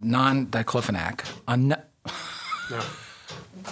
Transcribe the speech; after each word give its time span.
non-diclofenac. 0.00 1.24
Un- 1.48 1.76
No. 2.70 2.80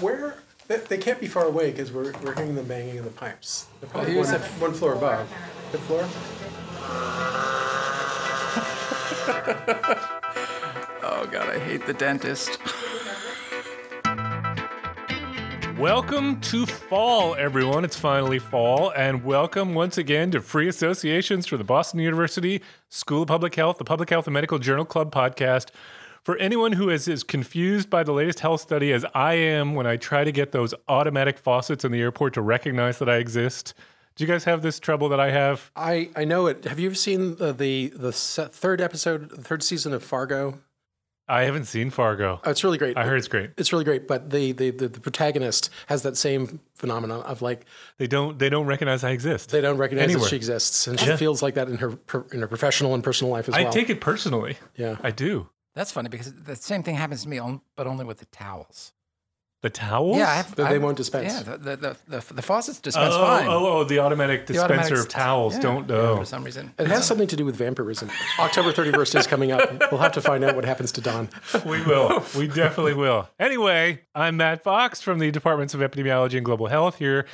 Where 0.00 0.36
they, 0.68 0.78
they 0.78 0.98
can't 0.98 1.20
be 1.20 1.26
far 1.26 1.44
away 1.44 1.70
because 1.70 1.92
we're, 1.92 2.12
we're 2.22 2.34
hearing 2.34 2.54
them 2.54 2.66
banging 2.66 2.96
in 2.96 3.04
the 3.04 3.10
pipes. 3.10 3.66
They're 3.80 3.90
oh, 3.90 3.92
probably 3.92 4.12
here's 4.14 4.28
one, 4.32 4.36
a- 4.36 4.60
one 4.60 4.72
floor 4.72 4.94
above. 4.94 5.28
Fifth 5.70 5.82
floor. 5.82 6.04
oh 11.02 11.28
God, 11.30 11.48
I 11.50 11.58
hate 11.58 11.86
the 11.86 11.94
dentist. 11.94 12.58
Welcome 15.78 16.40
to 16.42 16.66
fall, 16.66 17.34
everyone. 17.34 17.84
It's 17.84 17.98
finally 17.98 18.38
fall, 18.38 18.90
and 18.90 19.24
welcome 19.24 19.74
once 19.74 19.98
again 19.98 20.30
to 20.30 20.40
Free 20.40 20.68
Associations 20.68 21.46
for 21.46 21.56
the 21.56 21.64
Boston 21.64 21.98
University 21.98 22.62
School 22.90 23.22
of 23.22 23.28
Public 23.28 23.56
Health, 23.56 23.78
the 23.78 23.84
Public 23.84 24.08
Health 24.08 24.28
and 24.28 24.34
Medical 24.34 24.60
Journal 24.60 24.84
Club 24.84 25.12
podcast. 25.12 25.70
For 26.24 26.36
anyone 26.38 26.72
who 26.72 26.88
is 26.88 27.06
as 27.06 27.22
confused 27.22 27.90
by 27.90 28.02
the 28.02 28.12
latest 28.12 28.40
health 28.40 28.62
study 28.62 28.92
as 28.92 29.04
I 29.14 29.34
am 29.34 29.74
when 29.74 29.86
I 29.86 29.98
try 29.98 30.24
to 30.24 30.32
get 30.32 30.52
those 30.52 30.72
automatic 30.88 31.36
faucets 31.38 31.84
in 31.84 31.92
the 31.92 32.00
airport 32.00 32.32
to 32.34 32.40
recognize 32.42 32.98
that 33.00 33.10
I 33.10 33.16
exist, 33.16 33.74
do 34.16 34.24
you 34.24 34.28
guys 34.28 34.44
have 34.44 34.62
this 34.62 34.80
trouble 34.80 35.10
that 35.10 35.20
I 35.20 35.30
have? 35.30 35.70
I, 35.76 36.08
I 36.16 36.24
know 36.24 36.46
it. 36.46 36.64
Have 36.64 36.78
you 36.78 36.86
ever 36.88 36.94
seen 36.94 37.36
the 37.36 37.52
the, 37.52 37.88
the 37.94 38.10
third 38.12 38.80
episode, 38.80 39.28
the 39.30 39.42
third 39.42 39.62
season 39.62 39.92
of 39.92 40.02
Fargo? 40.02 40.60
I 41.28 41.44
haven't 41.44 41.64
seen 41.64 41.90
Fargo. 41.90 42.40
Oh, 42.44 42.50
it's 42.50 42.64
really 42.64 42.76
great. 42.78 42.96
I 42.98 43.04
heard 43.04 43.16
it's 43.16 43.28
great. 43.28 43.50
It's 43.56 43.72
really 43.72 43.84
great, 43.84 44.06
but 44.06 44.28
the, 44.28 44.52
the, 44.52 44.70
the, 44.70 44.88
the 44.88 45.00
protagonist 45.00 45.70
has 45.86 46.02
that 46.02 46.18
same 46.18 46.60
phenomenon 46.74 47.22
of 47.22 47.40
like 47.42 47.64
They 47.98 48.06
don't 48.06 48.38
they 48.38 48.48
don't 48.50 48.66
recognize 48.66 49.04
I 49.04 49.10
exist. 49.10 49.50
they 49.50 49.60
don't 49.60 49.76
recognize 49.78 50.04
Anywhere. 50.04 50.22
that 50.24 50.28
she 50.30 50.36
exists, 50.36 50.86
and 50.86 50.98
she 50.98 51.14
feels 51.18 51.42
like 51.42 51.54
that 51.54 51.68
in 51.68 51.76
her 51.78 51.98
in 52.32 52.40
her 52.40 52.48
professional 52.48 52.94
and 52.94 53.04
personal 53.04 53.30
life 53.30 53.46
as 53.48 53.54
I 53.54 53.60
well. 53.62 53.68
I 53.68 53.74
take 53.74 53.90
it 53.90 54.00
personally. 54.00 54.56
yeah, 54.76 54.96
I 55.02 55.10
do. 55.10 55.48
That's 55.74 55.90
funny 55.92 56.08
because 56.08 56.32
the 56.32 56.56
same 56.56 56.82
thing 56.82 56.94
happens 56.94 57.22
to 57.24 57.28
me, 57.28 57.40
but 57.76 57.86
only 57.86 58.04
with 58.04 58.18
the 58.18 58.26
towels. 58.26 58.92
The 59.62 59.70
towels? 59.70 60.18
Yeah, 60.18 60.28
I 60.28 60.34
have, 60.34 60.54
That 60.56 60.66
I- 60.66 60.72
they 60.74 60.78
won't 60.78 60.96
dispense. 60.98 61.32
Yeah, 61.32 61.42
the 61.42 61.56
the, 61.56 61.76
the, 61.76 61.96
the, 62.20 62.34
the 62.34 62.42
faucets 62.42 62.78
Oh, 62.78 62.82
dispense 62.82 63.14
fine. 63.14 63.46
oh, 63.48 63.66
oh, 63.78 63.84
the 63.84 63.98
automatic 63.98 64.46
The 64.46 64.52
dispenser 64.52 64.74
automatic- 64.74 64.98
of 64.98 65.08
towels. 65.08 65.54
yeah, 65.54 65.60
Don't 65.60 65.88
yeah, 65.88 65.96
oh. 65.96 66.16
for 66.18 66.24
some 66.26 66.44
reason. 66.44 66.74
it 66.78 66.86
has 66.88 67.06
something 67.06 67.26
to 67.28 67.34
do 67.36 67.46
with 67.46 67.56
vampirism. 67.56 68.10
October 68.38 68.72
thirty 68.72 68.92
first 68.92 69.14
is 69.14 69.26
coming 69.26 69.52
up. 69.52 69.90
We'll 69.90 70.02
have 70.02 70.12
to 70.12 70.20
find 70.20 70.44
out 70.44 70.54
what 70.54 70.66
happens 70.66 70.92
to 70.92 71.00
Don. 71.00 71.30
We 71.64 71.82
will. 71.82 72.22
We 72.36 72.46
definitely 72.46 72.92
will. 72.94 73.26
Anyway, 73.40 74.02
I'm 74.14 74.36
Matt 74.36 74.62
Fox 74.62 75.00
from 75.00 75.18
the 75.18 75.30
Departments 75.30 75.72
of 75.72 75.80
Epidemiology 75.80 76.36
and 76.36 76.44
Global 76.44 76.66
Health 76.66 76.98
here 76.98 77.24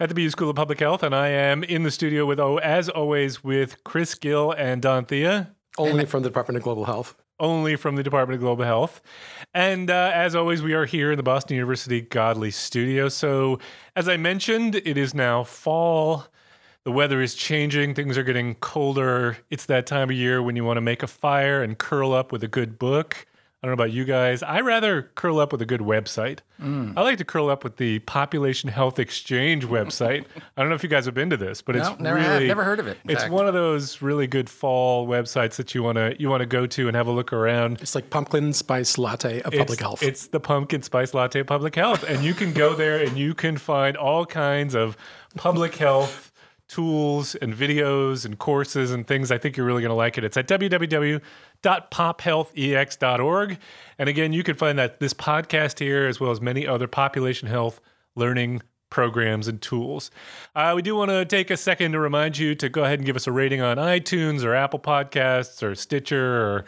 at 0.00 0.08
the 0.08 0.14
BU 0.14 0.30
School 0.30 0.48
of 0.48 0.56
Public 0.56 0.80
Health, 0.80 1.02
and 1.02 1.14
I 1.14 1.28
am 1.28 1.62
in 1.62 1.82
the 1.82 1.90
studio 1.90 2.24
with, 2.24 2.40
oh, 2.40 2.56
as 2.58 2.88
always, 2.88 3.44
with 3.44 3.84
Chris 3.84 4.14
Gill 4.14 4.52
and 4.52 4.80
Don 4.80 5.04
Thea, 5.04 5.54
Only 5.76 6.06
from 6.06 6.22
the 6.22 6.30
Department 6.30 6.56
of 6.56 6.62
Global 6.64 6.86
Health. 6.86 7.14
Only 7.40 7.76
from 7.76 7.96
the 7.96 8.02
Department 8.02 8.36
of 8.36 8.40
Global 8.40 8.64
Health. 8.64 9.00
And 9.52 9.90
uh, 9.90 10.10
as 10.14 10.34
always, 10.34 10.62
we 10.62 10.74
are 10.74 10.84
here 10.84 11.12
in 11.12 11.16
the 11.16 11.22
Boston 11.22 11.56
University 11.56 12.00
Godley 12.00 12.50
studio. 12.50 13.08
So, 13.08 13.58
as 13.96 14.08
I 14.08 14.16
mentioned, 14.16 14.76
it 14.76 14.96
is 14.96 15.14
now 15.14 15.44
fall. 15.44 16.26
The 16.84 16.92
weather 16.92 17.22
is 17.22 17.34
changing. 17.34 17.94
Things 17.94 18.18
are 18.18 18.22
getting 18.22 18.56
colder. 18.56 19.38
It's 19.50 19.66
that 19.66 19.86
time 19.86 20.10
of 20.10 20.16
year 20.16 20.42
when 20.42 20.54
you 20.54 20.64
want 20.64 20.76
to 20.76 20.82
make 20.82 21.02
a 21.02 21.06
fire 21.06 21.62
and 21.62 21.78
curl 21.78 22.12
up 22.12 22.30
with 22.30 22.44
a 22.44 22.48
good 22.48 22.78
book. 22.78 23.26
I 23.64 23.66
don't 23.66 23.78
know 23.78 23.82
about 23.82 23.94
you 23.94 24.04
guys. 24.04 24.42
I 24.42 24.60
rather 24.60 25.10
curl 25.14 25.38
up 25.40 25.50
with 25.50 25.62
a 25.62 25.64
good 25.64 25.80
website. 25.80 26.40
Mm. 26.62 26.92
I 26.98 27.00
like 27.00 27.16
to 27.16 27.24
curl 27.24 27.48
up 27.48 27.64
with 27.64 27.78
the 27.78 27.98
Population 28.00 28.68
Health 28.68 28.98
Exchange 28.98 29.64
website. 29.64 30.26
I 30.56 30.60
don't 30.60 30.68
know 30.68 30.74
if 30.74 30.82
you 30.82 30.90
guys 30.90 31.06
have 31.06 31.14
been 31.14 31.30
to 31.30 31.38
this, 31.38 31.62
but 31.62 31.74
it's 31.74 31.88
No, 31.88 31.96
never 31.98 32.18
have- 32.18 32.32
really 32.34 32.46
never 32.48 32.62
heard 32.62 32.78
of 32.78 32.86
it, 32.88 32.98
It's 33.08 33.22
fact. 33.22 33.32
one 33.32 33.46
of 33.48 33.54
those 33.54 34.02
really 34.02 34.26
good 34.26 34.50
fall 34.50 35.08
websites 35.08 35.56
that 35.56 35.74
you 35.74 35.82
want 35.82 35.96
to 35.96 36.14
you 36.20 36.28
want 36.28 36.42
to 36.42 36.46
go 36.46 36.66
to 36.66 36.88
and 36.88 36.94
have 36.94 37.06
a 37.06 37.10
look 37.10 37.32
around. 37.32 37.80
It's 37.80 37.94
like 37.94 38.10
pumpkin 38.10 38.52
spice 38.52 38.98
latte 38.98 39.40
of 39.40 39.54
public 39.54 39.80
health. 39.80 40.02
It's 40.02 40.26
the 40.26 40.40
pumpkin 40.40 40.82
spice 40.82 41.14
latte 41.14 41.40
of 41.40 41.46
public 41.46 41.74
health. 41.74 42.04
And 42.04 42.22
you 42.22 42.34
can 42.34 42.52
go 42.52 42.74
there 42.74 43.02
and 43.02 43.16
you 43.16 43.32
can 43.32 43.56
find 43.56 43.96
all 43.96 44.26
kinds 44.26 44.74
of 44.74 44.94
public 45.36 45.74
health 45.76 46.32
tools 46.68 47.34
and 47.36 47.54
videos 47.54 48.24
and 48.24 48.38
courses 48.38 48.90
and 48.90 49.06
things. 49.06 49.30
I 49.30 49.38
think 49.38 49.56
you're 49.56 49.66
really 49.66 49.82
going 49.82 49.90
to 49.90 49.94
like 49.96 50.18
it. 50.18 50.24
It's 50.24 50.36
at 50.36 50.48
www.pophealthex.org. 51.64 53.58
And 53.98 54.08
again, 54.08 54.32
you 54.32 54.42
can 54.42 54.54
find 54.54 54.78
that 54.78 55.00
this 55.00 55.14
podcast 55.14 55.78
here, 55.78 56.06
as 56.06 56.20
well 56.20 56.30
as 56.30 56.40
many 56.40 56.66
other 56.66 56.86
population 56.86 57.48
health 57.48 57.80
learning 58.14 58.62
programs 58.90 59.48
and 59.48 59.60
tools. 59.60 60.10
Uh, 60.54 60.72
we 60.76 60.82
do 60.82 60.94
want 60.94 61.10
to 61.10 61.24
take 61.24 61.50
a 61.50 61.56
second 61.56 61.92
to 61.92 61.98
remind 61.98 62.38
you 62.38 62.54
to 62.54 62.68
go 62.68 62.84
ahead 62.84 63.00
and 63.00 63.06
give 63.06 63.16
us 63.16 63.26
a 63.26 63.32
rating 63.32 63.60
on 63.60 63.76
iTunes 63.76 64.44
or 64.44 64.54
Apple 64.54 64.78
Podcasts 64.78 65.62
or 65.62 65.74
Stitcher 65.74 66.42
or 66.42 66.64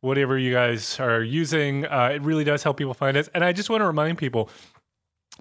whatever 0.00 0.36
you 0.36 0.52
guys 0.52 1.00
are 1.00 1.22
using. 1.22 1.86
Uh, 1.86 2.10
it 2.14 2.20
really 2.22 2.44
does 2.44 2.62
help 2.62 2.76
people 2.76 2.92
find 2.92 3.16
us. 3.16 3.30
And 3.34 3.42
I 3.44 3.52
just 3.52 3.70
want 3.70 3.80
to 3.80 3.86
remind 3.86 4.18
people 4.18 4.50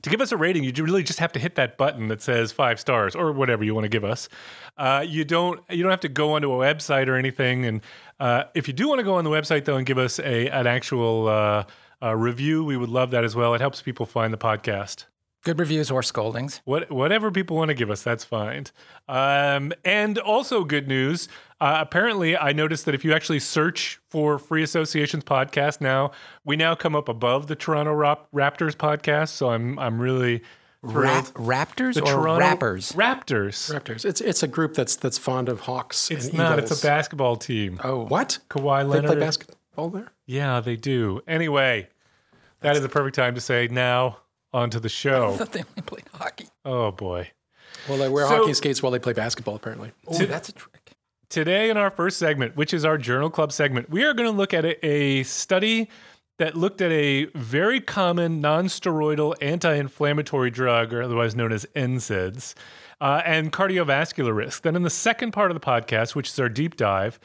to 0.01 0.09
give 0.09 0.21
us 0.21 0.31
a 0.31 0.37
rating, 0.37 0.63
you 0.63 0.71
really 0.83 1.03
just 1.03 1.19
have 1.19 1.31
to 1.33 1.39
hit 1.39 1.55
that 1.55 1.77
button 1.77 2.07
that 2.07 2.21
says 2.21 2.51
five 2.51 2.79
stars 2.79 3.15
or 3.15 3.31
whatever 3.31 3.63
you 3.63 3.73
want 3.73 3.85
to 3.85 3.89
give 3.89 4.03
us. 4.03 4.29
Uh, 4.77 5.05
you 5.07 5.23
don't 5.23 5.59
you 5.69 5.83
don't 5.83 5.91
have 5.91 5.99
to 6.01 6.09
go 6.09 6.33
onto 6.33 6.51
a 6.51 6.57
website 6.57 7.07
or 7.07 7.15
anything. 7.15 7.65
And 7.65 7.81
uh, 8.19 8.45
if 8.55 8.67
you 8.67 8.73
do 8.73 8.87
want 8.87 8.99
to 8.99 9.03
go 9.03 9.15
on 9.15 9.23
the 9.23 9.29
website 9.29 9.65
though 9.65 9.77
and 9.77 9.85
give 9.85 9.97
us 9.97 10.19
a 10.19 10.47
an 10.49 10.67
actual 10.67 11.27
uh, 11.27 11.63
uh, 12.01 12.15
review, 12.15 12.63
we 12.63 12.77
would 12.77 12.89
love 12.89 13.11
that 13.11 13.23
as 13.23 13.35
well. 13.35 13.53
It 13.53 13.61
helps 13.61 13.81
people 13.81 14.05
find 14.05 14.33
the 14.33 14.37
podcast. 14.37 15.05
Good 15.43 15.59
reviews 15.59 15.89
or 15.89 16.03
scoldings. 16.03 16.61
What, 16.65 16.91
whatever 16.91 17.31
people 17.31 17.57
want 17.57 17.69
to 17.69 17.73
give 17.73 17.89
us, 17.89 18.03
that's 18.03 18.23
fine. 18.23 18.65
Um, 19.09 19.73
and 19.83 20.19
also, 20.19 20.63
good 20.63 20.87
news. 20.87 21.27
Uh, 21.59 21.77
apparently, 21.81 22.37
I 22.37 22.51
noticed 22.53 22.85
that 22.85 22.93
if 22.93 23.03
you 23.03 23.11
actually 23.13 23.39
search 23.39 23.99
for 24.09 24.37
Free 24.37 24.61
Associations 24.61 25.23
podcast 25.23 25.81
now, 25.81 26.11
we 26.45 26.55
now 26.55 26.75
come 26.75 26.95
up 26.95 27.09
above 27.09 27.47
the 27.47 27.55
Toronto 27.55 27.91
Rap- 27.93 28.27
Raptors 28.33 28.75
podcast. 28.75 29.29
So 29.29 29.49
I'm 29.49 29.79
I'm 29.79 29.99
really 29.99 30.41
Ra- 30.83 31.21
thrilled. 31.21 31.33
raptors 31.47 31.93
the 31.95 32.01
or 32.01 32.13
Toronto 32.13 32.39
rappers? 32.39 32.91
Raptors. 32.91 33.73
Raptors. 33.73 34.05
It's 34.05 34.21
it's 34.21 34.43
a 34.43 34.47
group 34.47 34.75
that's 34.75 34.95
that's 34.95 35.17
fond 35.17 35.49
of 35.49 35.61
hawks. 35.61 36.11
It's 36.11 36.27
and 36.27 36.37
not. 36.37 36.57
eagles. 36.59 36.71
It's 36.71 36.83
a 36.83 36.85
basketball 36.87 37.35
team. 37.35 37.79
Oh, 37.83 38.05
What? 38.05 38.37
Kawhi 38.49 38.81
They 38.83 38.87
Leonard. 38.89 39.05
play 39.11 39.19
basketball 39.19 39.89
there? 39.89 40.11
Yeah, 40.27 40.59
they 40.59 40.75
do. 40.75 41.21
Anyway, 41.27 41.89
that 42.61 42.75
is 42.75 42.81
the 42.83 42.89
perfect 42.89 43.15
time 43.15 43.33
to 43.35 43.41
say 43.41 43.67
now 43.69 44.17
onto 44.53 44.79
the 44.79 44.87
I 44.87 44.89
show. 44.89 45.31
thought 45.33 45.51
they 45.53 45.59
only 45.69 45.81
played 45.85 46.03
hockey. 46.13 46.47
oh 46.65 46.91
boy. 46.91 47.31
Well, 47.87 47.97
they 47.97 48.09
wear 48.09 48.27
So- 48.27 48.37
hockey 48.37 48.53
skates 48.53 48.83
while 48.83 48.91
they 48.91 48.99
play 48.99 49.13
basketball, 49.13 49.55
apparently. 49.55 49.91
Oh, 50.07 50.17
To- 50.17 50.25
that's 50.27 50.49
a 50.49 50.53
trick. 50.53 50.91
Today, 51.29 51.69
in 51.69 51.77
our 51.77 51.89
first 51.89 52.17
segment, 52.17 52.57
which 52.57 52.73
is 52.73 52.83
our 52.83 52.97
Journal 52.97 53.29
Club 53.29 53.53
segment, 53.53 53.89
we 53.89 54.03
are 54.03 54.13
going 54.13 54.29
to 54.29 54.35
look 54.37 54.53
at 54.53 54.65
a, 54.65 54.85
a 54.85 55.23
study 55.23 55.87
that 56.39 56.57
looked 56.57 56.81
at 56.81 56.91
a 56.91 57.25
very 57.35 57.79
common 57.79 58.41
non-steroidal 58.41 59.35
anti-inflammatory 59.41 60.51
drug, 60.51 60.93
or 60.93 61.01
otherwise 61.01 61.33
known 61.33 61.53
as 61.53 61.65
NSAIDs, 61.73 62.53
uh, 62.99 63.21
and 63.23 63.53
cardiovascular 63.53 64.35
risk. 64.35 64.63
Then, 64.63 64.75
in 64.75 64.83
the 64.83 64.89
second 64.89 65.31
part 65.31 65.51
of 65.51 65.55
the 65.55 65.65
podcast, 65.65 66.15
which 66.15 66.27
is 66.27 66.37
our 66.39 66.49
deep 66.49 66.75
dive, 66.75 67.17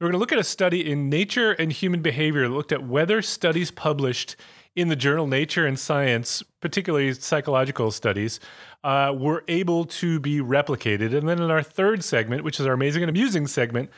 we're 0.00 0.06
going 0.06 0.12
to 0.12 0.18
look 0.18 0.32
at 0.32 0.38
a 0.38 0.44
study 0.44 0.90
in 0.90 1.10
Nature 1.10 1.52
and 1.52 1.70
Human 1.70 2.00
Behavior 2.00 2.48
that 2.48 2.54
looked 2.54 2.72
at 2.72 2.82
whether 2.86 3.20
studies 3.20 3.70
published 3.70 4.36
in 4.76 4.88
the 4.88 4.96
journal 4.96 5.26
Nature 5.26 5.66
and 5.66 5.78
Science, 5.78 6.42
particularly 6.60 7.12
psychological 7.12 7.90
studies, 7.90 8.40
uh, 8.84 9.14
were 9.16 9.44
able 9.48 9.84
to 9.84 10.20
be 10.20 10.40
replicated. 10.40 11.14
And 11.14 11.28
then 11.28 11.42
in 11.42 11.50
our 11.50 11.62
third 11.62 12.04
segment, 12.04 12.44
which 12.44 12.60
is 12.60 12.66
our 12.66 12.72
amazing 12.72 13.02
and 13.02 13.10
amusing 13.10 13.46
segment, 13.46 13.90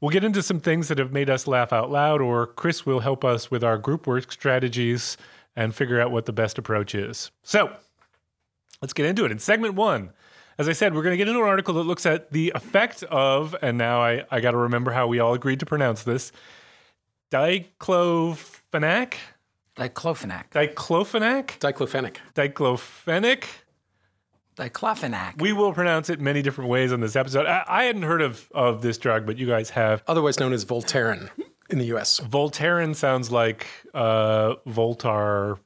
we'll 0.00 0.10
get 0.10 0.24
into 0.24 0.42
some 0.42 0.60
things 0.60 0.88
that 0.88 0.98
have 0.98 1.12
made 1.12 1.28
us 1.28 1.46
laugh 1.46 1.72
out 1.72 1.90
loud, 1.90 2.20
or 2.20 2.46
Chris 2.46 2.86
will 2.86 3.00
help 3.00 3.24
us 3.24 3.50
with 3.50 3.64
our 3.64 3.78
group 3.78 4.06
work 4.06 4.30
strategies 4.32 5.16
and 5.54 5.74
figure 5.74 6.00
out 6.00 6.10
what 6.10 6.24
the 6.26 6.32
best 6.32 6.56
approach 6.56 6.94
is. 6.94 7.30
So 7.42 7.70
let's 8.80 8.92
get 8.92 9.06
into 9.06 9.24
it. 9.24 9.32
In 9.32 9.38
segment 9.38 9.74
one, 9.74 10.12
as 10.58 10.68
I 10.68 10.72
said, 10.72 10.94
we're 10.94 11.02
going 11.02 11.14
to 11.14 11.16
get 11.16 11.28
into 11.28 11.40
an 11.40 11.48
article 11.48 11.74
that 11.74 11.84
looks 11.84 12.06
at 12.06 12.30
the 12.30 12.52
effect 12.54 13.02
of, 13.04 13.56
and 13.60 13.76
now 13.76 14.00
I, 14.00 14.24
I 14.30 14.40
got 14.40 14.52
to 14.52 14.58
remember 14.58 14.92
how 14.92 15.06
we 15.06 15.18
all 15.18 15.34
agreed 15.34 15.60
to 15.60 15.66
pronounce 15.66 16.04
this, 16.04 16.30
diclofenac, 17.30 19.14
Diclofenac. 19.76 20.50
diclofenac, 20.50 21.58
Diclofenac. 21.58 22.16
diclofenac. 22.34 23.44
Diclofenac. 24.56 25.40
We 25.40 25.52
will 25.54 25.72
pronounce 25.72 26.10
it 26.10 26.20
many 26.20 26.42
different 26.42 26.68
ways 26.68 26.92
on 26.92 27.00
this 27.00 27.16
episode. 27.16 27.46
I, 27.46 27.64
I 27.66 27.84
hadn't 27.84 28.02
heard 28.02 28.20
of, 28.20 28.48
of 28.54 28.82
this 28.82 28.98
drug, 28.98 29.24
but 29.24 29.38
you 29.38 29.46
guys 29.46 29.70
have. 29.70 30.02
Otherwise 30.06 30.38
known 30.38 30.52
as 30.52 30.64
Voltaren 30.66 31.30
in 31.70 31.78
the 31.78 31.86
U.S. 31.86 32.20
Voltaren 32.20 32.94
sounds 32.94 33.30
like 33.32 33.66
uh, 33.94 34.56
Voltar. 34.68 35.58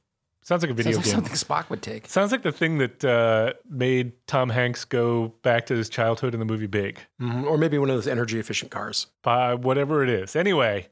Sounds 0.42 0.62
like 0.62 0.70
a 0.70 0.74
video 0.74 0.92
Sounds 0.92 1.06
like 1.08 1.14
game. 1.16 1.24
something 1.36 1.56
Spock 1.56 1.68
would 1.70 1.82
take. 1.82 2.06
Sounds 2.08 2.30
like 2.30 2.44
the 2.44 2.52
thing 2.52 2.78
that 2.78 3.04
uh, 3.04 3.54
made 3.68 4.12
Tom 4.28 4.48
Hanks 4.50 4.84
go 4.84 5.34
back 5.42 5.66
to 5.66 5.74
his 5.74 5.88
childhood 5.88 6.32
in 6.34 6.38
the 6.38 6.46
movie 6.46 6.68
Big. 6.68 7.00
Mhm. 7.20 7.44
Or 7.44 7.58
maybe 7.58 7.76
one 7.78 7.90
of 7.90 7.96
those 7.96 8.06
energy 8.06 8.38
efficient 8.38 8.70
cars. 8.70 9.08
uh, 9.24 9.56
whatever 9.56 10.04
it 10.04 10.08
is. 10.08 10.36
Anyway, 10.36 10.86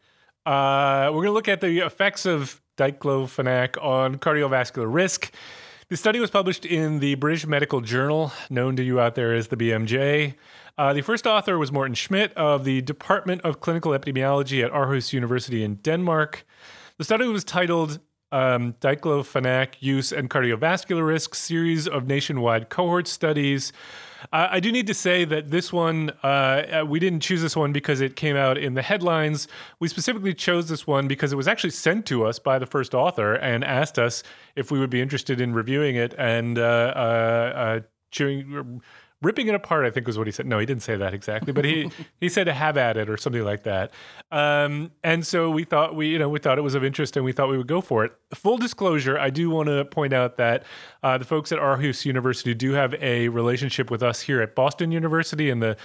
uh, 0.46 1.06
we're 1.06 1.22
going 1.22 1.26
to 1.26 1.32
look 1.32 1.48
at 1.48 1.60
the 1.60 1.78
effects 1.78 2.26
of 2.26 2.60
diclofenac 2.76 3.82
on 3.82 4.16
cardiovascular 4.16 4.92
risk. 4.92 5.32
The 5.88 5.96
study 5.96 6.18
was 6.18 6.30
published 6.30 6.64
in 6.64 7.00
the 7.00 7.14
British 7.14 7.46
Medical 7.46 7.80
Journal, 7.80 8.32
known 8.50 8.74
to 8.76 8.82
you 8.82 9.00
out 9.00 9.14
there 9.14 9.34
as 9.34 9.48
the 9.48 9.56
BMJ. 9.56 10.34
Uh, 10.76 10.92
the 10.92 11.02
first 11.02 11.26
author 11.26 11.58
was 11.58 11.70
Morten 11.70 11.94
Schmidt 11.94 12.32
of 12.34 12.64
the 12.64 12.80
Department 12.82 13.42
of 13.42 13.60
Clinical 13.60 13.92
Epidemiology 13.92 14.64
at 14.64 14.72
Aarhus 14.72 15.12
University 15.12 15.62
in 15.62 15.76
Denmark. 15.76 16.44
The 16.98 17.04
study 17.04 17.26
was 17.28 17.44
titled 17.44 18.00
um, 18.32 18.72
Diclofenac 18.80 19.74
Use 19.80 20.10
and 20.10 20.28
Cardiovascular 20.28 21.06
Risk 21.06 21.34
Series 21.34 21.86
of 21.86 22.06
Nationwide 22.06 22.70
Cohort 22.70 23.06
Studies. 23.06 23.72
Uh, 24.32 24.48
I 24.50 24.60
do 24.60 24.72
need 24.72 24.86
to 24.86 24.94
say 24.94 25.24
that 25.24 25.50
this 25.50 25.72
one, 25.72 26.10
uh, 26.22 26.84
we 26.86 26.98
didn't 26.98 27.20
choose 27.20 27.42
this 27.42 27.56
one 27.56 27.72
because 27.72 28.00
it 28.00 28.16
came 28.16 28.36
out 28.36 28.58
in 28.58 28.74
the 28.74 28.82
headlines. 28.82 29.48
We 29.80 29.88
specifically 29.88 30.34
chose 30.34 30.68
this 30.68 30.86
one 30.86 31.08
because 31.08 31.32
it 31.32 31.36
was 31.36 31.48
actually 31.48 31.70
sent 31.70 32.06
to 32.06 32.24
us 32.24 32.38
by 32.38 32.58
the 32.58 32.66
first 32.66 32.94
author 32.94 33.34
and 33.34 33.64
asked 33.64 33.98
us 33.98 34.22
if 34.56 34.70
we 34.70 34.78
would 34.78 34.90
be 34.90 35.00
interested 35.00 35.40
in 35.40 35.52
reviewing 35.52 35.96
it 35.96 36.14
and 36.18 36.58
uh, 36.58 36.62
uh, 36.62 37.52
uh 37.56 37.80
chewing 38.10 38.80
ripping 39.24 39.48
it 39.48 39.54
apart. 39.54 39.84
I 39.84 39.90
think 39.90 40.06
was 40.06 40.18
what 40.18 40.26
he 40.26 40.32
said. 40.32 40.46
No, 40.46 40.58
he 40.58 40.66
didn't 40.66 40.82
say 40.82 40.96
that 40.96 41.14
exactly, 41.14 41.52
but 41.52 41.64
he 41.64 41.90
he 42.20 42.28
said 42.28 42.44
to 42.44 42.52
have 42.52 42.76
at 42.76 42.96
it 42.96 43.08
or 43.08 43.16
something 43.16 43.42
like 43.42 43.64
that. 43.64 43.92
Um, 44.30 44.92
and 45.02 45.26
so 45.26 45.50
we 45.50 45.64
thought 45.64 45.94
we 45.94 46.08
you 46.08 46.18
know 46.18 46.28
we 46.28 46.38
thought 46.38 46.58
it 46.58 46.62
was 46.62 46.74
of 46.74 46.84
interest 46.84 47.16
and 47.16 47.24
we 47.24 47.32
thought 47.32 47.48
we 47.48 47.56
would 47.56 47.66
go 47.66 47.80
for 47.80 48.04
it. 48.04 48.12
Full 48.34 48.58
disclosure, 48.58 49.18
I 49.18 49.30
do 49.30 49.50
want 49.50 49.68
to 49.68 49.84
point 49.84 50.12
out 50.12 50.36
that 50.36 50.64
uh, 51.02 51.18
the 51.18 51.24
folks 51.24 51.52
at 51.52 51.58
Aarhus 51.58 52.04
University 52.04 52.54
do 52.54 52.72
have 52.72 52.94
a 53.00 53.28
relationship 53.28 53.90
with 53.90 54.02
us 54.02 54.20
here 54.20 54.40
at 54.42 54.54
Boston 54.54 54.92
University, 54.92 55.50
and 55.50 55.62
the 55.62 55.76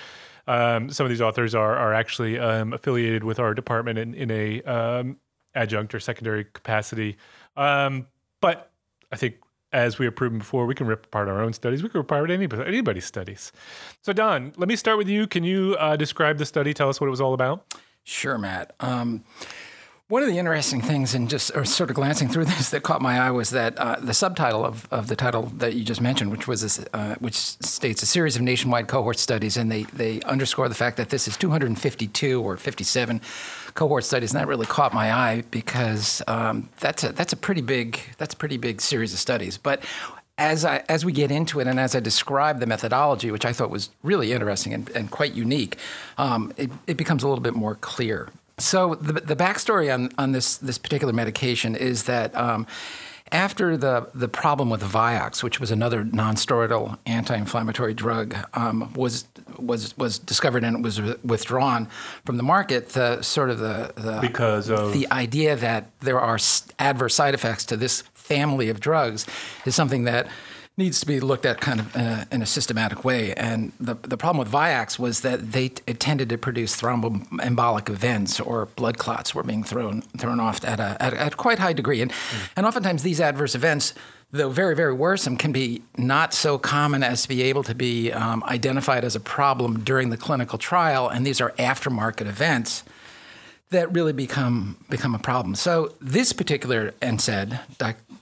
um, 0.48 0.90
some 0.90 1.06
of 1.06 1.10
these 1.10 1.22
authors 1.22 1.56
are 1.56 1.76
are 1.76 1.94
actually 1.94 2.38
um, 2.38 2.74
affiliated 2.74 3.24
with 3.24 3.40
our 3.40 3.54
department 3.54 3.98
in, 4.00 4.14
in 4.14 4.32
a 4.32 4.62
um, 4.64 5.18
adjunct 5.56 5.94
or 5.94 6.00
secondary 6.00 6.46
capacity. 6.46 7.18
Um, 7.56 8.08
but 8.42 8.72
I 9.12 9.16
think 9.16 9.36
as 9.72 10.00
we 10.00 10.06
have 10.06 10.16
proven 10.16 10.40
before, 10.40 10.66
we 10.66 10.76
can 10.76 10.88
rip 10.88 11.06
apart 11.06 11.28
our 11.28 11.42
own 11.42 11.54
studies. 11.54 11.84
We 11.84 11.90
can 11.90 12.00
rip 12.00 12.08
apart 12.08 12.32
anybody, 12.32 12.64
anybody's 12.66 13.06
studies. 13.06 13.52
So, 14.02 14.14
Don, 14.14 14.54
let 14.58 14.68
me 14.68 14.76
start 14.76 14.98
with 14.98 15.08
you. 15.08 15.28
Can 15.28 15.44
you 15.44 15.76
uh, 15.80 15.96
describe 15.96 16.38
the 16.38 16.46
study? 16.46 16.74
Tell 16.74 16.90
us 16.90 17.00
what 17.00 17.08
it 17.08 17.12
was 17.12 17.22
all 17.22 17.34
about. 17.34 17.66
Sure, 18.04 18.38
Matt. 18.38 18.76
Um, 18.80 19.24
one 20.08 20.24
of 20.24 20.28
the 20.28 20.40
interesting 20.40 20.82
things, 20.82 21.14
and 21.14 21.30
just 21.30 21.54
sort 21.68 21.92
of 21.92 21.96
glancing 21.96 22.30
through 22.30 22.46
this, 22.56 22.72
that 22.72 22.82
caught 22.82 23.00
my 23.00 23.20
eye 23.20 23.30
was 23.30 23.52
that 23.52 23.78
uh, 23.78 23.98
the 24.02 24.16
subtitle 24.16 24.66
of, 24.66 24.88
of 24.90 25.08
the 25.08 25.16
title 25.16 25.44
that 25.58 25.76
you 25.76 25.84
just 25.84 26.02
mentioned, 26.02 26.32
which 26.32 26.48
was 26.48 26.62
this, 26.62 26.84
uh, 26.94 27.14
which 27.20 27.36
states 27.36 28.02
a 28.02 28.08
series 28.08 28.36
of 28.36 28.42
nationwide 28.42 28.88
cohort 28.88 29.20
studies, 29.20 29.56
and 29.56 29.72
they 29.72 29.84
they 29.84 30.20
underscore 30.22 30.68
the 30.68 30.74
fact 30.74 30.98
that 30.98 31.10
this 31.10 31.28
is 31.28 31.38
252 31.38 32.42
or 32.42 32.58
57 32.58 33.22
cohort 33.80 34.04
studies, 34.04 34.34
and 34.34 34.42
that 34.42 34.48
really 34.50 34.66
caught 34.66 34.94
my 34.94 35.14
eye 35.14 35.44
because 35.52 36.22
um, 36.28 36.68
that's 36.82 37.06
a 37.06 37.14
that's 37.14 37.32
a 37.32 37.38
pretty 37.38 37.62
big 37.62 37.98
that's 38.18 38.34
a 38.34 38.38
pretty 38.38 38.58
big 38.58 38.82
series 38.82 39.14
of 39.14 39.20
studies. 39.20 39.58
But 39.58 39.82
as 40.38 40.66
I 40.66 40.84
as 40.90 41.06
we 41.06 41.14
get 41.14 41.32
into 41.32 41.62
it, 41.62 41.68
and 41.68 41.80
as 41.80 41.96
I 41.96 42.02
describe 42.02 42.60
the 42.60 42.66
methodology, 42.66 43.32
which 43.32 43.46
I 43.46 43.54
thought 43.54 43.70
was 43.70 43.90
really 44.04 44.34
interesting 44.34 44.74
and, 44.74 44.90
and 44.90 45.10
quite 45.10 45.34
unique, 45.34 45.78
um, 46.18 46.52
it, 46.58 46.70
it 46.88 46.98
becomes 46.98 47.24
a 47.24 47.30
little 47.30 47.42
bit 47.42 47.56
more 47.56 47.76
clear. 47.76 48.30
So 48.58 48.96
the, 48.96 49.14
the 49.14 49.36
backstory 49.36 49.94
on, 49.94 50.12
on 50.18 50.34
this 50.34 50.58
this 50.58 50.78
particular 50.78 51.14
medication 51.14 51.74
is 51.74 52.04
that 52.04 52.36
um, 52.36 52.68
after 53.32 53.78
the 53.78 54.10
the 54.14 54.28
problem 54.28 54.70
with 54.70 54.82
Vioxx, 54.82 55.42
which 55.42 55.62
was 55.62 55.72
another 55.72 56.04
nonsteroidal 56.04 56.98
anti-inflammatory 57.06 57.94
drug, 57.94 58.36
um, 58.54 58.92
was 58.94 59.26
was 59.62 59.98
was 59.98 60.20
discovered 60.20 60.64
and 60.64 60.78
it 60.78 60.82
was 60.82 61.02
withdrawn 61.24 61.88
from 62.26 62.38
the 62.38 62.44
market, 62.44 62.90
the 62.90 63.22
sort 63.22 63.50
of 63.50 63.60
the, 63.60 63.94
the 63.96 64.20
because 64.22 64.70
of 64.70 64.94
the 64.94 65.08
idea 65.12 65.56
that 65.56 65.92
there 66.02 66.20
are 66.20 66.38
adverse 66.80 67.16
side 67.16 67.34
effects 67.34 67.66
to 67.66 67.78
this 67.78 68.02
family 68.14 68.70
of 68.70 68.80
drugs 68.80 69.26
is 69.66 69.76
something 69.76 70.04
that 70.04 70.28
needs 70.80 71.00
to 71.02 71.06
be 71.06 71.20
looked 71.20 71.46
at 71.46 71.60
kind 71.62 71.82
of 71.82 71.96
in 71.96 72.02
a, 72.02 72.28
in 72.32 72.42
a, 72.42 72.46
systematic 72.46 73.04
way. 73.04 73.34
And 73.36 73.74
the, 73.80 73.96
the 73.96 74.18
problem 74.18 74.40
with 74.40 74.52
Vioxx 74.52 74.98
was 74.98 75.22
that 75.22 75.52
they 75.52 75.66
it 75.86 76.00
tended 76.00 76.30
to 76.30 76.38
produce 76.38 76.82
thromboembolic 76.82 77.90
events 77.90 78.40
or 78.40 78.66
blood 78.66 78.98
clots 78.98 79.36
were 79.36 79.44
being 79.44 79.64
thrown 79.64 80.02
thrown 80.18 80.40
off 80.40 80.64
at 80.66 80.80
a, 80.80 80.98
at, 81.00 81.14
at 81.14 81.38
quite 81.38 81.60
high 81.60 81.74
degree. 81.74 82.02
And, 82.02 82.12
mm. 82.12 82.50
and 82.56 82.66
oftentimes 82.66 83.04
these 83.04 83.22
adverse 83.22 83.54
events, 83.54 83.94
though 84.32 84.50
very, 84.50 84.76
very 84.76 84.94
worrisome, 84.94 85.38
can 85.38 85.52
be 85.52 85.84
not 85.98 86.34
so 86.34 86.58
common 86.58 87.04
as 87.04 87.22
to 87.24 87.28
be 87.28 87.44
able 87.44 87.64
to 87.64 87.76
be 87.76 88.12
um, 88.12 88.42
identified 88.46 89.04
as 89.04 89.16
a 89.16 89.20
problem 89.20 89.82
during 89.82 90.10
the 90.10 90.18
clinical 90.18 90.58
trial. 90.58 91.10
And 91.10 91.26
these 91.28 91.42
are 91.42 91.52
aftermarket 91.60 92.26
events 92.26 92.84
that 93.72 93.94
really 93.94 94.14
become 94.14 94.78
become 94.90 95.14
a 95.14 95.20
problem. 95.20 95.56
So 95.56 95.94
this 96.00 96.34
particular 96.34 96.92
NSAID, 97.02 97.60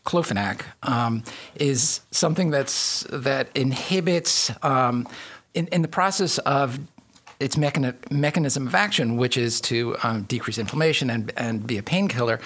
diclofenac, 0.07 0.61
um, 0.83 1.23
is 1.55 2.01
something 2.11 2.49
that's 2.49 3.05
that 3.11 3.49
inhibits 3.55 4.51
um, 4.63 5.07
in, 5.53 5.67
in 5.67 5.81
the 5.81 5.87
process 5.87 6.37
of 6.39 6.79
its 7.39 7.55
mechani- 7.55 7.95
mechanism 8.11 8.67
of 8.67 8.73
action, 8.73 9.17
which 9.17 9.37
is 9.37 9.61
to 9.61 9.95
um, 10.03 10.23
decrease 10.23 10.57
inflammation 10.57 11.09
and, 11.09 11.31
and 11.37 11.67
be 11.67 11.77
a 11.77 11.83
painkiller. 11.83 12.39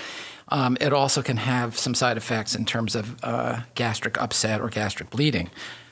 Um, 0.50 0.78
it 0.82 0.92
also 0.92 1.22
can 1.22 1.38
have 1.38 1.78
some 1.78 1.96
side 1.96 2.18
effects 2.18 2.56
in 2.56 2.66
terms 2.66 2.96
of 2.96 3.24
uh, 3.24 3.62
gastric 3.76 4.22
upset 4.22 4.60
or 4.60 4.68
gastric 4.68 5.10
bleeding 5.10 5.50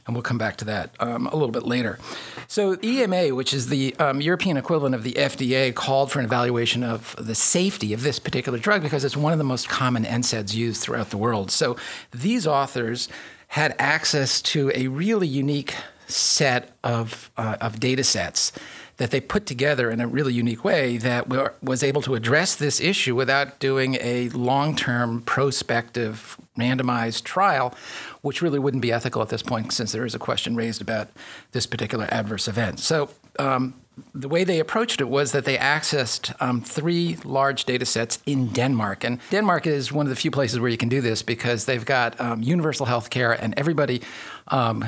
and 0.09 0.15
we'll 0.15 0.23
come 0.23 0.39
back 0.39 0.57
to 0.57 0.65
that 0.65 0.89
um, 0.99 1.27
a 1.27 1.35
little 1.35 1.51
bit 1.51 1.63
later. 1.63 1.99
So, 2.47 2.77
EMA, 2.83 3.35
which 3.35 3.53
is 3.53 3.67
the 3.67 3.95
um, 3.97 4.21
European 4.21 4.57
equivalent 4.57 4.95
of 4.95 5.03
the 5.03 5.13
FDA, 5.13 5.73
called 5.73 6.11
for 6.11 6.17
an 6.17 6.25
evaluation 6.25 6.83
of 6.83 7.15
the 7.19 7.35
safety 7.35 7.93
of 7.93 8.01
this 8.01 8.17
particular 8.17 8.57
drug 8.57 8.81
because 8.81 9.05
it's 9.05 9.15
one 9.15 9.33
of 9.33 9.37
the 9.37 9.45
most 9.45 9.69
common 9.69 10.05
NSAIDs 10.05 10.55
used 10.55 10.81
throughout 10.81 11.11
the 11.11 11.17
world. 11.17 11.51
So, 11.51 11.77
these 12.11 12.47
authors 12.47 13.07
had 13.49 13.75
access 13.77 14.41
to 14.41 14.71
a 14.73 14.87
really 14.87 15.27
unique 15.27 15.75
set 16.07 16.75
of, 16.83 17.29
uh, 17.37 17.57
of 17.61 17.79
data 17.79 18.03
sets 18.03 18.51
that 18.99 19.11
they 19.11 19.21
put 19.21 19.45
together 19.45 19.89
in 19.89 20.01
a 20.01 20.07
really 20.07 20.33
unique 20.33 20.63
way 20.65 20.97
that 20.97 21.29
was 21.63 21.83
able 21.83 22.01
to 22.01 22.15
address 22.15 22.55
this 22.55 22.81
issue 22.81 23.15
without 23.15 23.57
doing 23.59 23.95
a 24.01 24.27
long 24.29 24.75
term 24.75 25.21
prospective 25.21 26.37
randomized 26.57 27.23
trial, 27.23 27.73
which 28.21 28.41
really 28.41 28.59
wouldn't 28.59 28.81
be 28.81 28.91
ethical 28.91 29.21
at 29.21 29.29
this 29.29 29.41
point 29.41 29.71
since 29.71 29.93
there 29.93 30.05
is 30.05 30.13
a 30.13 30.19
question 30.19 30.53
raised 30.53 30.81
about 30.81 31.07
this 31.53 31.65
particular 31.65 32.07
adverse 32.11 32.49
event. 32.49 32.79
So, 32.79 33.09
um, 33.39 33.73
the 34.13 34.27
way 34.27 34.43
they 34.43 34.59
approached 34.59 35.01
it 35.01 35.09
was 35.09 35.31
that 35.31 35.45
they 35.45 35.57
accessed 35.57 36.33
um, 36.41 36.61
three 36.61 37.17
large 37.23 37.65
data 37.65 37.85
sets 37.85 38.19
in 38.25 38.47
Denmark. 38.47 39.03
And 39.03 39.19
Denmark 39.29 39.67
is 39.67 39.91
one 39.91 40.05
of 40.05 40.09
the 40.09 40.15
few 40.15 40.31
places 40.31 40.59
where 40.59 40.69
you 40.69 40.77
can 40.77 40.89
do 40.89 41.01
this 41.01 41.21
because 41.21 41.65
they've 41.65 41.85
got 41.85 42.19
um, 42.19 42.41
universal 42.41 42.85
health 42.85 43.09
care 43.09 43.31
and 43.31 43.53
everybody, 43.57 44.01
um, 44.47 44.85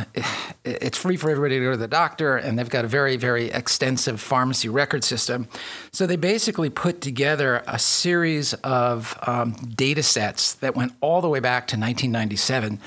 it's 0.63 0.97
free 0.97 1.17
for 1.17 1.29
everybody 1.29 1.59
to 1.59 1.65
go 1.65 1.71
to 1.71 1.77
the 1.77 1.87
doctor, 1.87 2.37
and 2.37 2.57
they've 2.57 2.69
got 2.69 2.85
a 2.85 2.87
very, 2.87 3.17
very 3.17 3.51
extensive 3.51 4.19
pharmacy 4.19 4.69
record 4.69 5.03
system. 5.03 5.47
So 5.91 6.07
they 6.07 6.15
basically 6.15 6.69
put 6.69 7.01
together 7.01 7.63
a 7.67 7.77
series 7.77 8.53
of 8.63 9.17
um, 9.27 9.53
data 9.75 10.03
sets 10.03 10.53
that 10.55 10.75
went 10.75 10.93
all 11.01 11.21
the 11.21 11.29
way 11.29 11.39
back 11.39 11.67
to 11.67 11.75
1997 11.77 12.79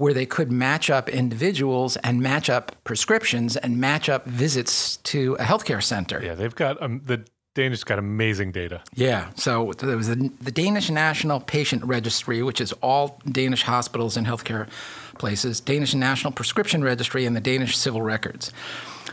where 0.00 0.14
they 0.14 0.24
could 0.24 0.50
match 0.50 0.88
up 0.88 1.10
individuals 1.10 1.98
and 1.98 2.22
match 2.22 2.48
up 2.48 2.74
prescriptions 2.84 3.54
and 3.58 3.78
match 3.78 4.08
up 4.08 4.24
visits 4.24 4.96
to 4.96 5.34
a 5.34 5.44
healthcare 5.44 5.82
center. 5.82 6.22
Yeah, 6.24 6.34
they've 6.34 6.54
got 6.54 6.80
um, 6.80 7.02
the 7.04 7.26
Danish 7.54 7.84
got 7.84 7.98
amazing 7.98 8.50
data. 8.50 8.80
Yeah, 8.94 9.28
so 9.34 9.74
there 9.76 9.98
was 9.98 10.08
the, 10.08 10.32
the 10.40 10.50
Danish 10.50 10.88
National 10.88 11.38
Patient 11.38 11.84
Registry, 11.84 12.42
which 12.42 12.62
is 12.62 12.72
all 12.80 13.20
Danish 13.30 13.64
hospitals 13.64 14.16
and 14.16 14.26
healthcare 14.26 14.70
places, 15.18 15.60
Danish 15.60 15.94
National 15.94 16.32
Prescription 16.32 16.82
Registry, 16.82 17.26
and 17.26 17.36
the 17.36 17.40
Danish 17.42 17.76
Civil 17.76 18.00
Records. 18.00 18.54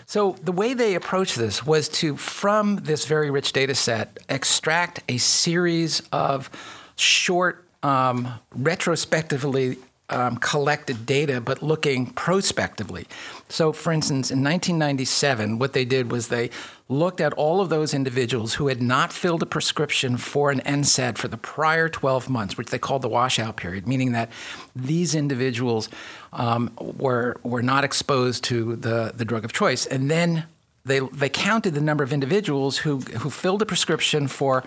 So 0.05 0.37
the 0.41 0.53
way 0.53 0.73
they 0.73 0.95
approached 0.95 1.35
this 1.35 1.65
was 1.65 1.89
to, 1.99 2.15
from 2.15 2.77
this 2.77 3.05
very 3.05 3.29
rich 3.29 3.51
data 3.51 3.75
set, 3.75 4.19
extract 4.29 5.03
a 5.09 5.17
series 5.17 6.01
of 6.13 6.49
short, 6.95 7.65
um, 7.83 8.35
retrospectively 8.51 9.79
um, 10.09 10.37
collected 10.37 11.05
data, 11.05 11.41
but 11.41 11.61
looking 11.61 12.07
prospectively. 12.07 13.05
So, 13.49 13.73
for 13.73 13.91
instance, 13.91 14.31
in 14.31 14.43
1997, 14.43 15.59
what 15.59 15.73
they 15.73 15.83
did 15.83 16.11
was 16.11 16.29
they 16.29 16.49
looked 16.89 17.19
at 17.19 17.33
all 17.33 17.59
of 17.59 17.67
those 17.67 17.93
individuals 17.93 18.53
who 18.53 18.67
had 18.67 18.81
not 18.81 19.11
filled 19.11 19.43
a 19.43 19.45
prescription 19.45 20.15
for 20.15 20.49
an 20.51 20.61
NSAID 20.61 21.17
for 21.17 21.27
the 21.27 21.37
prior 21.37 21.89
12 21.89 22.29
months, 22.29 22.57
which 22.57 22.69
they 22.69 22.79
called 22.79 23.01
the 23.01 23.09
washout 23.09 23.57
period, 23.57 23.85
meaning 23.85 24.13
that 24.13 24.31
these 24.73 25.13
individuals 25.13 25.89
um, 26.31 26.71
were, 26.79 27.35
were 27.43 27.61
not 27.61 27.83
exposed 27.83 28.45
to 28.45 28.77
the, 28.77 29.11
the 29.13 29.25
drug 29.25 29.43
of 29.43 29.51
choice. 29.51 29.85
And 29.85 30.09
then 30.09 30.45
they, 30.85 30.99
they 30.99 31.29
counted 31.29 31.73
the 31.73 31.81
number 31.81 32.05
of 32.05 32.13
individuals 32.13 32.77
who, 32.77 32.99
who 32.99 33.29
filled 33.29 33.61
a 33.61 33.65
prescription 33.65 34.29
for 34.29 34.63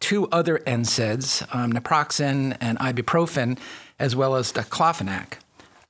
two 0.00 0.28
other 0.28 0.58
NSAIDs, 0.60 1.46
um, 1.54 1.72
naproxen 1.72 2.56
and 2.60 2.78
ibuprofen, 2.78 3.58
as 3.98 4.16
well 4.16 4.34
as 4.34 4.52
the 4.52 4.60
diclofenac 4.60 5.34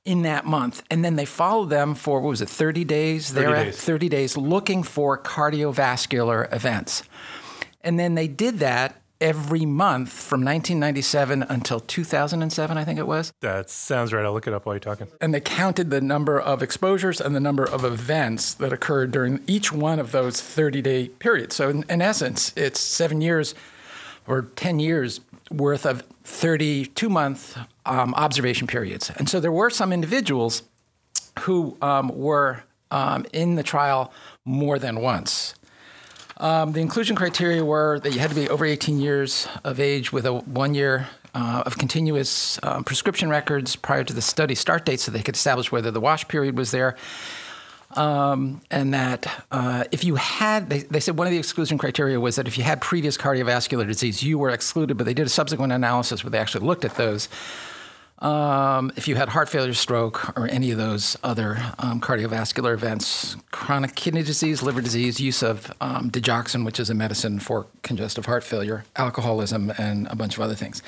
in 0.05 0.23
that 0.23 0.45
month. 0.45 0.83
And 0.89 1.03
then 1.03 1.15
they 1.15 1.25
followed 1.25 1.69
them 1.69 1.95
for, 1.95 2.19
what 2.19 2.29
was 2.29 2.41
it, 2.41 2.49
30 2.49 2.83
days? 2.83 3.31
30 3.31 3.45
They're 3.45 3.65
days. 3.65 3.77
30 3.77 4.09
days 4.09 4.37
looking 4.37 4.83
for 4.83 5.17
cardiovascular 5.17 6.53
events. 6.53 7.03
And 7.81 7.99
then 7.99 8.15
they 8.15 8.27
did 8.27 8.59
that 8.59 9.01
every 9.21 9.65
month 9.65 10.11
from 10.11 10.41
1997 10.41 11.43
until 11.43 11.79
2007, 11.79 12.77
I 12.77 12.83
think 12.83 12.99
it 12.99 13.07
was. 13.07 13.31
That 13.39 13.69
sounds 13.69 14.11
right. 14.11 14.25
I'll 14.25 14.33
look 14.33 14.47
it 14.47 14.53
up 14.53 14.65
while 14.65 14.75
you're 14.75 14.81
talking. 14.81 15.07
And 15.21 15.33
they 15.33 15.39
counted 15.39 15.89
the 15.89 16.01
number 16.01 16.39
of 16.39 16.61
exposures 16.61 17.21
and 17.21 17.33
the 17.33 17.39
number 17.39 17.63
of 17.63 17.85
events 17.85 18.53
that 18.55 18.73
occurred 18.73 19.11
during 19.11 19.41
each 19.47 19.71
one 19.71 19.99
of 19.99 20.11
those 20.11 20.41
30 20.41 20.81
day 20.81 21.07
periods. 21.07 21.55
So, 21.55 21.69
in, 21.69 21.85
in 21.89 22.01
essence, 22.01 22.51
it's 22.57 22.81
seven 22.81 23.21
years 23.21 23.55
or 24.27 24.41
10 24.41 24.79
years 24.79 25.21
worth 25.53 25.85
of 25.85 26.03
32 26.23 27.09
month 27.09 27.57
um, 27.85 28.13
observation 28.15 28.67
periods. 28.67 29.11
And 29.15 29.29
so 29.29 29.39
there 29.39 29.51
were 29.51 29.69
some 29.69 29.93
individuals 29.93 30.63
who 31.41 31.77
um, 31.81 32.09
were 32.09 32.63
um, 32.91 33.25
in 33.33 33.55
the 33.55 33.63
trial 33.63 34.11
more 34.45 34.79
than 34.79 35.01
once. 35.01 35.55
Um, 36.37 36.73
the 36.73 36.81
inclusion 36.81 37.15
criteria 37.15 37.63
were 37.63 37.99
that 37.99 38.11
you 38.11 38.19
had 38.19 38.29
to 38.29 38.35
be 38.35 38.49
over 38.49 38.65
18 38.65 38.99
years 38.99 39.47
of 39.63 39.79
age 39.79 40.11
with 40.11 40.25
a 40.25 40.33
one 40.33 40.73
year 40.73 41.07
uh, 41.35 41.63
of 41.65 41.77
continuous 41.77 42.59
um, 42.63 42.83
prescription 42.83 43.29
records 43.29 43.75
prior 43.75 44.03
to 44.03 44.13
the 44.13 44.21
study 44.21 44.55
start 44.55 44.85
date 44.85 44.99
so 44.99 45.11
they 45.11 45.21
could 45.21 45.35
establish 45.35 45.71
whether 45.71 45.91
the 45.91 45.99
wash 45.99 46.27
period 46.27 46.57
was 46.57 46.71
there. 46.71 46.95
Um, 47.95 48.61
and 48.71 48.93
that 48.93 49.45
uh, 49.51 49.83
if 49.91 50.03
you 50.03 50.15
had, 50.15 50.69
they, 50.69 50.79
they, 50.79 50.99
said 50.99 51.17
one 51.17 51.27
of 51.27 51.31
the 51.31 51.37
exclusion 51.37 51.77
criteria 51.77 52.19
was 52.19 52.37
that 52.37 52.47
if 52.47 52.57
you 52.57 52.63
had 52.63 52.81
previous 52.81 53.17
cardiovascular 53.17 53.85
disease, 53.85 54.23
you 54.23 54.39
were 54.39 54.49
excluded, 54.49 54.97
but 54.97 55.05
they 55.05 55.13
did 55.13 55.27
a 55.27 55.29
subsequent 55.29 55.71
analysis 55.73 56.23
where 56.23 56.31
they 56.31 56.39
actually 56.39 56.65
looked 56.65 56.85
at 56.85 56.95
those. 56.95 57.29
Um, 58.19 58.91
if 58.95 59.07
you 59.07 59.15
had 59.15 59.29
heart 59.29 59.49
failure, 59.49 59.73
stroke, 59.73 60.37
or 60.37 60.47
any 60.47 60.71
of 60.71 60.77
those 60.77 61.17
other 61.23 61.57
um, 61.77 61.99
cardiovascular 61.99 62.73
events, 62.73 63.35
chronic 63.51 63.95
kidney 63.95 64.23
disease, 64.23 64.63
liver 64.63 64.81
disease, 64.81 65.19
use 65.19 65.43
of 65.43 65.71
um, 65.81 66.09
digoxin, 66.09 66.63
which 66.63 66.79
is 66.79 66.89
a 66.89 66.93
medicine 66.93 67.39
for 67.39 67.67
congestive 67.81 68.25
heart 68.25 68.43
failure, 68.43 68.85
alcoholism, 68.95 69.73
and 69.77 70.07
a 70.07 70.15
bunch 70.15 70.37
of 70.37 70.41
other 70.41 70.55
things. 70.55 70.81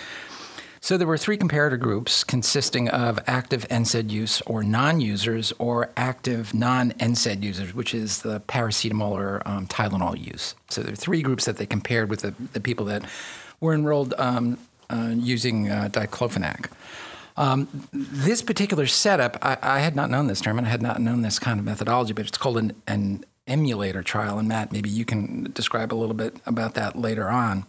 So 0.85 0.97
there 0.97 1.07
were 1.07 1.17
three 1.17 1.39
comparator 1.39 1.79
groups 1.79 2.23
consisting 2.23 2.89
of 2.89 3.19
active 3.25 3.67
NSAID 3.69 4.11
use 4.11 4.41
or 4.41 4.61
non-users 4.61 5.51
or 5.57 5.89
active 5.97 6.53
non-NSAID 6.53 7.41
users, 7.41 7.73
which 7.73 7.95
is 7.95 8.21
the 8.21 8.41
paracetamol 8.41 9.09
or 9.09 9.41
um, 9.47 9.65
Tylenol 9.65 10.15
use. 10.15 10.53
So 10.69 10.83
there 10.83 10.93
are 10.93 10.95
three 10.95 11.23
groups 11.23 11.45
that 11.45 11.57
they 11.57 11.65
compared 11.65 12.11
with 12.11 12.19
the, 12.19 12.35
the 12.53 12.59
people 12.59 12.85
that 12.85 13.03
were 13.59 13.73
enrolled 13.73 14.13
um, 14.19 14.59
uh, 14.91 15.09
using 15.15 15.71
uh, 15.71 15.89
diclofenac. 15.91 16.69
Um, 17.35 17.67
this 17.91 18.43
particular 18.43 18.85
setup, 18.85 19.39
I, 19.41 19.57
I, 19.63 19.79
had 19.79 19.95
not 19.95 20.11
known 20.11 20.27
this 20.27 20.39
term 20.39 20.59
and 20.59 20.67
I 20.67 20.69
had 20.69 20.83
not 20.83 21.01
known 21.01 21.23
this 21.23 21.39
kind 21.39 21.59
of 21.59 21.65
methodology, 21.65 22.13
but 22.13 22.27
it's 22.27 22.37
called 22.37 22.59
an, 22.59 22.79
an 22.85 23.25
emulated 23.47 24.05
trial. 24.05 24.37
And 24.37 24.47
Matt, 24.47 24.71
maybe 24.71 24.91
you 24.91 25.03
can 25.03 25.51
describe 25.51 25.91
a 25.91 25.95
little 25.95 26.13
bit 26.13 26.37
about 26.45 26.75
that 26.75 26.95
later 26.95 27.27
on 27.27 27.65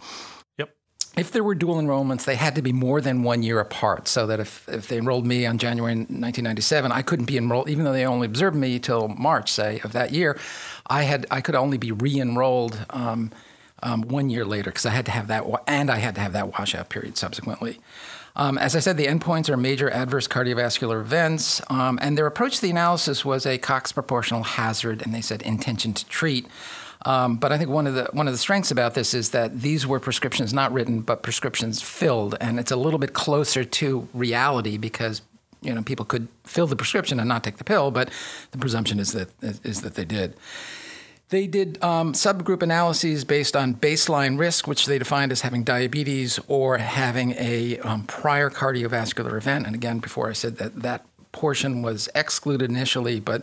if 1.16 1.32
there 1.32 1.42
were 1.42 1.54
dual 1.54 1.76
enrollments, 1.76 2.24
they 2.24 2.36
had 2.36 2.54
to 2.56 2.62
be 2.62 2.72
more 2.72 3.00
than 3.00 3.22
one 3.22 3.42
year 3.42 3.58
apart. 3.58 4.06
So 4.06 4.26
that 4.26 4.38
if, 4.38 4.68
if 4.68 4.88
they 4.88 4.98
enrolled 4.98 5.26
me 5.26 5.46
on 5.46 5.56
January 5.56 5.94
1997, 5.94 6.92
I 6.92 7.02
couldn't 7.02 7.24
be 7.24 7.38
enrolled, 7.38 7.70
even 7.70 7.84
though 7.84 7.92
they 7.92 8.04
only 8.04 8.26
observed 8.26 8.56
me 8.56 8.78
till 8.78 9.08
March, 9.08 9.50
say, 9.50 9.80
of 9.82 9.92
that 9.92 10.12
year. 10.12 10.38
I 10.86 11.02
had 11.02 11.26
I 11.30 11.40
could 11.40 11.54
only 11.54 11.78
be 11.78 11.90
re-enrolled 11.90 12.84
um, 12.90 13.32
um, 13.82 14.02
one 14.02 14.28
year 14.30 14.44
later 14.44 14.70
because 14.70 14.86
I 14.86 14.90
had 14.90 15.06
to 15.06 15.12
have 15.12 15.28
that, 15.28 15.44
and 15.66 15.90
I 15.90 15.96
had 15.96 16.14
to 16.16 16.20
have 16.20 16.34
that 16.34 16.58
washout 16.58 16.90
period 16.90 17.16
subsequently. 17.16 17.80
Um, 18.36 18.58
as 18.58 18.76
I 18.76 18.80
said, 18.80 18.98
the 18.98 19.06
endpoints 19.06 19.48
are 19.48 19.56
major 19.56 19.90
adverse 19.90 20.28
cardiovascular 20.28 21.00
events, 21.00 21.62
um, 21.70 21.98
and 22.02 22.18
their 22.18 22.26
approach 22.26 22.56
to 22.56 22.62
the 22.62 22.70
analysis 22.70 23.24
was 23.24 23.46
a 23.46 23.56
Cox 23.56 23.92
proportional 23.92 24.42
hazard, 24.42 25.02
and 25.02 25.14
they 25.14 25.22
said 25.22 25.40
intention 25.42 25.94
to 25.94 26.04
treat. 26.06 26.46
Um, 27.06 27.36
but 27.36 27.52
I 27.52 27.58
think 27.58 27.70
one 27.70 27.86
of 27.86 27.94
the 27.94 28.08
one 28.12 28.26
of 28.26 28.34
the 28.34 28.38
strengths 28.38 28.72
about 28.72 28.94
this 28.94 29.14
is 29.14 29.30
that 29.30 29.60
these 29.60 29.86
were 29.86 30.00
prescriptions 30.00 30.52
not 30.52 30.72
written, 30.72 31.00
but 31.02 31.22
prescriptions 31.22 31.80
filled, 31.80 32.34
and 32.40 32.58
it's 32.58 32.72
a 32.72 32.76
little 32.76 32.98
bit 32.98 33.14
closer 33.14 33.64
to 33.64 34.08
reality 34.12 34.76
because 34.76 35.22
you 35.62 35.72
know 35.72 35.82
people 35.82 36.04
could 36.04 36.26
fill 36.44 36.66
the 36.66 36.74
prescription 36.74 37.20
and 37.20 37.28
not 37.28 37.44
take 37.44 37.58
the 37.58 37.64
pill, 37.64 37.92
but 37.92 38.10
the 38.50 38.58
presumption 38.58 38.98
is 38.98 39.12
that 39.12 39.28
is 39.40 39.82
that 39.82 39.94
they 39.94 40.04
did. 40.04 40.34
They 41.28 41.46
did 41.46 41.82
um, 41.82 42.12
subgroup 42.12 42.62
analyses 42.62 43.24
based 43.24 43.56
on 43.56 43.74
baseline 43.74 44.36
risk, 44.36 44.66
which 44.66 44.86
they 44.86 44.98
defined 44.98 45.30
as 45.30 45.40
having 45.42 45.62
diabetes 45.62 46.40
or 46.48 46.78
having 46.78 47.32
a 47.32 47.78
um, 47.80 48.04
prior 48.04 48.50
cardiovascular 48.50 49.36
event. 49.36 49.66
And 49.66 49.74
again, 49.74 49.98
before 49.98 50.28
I 50.28 50.34
said 50.34 50.56
that 50.58 50.82
that 50.82 51.04
portion 51.32 51.82
was 51.82 52.08
excluded 52.14 52.70
initially, 52.70 53.18
but 53.18 53.42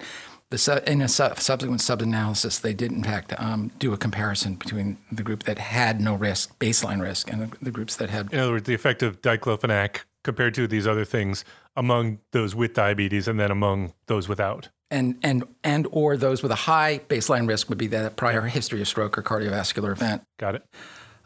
the, 0.53 0.83
in 0.91 1.01
a 1.01 1.07
subsequent 1.07 1.81
sub-analysis, 1.81 2.60
they 2.60 2.74
did 2.74 2.91
in 2.91 3.03
fact 3.03 3.33
um, 3.38 3.72
do 3.79 3.91
a 3.93 3.98
comparison 3.98 4.55
between 4.55 4.98
the 5.12 5.24
group 5.24 5.43
that 5.43 5.57
had 5.57 6.00
no 6.00 6.13
risk, 6.13 6.57
baseline 6.60 7.01
risk, 7.01 7.31
and 7.31 7.41
the, 7.41 7.57
the 7.62 7.72
groups 7.72 7.95
that 7.95 8.10
had. 8.10 8.31
In 8.31 8.39
other 8.39 8.51
words, 8.51 8.65
the 8.65 8.74
effect 8.74 9.01
of 9.03 9.22
diclofenac 9.22 10.01
compared 10.24 10.53
to 10.53 10.67
these 10.67 10.88
other 10.88 11.05
things 11.05 11.43
among 11.75 12.19
those 12.31 12.55
with 12.55 12.74
diabetes 12.74 13.27
and 13.27 13.39
then 13.39 13.51
among 13.51 13.93
those 14.07 14.29
without. 14.29 14.69
And 14.91 15.17
and 15.24 15.43
and 15.63 15.88
or 15.91 16.17
those 16.17 16.43
with 16.43 16.51
a 16.51 16.55
high 16.55 17.01
baseline 17.07 17.48
risk 17.48 17.67
would 17.69 17.79
be 17.79 17.88
that 17.88 18.15
prior 18.15 18.41
history 18.41 18.79
of 18.79 18.88
stroke 18.88 19.17
or 19.17 19.24
cardiovascular 19.24 19.91
event. 19.91 20.22
Got 20.38 20.55
it. 20.55 20.65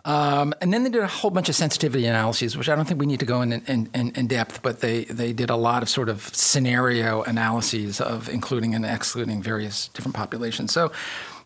Um, 0.08 0.54
and 0.62 0.74
then 0.74 0.84
they 0.84 0.90
did 0.90 1.04
a 1.04 1.08
whole 1.08 1.32
bunch 1.32 1.50
of 1.50 1.56
sensitivity 1.56 2.06
analyses, 2.06 2.58
which 2.58 2.70
I 2.70 2.78
don't 2.78 2.86
think 2.86 2.98
we 2.98 3.06
need 3.06 3.20
to 3.20 3.26
go 3.26 3.42
in, 3.42 3.52
in, 3.52 3.90
in, 3.94 4.12
in, 4.12 4.28
depth, 4.28 4.62
but 4.64 4.80
they, 4.80 5.04
they 5.04 5.34
did 5.34 5.50
a 5.50 5.58
lot 5.58 5.84
of 5.84 5.90
sort 5.90 6.08
of 6.08 6.34
scenario 6.34 7.24
analyses 7.24 8.00
of 8.00 8.30
including 8.30 8.74
and 8.74 8.86
excluding 8.86 9.44
various 9.44 9.90
different 9.90 10.16
populations. 10.16 10.72
So 10.72 10.94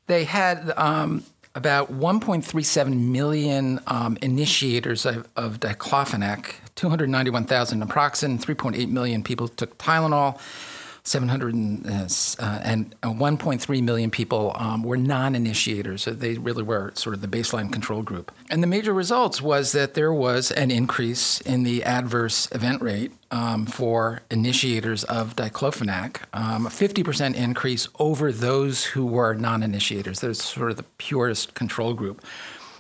they 0.05 0.25
had 0.25 0.73
um, 0.77 1.23
about 1.55 1.91
1.37 1.91 2.99
million 2.99 3.79
um, 3.87 4.15
initiators 4.21 5.07
of, 5.07 5.27
of 5.35 5.59
diclofenac, 5.59 6.53
291,000 6.75 7.81
naproxen, 7.81 8.39
3.8 8.39 8.89
million 8.89 9.23
people 9.23 9.47
took 9.47 9.75
Tylenol. 9.79 10.39
700 11.03 11.53
and, 11.53 11.87
uh, 11.87 12.07
uh 12.39 12.59
and 12.63 12.95
uh, 13.03 13.09
1.3 13.09 13.83
million 13.83 14.11
people 14.11 14.51
um, 14.55 14.83
were 14.83 14.97
non-initiators. 14.97 16.03
So 16.03 16.11
they 16.11 16.35
really 16.35 16.63
were 16.63 16.91
sort 16.95 17.15
of 17.15 17.21
the 17.21 17.27
baseline 17.27 17.71
control 17.71 18.03
group. 18.03 18.31
And 18.49 18.61
the 18.61 18.67
major 18.67 18.93
results 18.93 19.41
was 19.41 19.71
that 19.71 19.93
there 19.93 20.13
was 20.13 20.51
an 20.51 20.71
increase 20.71 21.41
in 21.41 21.63
the 21.63 21.83
adverse 21.83 22.47
event 22.51 22.81
rate 22.81 23.11
um, 23.31 23.65
for 23.65 24.21
initiators 24.29 25.03
of 25.05 25.35
diclofenac, 25.35 26.17
um, 26.33 26.65
a 26.65 26.69
50% 26.69 27.35
increase 27.35 27.87
over 27.97 28.31
those 28.31 28.85
who 28.85 29.05
were 29.05 29.33
non-initiators. 29.33 30.19
There's 30.19 30.41
sort 30.41 30.71
of 30.71 30.77
the 30.77 30.83
purest 30.97 31.53
control 31.53 31.93
group. 31.93 32.21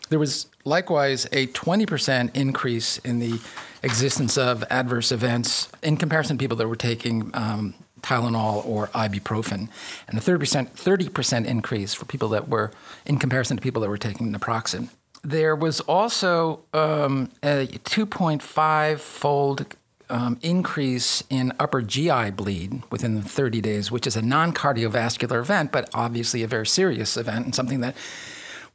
There 0.09 0.19
was 0.19 0.47
likewise 0.65 1.25
a 1.31 1.47
20% 1.47 2.35
increase 2.35 2.97
in 2.99 3.19
the 3.19 3.39
existence 3.83 4.37
of 4.37 4.63
adverse 4.69 5.11
events 5.11 5.69
in 5.81 5.97
comparison 5.97 6.37
to 6.37 6.41
people 6.41 6.57
that 6.57 6.67
were 6.67 6.75
taking 6.75 7.31
um, 7.33 7.73
Tylenol 8.01 8.65
or 8.65 8.87
ibuprofen, 8.87 9.69
and 10.07 10.17
a 10.17 10.21
30%, 10.21 10.71
30% 10.71 11.45
increase 11.45 11.93
for 11.93 12.05
people 12.05 12.29
that 12.29 12.49
were, 12.49 12.71
in 13.05 13.17
comparison 13.17 13.57
to 13.57 13.63
people 13.63 13.81
that 13.81 13.89
were 13.89 13.97
taking 13.97 14.33
naproxen. 14.33 14.89
There 15.23 15.55
was 15.55 15.81
also 15.81 16.63
um, 16.73 17.29
a 17.43 17.67
2.5 17.67 18.99
fold 18.99 19.75
um, 20.09 20.37
increase 20.41 21.23
in 21.29 21.53
upper 21.57 21.81
GI 21.81 22.31
bleed 22.31 22.83
within 22.91 23.15
the 23.15 23.21
30 23.21 23.61
days, 23.61 23.91
which 23.91 24.05
is 24.05 24.15
a 24.15 24.21
non 24.21 24.53
cardiovascular 24.53 25.39
event, 25.39 25.71
but 25.71 25.89
obviously 25.93 26.43
a 26.43 26.47
very 26.47 26.67
serious 26.67 27.15
event 27.17 27.45
and 27.45 27.55
something 27.55 27.81
that 27.81 27.95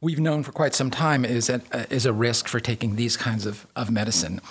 we've 0.01 0.19
known 0.19 0.43
for 0.43 0.51
quite 0.51 0.73
some 0.73 0.91
time 0.91 1.25
is 1.25 1.49
a, 1.49 1.61
is 1.93 2.05
a 2.05 2.13
risk 2.13 2.47
for 2.47 2.59
taking 2.59 2.95
these 2.95 3.17
kinds 3.17 3.45
of, 3.45 3.67
of 3.75 3.89
medicine. 3.89 4.41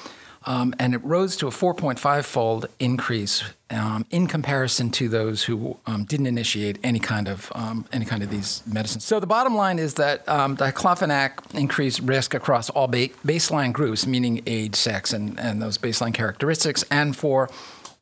Um, 0.47 0.75
and 0.79 0.95
it 0.95 1.03
rose 1.05 1.37
to 1.38 1.49
a 1.49 1.50
4.5 1.50 2.25
fold 2.25 2.67
increase 2.79 3.43
um, 3.71 4.07
in 4.11 4.29
comparison 4.29 4.91
to 4.93 5.09
those 5.09 5.43
who 5.43 5.76
um, 5.87 6.05
didn't 6.05 6.26
initiate 6.26 6.79
any 6.85 7.00
kind 7.00 7.26
of 7.26 7.50
um, 7.57 7.85
any 7.93 8.05
kind 8.05 8.23
of 8.23 8.31
these 8.31 8.62
medicines. 8.65 9.05
So 9.05 9.19
the 9.19 9.26
bottom 9.26 9.57
line 9.57 9.81
is 9.81 9.95
that 9.95 10.26
um, 10.29 10.57
diclofenac 10.57 11.55
increased 11.55 12.00
risk 12.00 12.33
across 12.33 12.71
all 12.71 12.87
ba- 12.87 13.09
baseline 13.26 13.73
groups, 13.73 14.07
meaning 14.07 14.41
age, 14.47 14.76
sex, 14.76 15.12
and, 15.12 15.38
and 15.41 15.61
those 15.61 15.79
baseline 15.79 16.15
characteristics, 16.15 16.85
and 16.93 17.17
for 17.17 17.50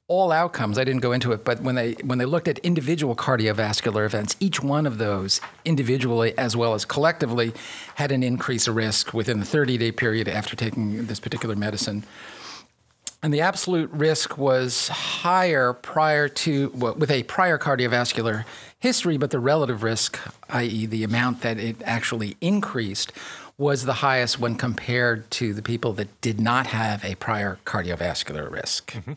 all 0.06 0.32
outcomes. 0.32 0.78
I 0.78 0.84
didn't 0.84 1.00
go 1.00 1.12
into 1.12 1.32
it, 1.32 1.44
but 1.44 1.62
when 1.62 1.76
they 1.76 1.92
when 2.04 2.18
they 2.18 2.26
looked 2.26 2.46
at 2.46 2.58
individual 2.58 3.16
cardiovascular 3.16 4.04
events, 4.04 4.36
each 4.38 4.62
one 4.62 4.86
of 4.86 4.98
those 4.98 5.40
individually 5.64 6.36
as 6.36 6.54
well 6.54 6.74
as 6.74 6.84
collectively 6.84 7.54
had 7.94 8.12
an 8.12 8.22
increase 8.22 8.68
of 8.68 8.76
risk 8.76 9.14
within 9.14 9.40
the 9.40 9.46
30 9.46 9.78
day 9.78 9.92
period 9.92 10.28
after 10.28 10.54
taking 10.56 11.06
this 11.06 11.20
particular 11.20 11.56
medicine. 11.56 12.04
And 13.24 13.32
the 13.32 13.40
absolute 13.40 13.90
risk 13.90 14.36
was 14.36 14.88
higher 14.88 15.72
prior 15.72 16.28
to, 16.28 16.70
well, 16.74 16.92
with 16.92 17.10
a 17.10 17.22
prior 17.22 17.56
cardiovascular 17.56 18.44
history, 18.78 19.16
but 19.16 19.30
the 19.30 19.38
relative 19.38 19.82
risk, 19.82 20.18
i.e., 20.50 20.84
the 20.84 21.04
amount 21.04 21.40
that 21.40 21.58
it 21.58 21.76
actually 21.86 22.36
increased, 22.42 23.14
was 23.56 23.86
the 23.86 23.94
highest 23.94 24.38
when 24.38 24.56
compared 24.56 25.30
to 25.30 25.54
the 25.54 25.62
people 25.62 25.94
that 25.94 26.20
did 26.20 26.38
not 26.38 26.66
have 26.66 27.02
a 27.02 27.14
prior 27.14 27.58
cardiovascular 27.64 28.50
risk. 28.50 28.92
Mm-hmm. 28.92 29.14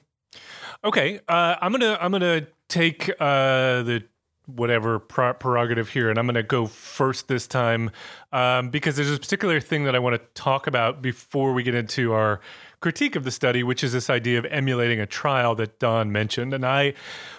Okay, 0.86 1.20
uh, 1.28 1.58
I'm 1.60 1.74
gonna 1.74 1.98
I'm 2.00 2.14
gonna 2.14 2.48
take 2.70 3.10
uh, 3.20 3.84
the 3.84 4.04
whatever 4.48 5.00
prerogative 5.00 5.90
here, 5.90 6.10
and 6.10 6.18
I'm 6.18 6.26
going 6.26 6.36
to 6.36 6.44
go 6.44 6.66
first 6.66 7.28
this 7.28 7.48
time 7.48 7.92
um, 8.32 8.70
because 8.70 8.96
there's 8.96 9.14
a 9.14 9.20
particular 9.20 9.60
thing 9.60 9.84
that 9.84 9.96
I 9.96 10.00
want 10.00 10.16
to 10.16 10.42
talk 10.42 10.68
about 10.68 11.02
before 11.02 11.54
we 11.54 11.64
get 11.64 11.76
into 11.76 12.14
our 12.14 12.40
critique 12.80 13.16
of 13.16 13.24
the 13.24 13.32
study, 13.32 13.64
which 13.64 13.84
is 13.84 13.92
this 13.92 14.10
idea 14.10 14.38
of 14.38 14.46
emulating 14.46 15.00
a 15.00 15.06
trial 15.06 15.56
that 15.56 15.80
Don 15.80 16.12
mentioned. 16.12 16.54
And 16.54 16.66
I 16.66 16.94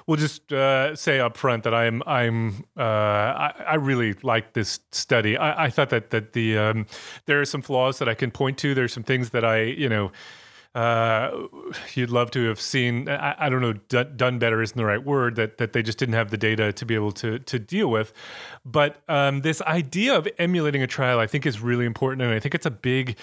will 0.07 0.17
just 0.17 0.53
uh, 0.53 0.95
say 0.97 1.21
up 1.21 1.37
front 1.37 1.65
that 1.65 1.75
I'm 1.75 2.03
I'm 2.07 2.65
uh, 2.77 2.83
I, 2.83 3.55
I, 3.67 3.75
really 3.77 4.15
like 4.23 4.53
this 4.53 4.81
study. 4.93 5.37
I, 5.37 5.67
I, 5.67 5.71
thought 5.71 5.91
that 5.91 6.11
that 6.11 6.33
the 6.33 6.59
um, 6.59 6.87
there 7.27 7.41
are 7.41 7.45
some 7.45 7.63
flaws 7.63 7.99
that 7.99 8.09
I 8.09 8.15
can 8.15 8.31
point 8.31 8.59
to. 8.59 8.75
There's 8.75 8.93
some 8.93 9.05
things 9.05 9.31
that 9.31 9.45
I 9.45 9.63
you 9.63 9.89
know. 9.89 10.13
Uh, 10.75 11.47
you'd 11.95 12.11
love 12.11 12.31
to 12.33 12.47
have 12.49 12.61
seen. 12.61 13.09
I, 13.09 13.35
I 13.39 13.49
don't 13.49 13.61
know. 13.61 13.73
Done, 13.73 14.17
done, 14.17 14.39
better 14.39 14.63
isn't 14.63 14.77
the 14.77 14.85
right 14.85 15.03
word. 15.03 15.37
That 15.37 15.59
that 15.59 15.73
they 15.73 15.83
just 15.83 15.99
didn't 15.99 16.15
have 16.15 16.31
the 16.31 16.37
data 16.37 16.73
to 16.73 16.85
be 16.85 16.95
able 16.95 17.13
to 17.13 17.39
to 17.39 17.59
deal 17.59 17.89
with. 17.89 18.13
But 18.65 19.03
um, 19.09 19.41
this 19.41 19.63
idea 19.63 20.17
of 20.17 20.29
emulating 20.39 20.83
a 20.83 20.87
trial, 20.87 21.19
I 21.21 21.27
think, 21.27 21.47
is 21.47 21.61
really 21.61 21.87
important, 21.87 22.23
and 22.23 22.33
I 22.33 22.39
think 22.39 22.55
it's 22.55 22.67
a 22.67 22.71
big 22.71 23.17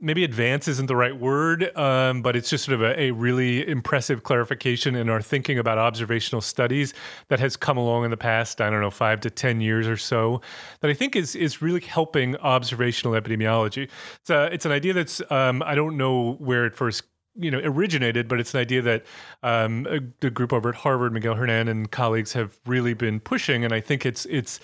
maybe 0.00 0.24
advance 0.24 0.66
isn't 0.66 0.86
the 0.86 0.96
right 0.96 1.18
word, 1.18 1.76
um, 1.76 2.22
but 2.22 2.34
it's 2.36 2.48
just 2.48 2.64
sort 2.64 2.74
of 2.74 2.82
a, 2.82 3.00
a, 3.00 3.10
really 3.10 3.68
impressive 3.68 4.22
clarification 4.22 4.94
in 4.94 5.10
our 5.10 5.20
thinking 5.20 5.58
about 5.58 5.78
observational 5.78 6.40
studies 6.40 6.94
that 7.28 7.38
has 7.38 7.56
come 7.56 7.76
along 7.76 8.04
in 8.04 8.10
the 8.10 8.16
past, 8.16 8.60
I 8.60 8.70
don't 8.70 8.80
know, 8.80 8.90
five 8.90 9.20
to 9.20 9.30
10 9.30 9.60
years 9.60 9.86
or 9.86 9.96
so, 9.96 10.40
that 10.80 10.90
I 10.90 10.94
think 10.94 11.16
is, 11.16 11.36
is 11.36 11.60
really 11.60 11.80
helping 11.80 12.36
observational 12.38 13.20
epidemiology. 13.20 13.88
It's, 14.20 14.30
a, 14.30 14.52
it's 14.52 14.64
an 14.64 14.72
idea 14.72 14.94
that's, 14.94 15.20
um, 15.30 15.62
I 15.64 15.74
don't 15.74 15.96
know 15.96 16.34
where 16.34 16.64
it 16.66 16.74
first 16.74 17.04
you 17.36 17.50
know 17.50 17.60
originated, 17.62 18.28
but 18.28 18.40
it's 18.40 18.54
an 18.54 18.60
idea 18.60 18.82
that 18.82 19.04
um, 19.42 19.86
a, 19.88 20.00
the 20.20 20.30
group 20.30 20.52
over 20.52 20.70
at 20.70 20.74
Harvard, 20.74 21.12
Miguel 21.12 21.34
Hernan 21.34 21.68
and 21.68 21.90
colleagues, 21.90 22.32
have 22.32 22.58
really 22.66 22.92
been 22.92 23.20
pushing, 23.20 23.64
and 23.64 23.72
I 23.72 23.80
think 23.80 24.04
it's 24.04 24.26
it's 24.26 24.58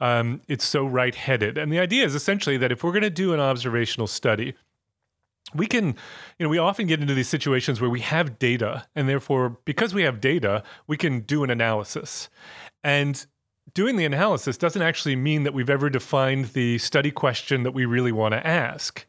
um, 0.00 0.40
it's 0.48 0.64
so 0.64 0.86
right-headed. 0.86 1.58
And 1.58 1.72
the 1.72 1.78
idea 1.78 2.04
is 2.04 2.14
essentially 2.14 2.56
that 2.58 2.72
if 2.72 2.84
we're 2.84 2.92
going 2.92 3.02
to 3.02 3.10
do 3.10 3.32
an 3.32 3.40
observational 3.40 4.06
study, 4.06 4.54
we 5.54 5.66
can, 5.66 5.88
you 6.38 6.44
know, 6.44 6.48
we 6.48 6.58
often 6.58 6.86
get 6.86 7.00
into 7.00 7.14
these 7.14 7.28
situations 7.28 7.80
where 7.80 7.90
we 7.90 8.00
have 8.00 8.38
data, 8.38 8.86
and 8.94 9.08
therefore, 9.08 9.58
because 9.64 9.92
we 9.92 10.02
have 10.02 10.20
data, 10.20 10.62
we 10.86 10.96
can 10.96 11.20
do 11.20 11.44
an 11.44 11.50
analysis. 11.50 12.28
And 12.82 13.24
doing 13.72 13.96
the 13.96 14.04
analysis 14.04 14.56
doesn't 14.56 14.82
actually 14.82 15.16
mean 15.16 15.42
that 15.44 15.54
we've 15.54 15.70
ever 15.70 15.90
defined 15.90 16.46
the 16.46 16.78
study 16.78 17.10
question 17.10 17.62
that 17.62 17.72
we 17.72 17.84
really 17.84 18.12
want 18.12 18.32
to 18.32 18.46
ask. 18.46 19.04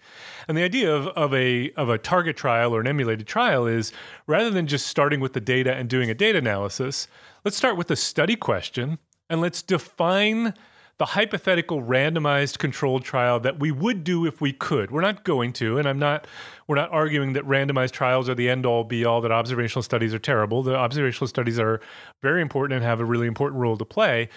And 0.47 0.57
the 0.57 0.63
idea 0.63 0.93
of, 0.93 1.07
of 1.09 1.33
a 1.33 1.71
of 1.71 1.89
a 1.89 1.97
target 1.97 2.37
trial 2.37 2.75
or 2.75 2.79
an 2.79 2.87
emulated 2.87 3.27
trial 3.27 3.65
is 3.65 3.91
rather 4.27 4.49
than 4.49 4.67
just 4.67 4.87
starting 4.87 5.19
with 5.19 5.33
the 5.33 5.41
data 5.41 5.73
and 5.73 5.89
doing 5.89 6.09
a 6.09 6.13
data 6.13 6.37
analysis, 6.37 7.07
let's 7.43 7.57
start 7.57 7.77
with 7.77 7.87
the 7.87 7.95
study 7.95 8.35
question 8.35 8.99
and 9.29 9.41
let's 9.41 9.61
define 9.61 10.53
the 10.97 11.05
hypothetical 11.05 11.83
randomized 11.83 12.57
controlled 12.57 13.03
trial 13.03 13.39
that 13.41 13.59
we 13.59 13.71
would 13.71 14.03
do 14.03 14.25
if 14.25 14.39
we 14.39 14.53
could. 14.53 14.91
We're 14.91 15.01
not 15.01 15.23
going 15.25 15.51
to, 15.53 15.77
and 15.77 15.87
I'm 15.87 15.99
not 15.99 16.25
we're 16.67 16.75
not 16.75 16.91
arguing 16.91 17.33
that 17.33 17.43
randomized 17.45 17.91
trials 17.91 18.27
are 18.27 18.35
the 18.35 18.49
end 18.49 18.65
all 18.65 18.83
be 18.83 19.05
all 19.05 19.21
that 19.21 19.31
observational 19.31 19.83
studies 19.83 20.13
are 20.13 20.19
terrible. 20.19 20.63
The 20.63 20.75
observational 20.75 21.27
studies 21.27 21.59
are 21.59 21.79
very 22.21 22.41
important 22.41 22.77
and 22.77 22.83
have 22.83 22.99
a 22.99 23.05
really 23.05 23.27
important 23.27 23.61
role 23.61 23.77
to 23.77 23.85
play. 23.85 24.29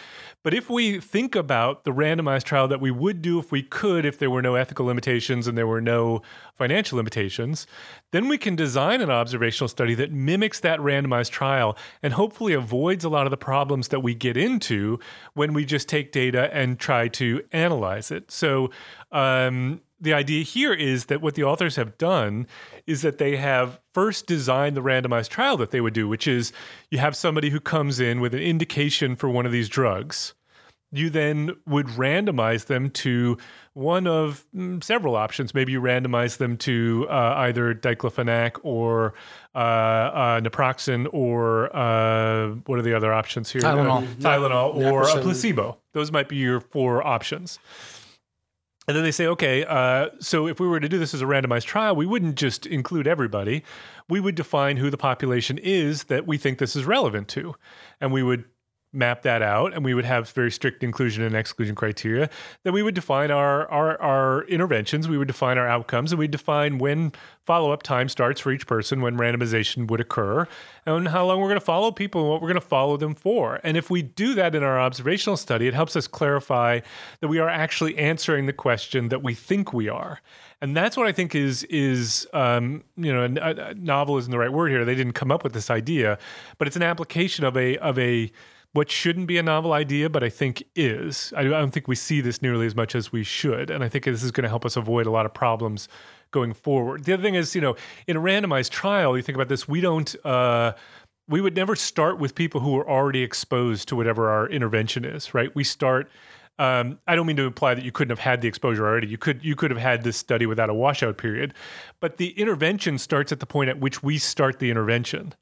But 0.44 0.52
if 0.54 0.68
we 0.68 1.00
think 1.00 1.34
about 1.34 1.84
the 1.84 1.90
randomized 1.90 2.44
trial 2.44 2.68
that 2.68 2.80
we 2.80 2.90
would 2.90 3.22
do 3.22 3.38
if 3.38 3.50
we 3.50 3.62
could, 3.62 4.04
if 4.04 4.18
there 4.18 4.30
were 4.30 4.42
no 4.42 4.56
ethical 4.56 4.86
limitations 4.86 5.46
and 5.46 5.56
there 5.56 5.66
were 5.66 5.80
no 5.80 6.22
financial 6.54 6.96
limitations, 6.96 7.66
then 8.12 8.28
we 8.28 8.36
can 8.36 8.54
design 8.56 9.00
an 9.00 9.10
observational 9.10 9.68
study 9.68 9.94
that 9.94 10.12
mimics 10.12 10.60
that 10.60 10.80
randomized 10.80 11.30
trial 11.30 11.76
and 12.02 12.12
hopefully 12.12 12.52
avoids 12.52 13.04
a 13.04 13.08
lot 13.08 13.26
of 13.26 13.30
the 13.30 13.36
problems 13.36 13.88
that 13.88 14.00
we 14.00 14.14
get 14.14 14.36
into 14.36 14.98
when 15.34 15.54
we 15.54 15.64
just 15.64 15.88
take 15.88 16.12
data 16.12 16.54
and 16.54 16.78
try 16.78 17.08
to 17.08 17.42
analyze 17.52 18.10
it. 18.10 18.30
So, 18.30 18.70
um, 19.12 19.80
the 20.00 20.14
idea 20.14 20.44
here 20.44 20.72
is 20.72 21.06
that 21.06 21.20
what 21.20 21.34
the 21.34 21.44
authors 21.44 21.76
have 21.76 21.98
done 21.98 22.46
is 22.86 23.02
that 23.02 23.18
they 23.18 23.36
have 23.36 23.80
first 23.92 24.26
designed 24.26 24.76
the 24.76 24.82
randomized 24.82 25.28
trial 25.28 25.56
that 25.56 25.70
they 25.70 25.80
would 25.80 25.94
do, 25.94 26.08
which 26.08 26.28
is 26.28 26.52
you 26.90 26.98
have 26.98 27.16
somebody 27.16 27.50
who 27.50 27.60
comes 27.60 28.00
in 28.00 28.20
with 28.20 28.34
an 28.34 28.40
indication 28.40 29.16
for 29.16 29.28
one 29.28 29.46
of 29.46 29.52
these 29.52 29.68
drugs 29.68 30.34
you 30.90 31.10
then 31.10 31.50
would 31.66 31.86
randomize 31.86 32.66
them 32.66 32.90
to 32.90 33.36
one 33.74 34.06
of 34.06 34.44
mm, 34.56 34.82
several 34.82 35.16
options. 35.16 35.54
Maybe 35.54 35.72
you 35.72 35.80
randomize 35.80 36.38
them 36.38 36.56
to 36.58 37.06
uh, 37.10 37.34
either 37.36 37.74
diclofenac 37.74 38.58
or 38.62 39.14
uh, 39.54 39.58
uh, 39.58 40.40
naproxen 40.40 41.06
or 41.12 41.74
uh, 41.76 42.54
what 42.66 42.78
are 42.78 42.82
the 42.82 42.94
other 42.94 43.12
options 43.12 43.50
here? 43.50 43.60
Tylenol. 43.60 44.06
Tylenol 44.16 44.74
or 44.74 45.02
a 45.02 45.20
placebo. 45.20 45.78
Those 45.92 46.10
might 46.10 46.28
be 46.28 46.36
your 46.36 46.60
four 46.60 47.06
options. 47.06 47.58
And 48.88 48.96
then 48.96 49.04
they 49.04 49.12
say, 49.12 49.26
okay, 49.26 49.66
uh, 49.66 50.08
so 50.18 50.48
if 50.48 50.58
we 50.58 50.66
were 50.66 50.80
to 50.80 50.88
do 50.88 50.98
this 50.98 51.12
as 51.12 51.20
a 51.20 51.26
randomized 51.26 51.66
trial, 51.66 51.94
we 51.94 52.06
wouldn't 52.06 52.36
just 52.36 52.64
include 52.64 53.06
everybody. 53.06 53.62
We 54.08 54.18
would 54.18 54.34
define 54.34 54.78
who 54.78 54.88
the 54.88 54.96
population 54.96 55.58
is 55.58 56.04
that 56.04 56.26
we 56.26 56.38
think 56.38 56.58
this 56.58 56.74
is 56.74 56.86
relevant 56.86 57.28
to. 57.28 57.54
And 58.00 58.14
we 58.14 58.22
would 58.22 58.46
map 58.92 59.22
that 59.22 59.42
out 59.42 59.74
and 59.74 59.84
we 59.84 59.92
would 59.92 60.04
have 60.04 60.30
very 60.30 60.50
strict 60.50 60.82
inclusion 60.82 61.22
and 61.22 61.36
exclusion 61.36 61.74
criteria 61.74 62.30
then 62.64 62.72
we 62.72 62.82
would 62.82 62.94
define 62.94 63.30
our, 63.30 63.68
our 63.68 64.00
our 64.00 64.44
interventions 64.44 65.06
we 65.06 65.18
would 65.18 65.28
define 65.28 65.58
our 65.58 65.68
outcomes 65.68 66.10
and 66.10 66.18
we 66.18 66.26
define 66.26 66.78
when 66.78 67.12
follow-up 67.44 67.82
time 67.82 68.08
starts 68.08 68.40
for 68.40 68.50
each 68.50 68.66
person 68.66 69.02
when 69.02 69.18
randomization 69.18 69.90
would 69.90 70.00
occur 70.00 70.46
and 70.86 71.08
how 71.08 71.26
long 71.26 71.38
we're 71.38 71.48
going 71.48 71.60
to 71.60 71.64
follow 71.64 71.92
people 71.92 72.22
and 72.22 72.30
what 72.30 72.40
we're 72.40 72.48
going 72.48 72.60
to 72.60 72.66
follow 72.66 72.96
them 72.96 73.14
for 73.14 73.60
and 73.62 73.76
if 73.76 73.90
we 73.90 74.00
do 74.00 74.34
that 74.34 74.54
in 74.54 74.62
our 74.62 74.80
observational 74.80 75.36
study 75.36 75.66
it 75.66 75.74
helps 75.74 75.94
us 75.94 76.06
clarify 76.06 76.80
that 77.20 77.28
we 77.28 77.38
are 77.38 77.48
actually 77.48 77.96
answering 77.98 78.46
the 78.46 78.52
question 78.54 79.08
that 79.08 79.22
we 79.22 79.34
think 79.34 79.72
we 79.74 79.88
are 79.88 80.20
and 80.60 80.76
that's 80.76 80.96
what 80.96 81.06
I 81.06 81.12
think 81.12 81.34
is 81.34 81.64
is 81.64 82.26
um, 82.32 82.82
you 82.96 83.12
know 83.12 83.24
a, 83.24 83.70
a 83.70 83.74
novel 83.74 84.18
isn't 84.18 84.30
the 84.30 84.38
right 84.38 84.52
word 84.52 84.70
here. 84.70 84.84
They 84.84 84.94
didn't 84.94 85.12
come 85.12 85.30
up 85.30 85.44
with 85.44 85.52
this 85.52 85.70
idea, 85.70 86.18
but 86.58 86.66
it's 86.66 86.76
an 86.76 86.82
application 86.82 87.44
of 87.44 87.56
a 87.56 87.76
of 87.78 87.98
a 87.98 88.30
what 88.72 88.90
shouldn't 88.90 89.26
be 89.26 89.38
a 89.38 89.42
novel 89.42 89.72
idea, 89.72 90.10
but 90.10 90.22
I 90.22 90.28
think 90.28 90.62
is. 90.76 91.32
I 91.36 91.44
don't 91.44 91.70
think 91.70 91.88
we 91.88 91.94
see 91.94 92.20
this 92.20 92.42
nearly 92.42 92.66
as 92.66 92.76
much 92.76 92.94
as 92.94 93.10
we 93.10 93.24
should. 93.24 93.70
And 93.70 93.82
I 93.82 93.88
think 93.88 94.04
this 94.04 94.22
is 94.22 94.30
going 94.30 94.42
to 94.42 94.48
help 94.48 94.64
us 94.64 94.76
avoid 94.76 95.06
a 95.06 95.10
lot 95.10 95.26
of 95.26 95.32
problems 95.32 95.88
going 96.30 96.52
forward. 96.52 97.04
The 97.04 97.14
other 97.14 97.22
thing 97.22 97.34
is, 97.34 97.54
you 97.54 97.60
know, 97.60 97.76
in 98.06 98.16
a 98.16 98.20
randomized 98.20 98.70
trial, 98.70 99.16
you 99.16 99.22
think 99.22 99.36
about 99.36 99.48
this, 99.48 99.66
we 99.66 99.80
don't, 99.80 100.14
uh, 100.24 100.74
we 101.28 101.40
would 101.40 101.56
never 101.56 101.74
start 101.74 102.18
with 102.18 102.34
people 102.34 102.60
who 102.60 102.76
are 102.78 102.88
already 102.88 103.22
exposed 103.22 103.88
to 103.88 103.96
whatever 103.96 104.28
our 104.28 104.48
intervention 104.48 105.04
is, 105.04 105.32
right? 105.32 105.54
We 105.54 105.64
start 105.64 106.10
um, 106.58 106.98
I 107.06 107.14
don't 107.14 107.26
mean 107.26 107.36
to 107.36 107.44
imply 107.44 107.74
that 107.74 107.84
you 107.84 107.92
couldn't 107.92 108.10
have 108.10 108.18
had 108.18 108.40
the 108.40 108.48
exposure 108.48 108.86
already. 108.86 109.06
You 109.06 109.18
could 109.18 109.44
you 109.44 109.54
could 109.54 109.70
have 109.70 109.78
had 109.80 110.02
this 110.02 110.16
study 110.16 110.44
without 110.44 110.68
a 110.68 110.74
washout 110.74 111.16
period, 111.16 111.54
but 112.00 112.16
the 112.16 112.30
intervention 112.30 112.98
starts 112.98 113.30
at 113.30 113.38
the 113.40 113.46
point 113.46 113.70
at 113.70 113.78
which 113.78 114.02
we 114.02 114.18
start 114.18 114.58
the 114.58 114.70
intervention. 114.70 115.34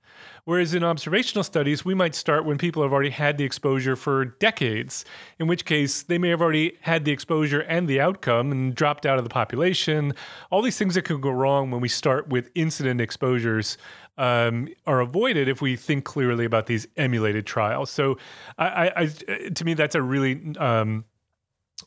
Whereas 0.47 0.75
in 0.75 0.85
observational 0.85 1.43
studies, 1.43 1.85
we 1.85 1.93
might 1.93 2.15
start 2.15 2.45
when 2.45 2.57
people 2.57 2.81
have 2.85 2.93
already 2.93 3.11
had 3.11 3.37
the 3.37 3.43
exposure 3.43 3.97
for 3.97 4.27
decades, 4.27 5.05
in 5.41 5.49
which 5.49 5.65
case 5.65 6.05
they 6.05 6.19
may 6.19 6.29
have 6.29 6.41
already 6.41 6.79
had 6.83 7.05
the 7.05 7.11
exposure 7.11 7.63
and 7.63 7.89
the 7.89 8.01
outcome 8.01 8.53
and 8.53 8.73
dropped 8.73 9.07
out 9.07 9.19
of 9.19 9.25
the 9.25 9.29
population. 9.29 10.15
All 10.51 10.63
these 10.63 10.79
things 10.79 10.95
that 10.95 11.03
could 11.03 11.21
go 11.21 11.31
wrong 11.31 11.73
when 11.73 11.81
we 11.81 11.89
start 11.89 12.29
with 12.29 12.49
incident 12.55 13.01
exposures 13.01 13.77
um, 14.19 14.69
are 14.87 15.01
avoided 15.01 15.49
if 15.49 15.61
we 15.61 15.75
think 15.75 16.05
clearly 16.05 16.45
about 16.45 16.67
these 16.67 16.87
emulated 16.97 17.45
trials. 17.45 17.91
So, 17.91 18.17
I, 18.57 18.93
I, 18.97 19.07
to 19.51 19.65
me, 19.65 19.75
that's 19.75 19.97
a 19.97 20.01
really 20.01 20.57
um, 20.59 21.05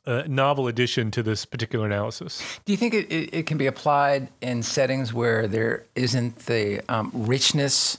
uh, 0.06 0.24
novel 0.28 0.68
addition 0.68 1.12
to 1.12 1.24
this 1.24 1.46
particular 1.46 1.86
analysis. 1.86 2.60
Do 2.66 2.74
you 2.74 2.78
think 2.78 2.94
it, 2.94 3.10
it, 3.10 3.34
it, 3.34 3.46
can 3.46 3.58
be 3.58 3.68
applied 3.68 4.28
in 4.42 4.64
settings 4.64 5.14
where 5.14 5.48
there 5.48 5.86
isn't 5.96 6.40
the 6.40 6.82
um, 6.90 7.10
richness 7.14 7.98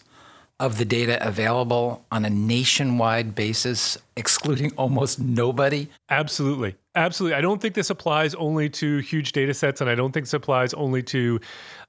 of 0.61 0.79
the 0.79 0.85
data 0.85 1.27
available 1.27 2.05
on 2.13 2.25
a 2.25 2.31
nationwide 2.31 3.35
basis, 3.35 3.99
excluding 4.17 4.73
almost 4.77 5.19
nobody? 5.19 5.89
Absolutely. 6.11 6.77
Absolutely. 6.95 7.37
I 7.37 7.41
don't 7.41 7.63
think 7.63 7.75
this 7.75 7.91
applies 7.91 8.35
only 8.35 8.69
to 8.71 8.99
huge 8.99 9.33
data 9.33 9.55
sets, 9.55 9.81
and 9.81 9.89
I 9.89 9.95
don't 9.95 10.13
think 10.13 10.27
this 10.27 10.35
applies 10.35 10.75
only 10.75 11.03
to 11.05 11.41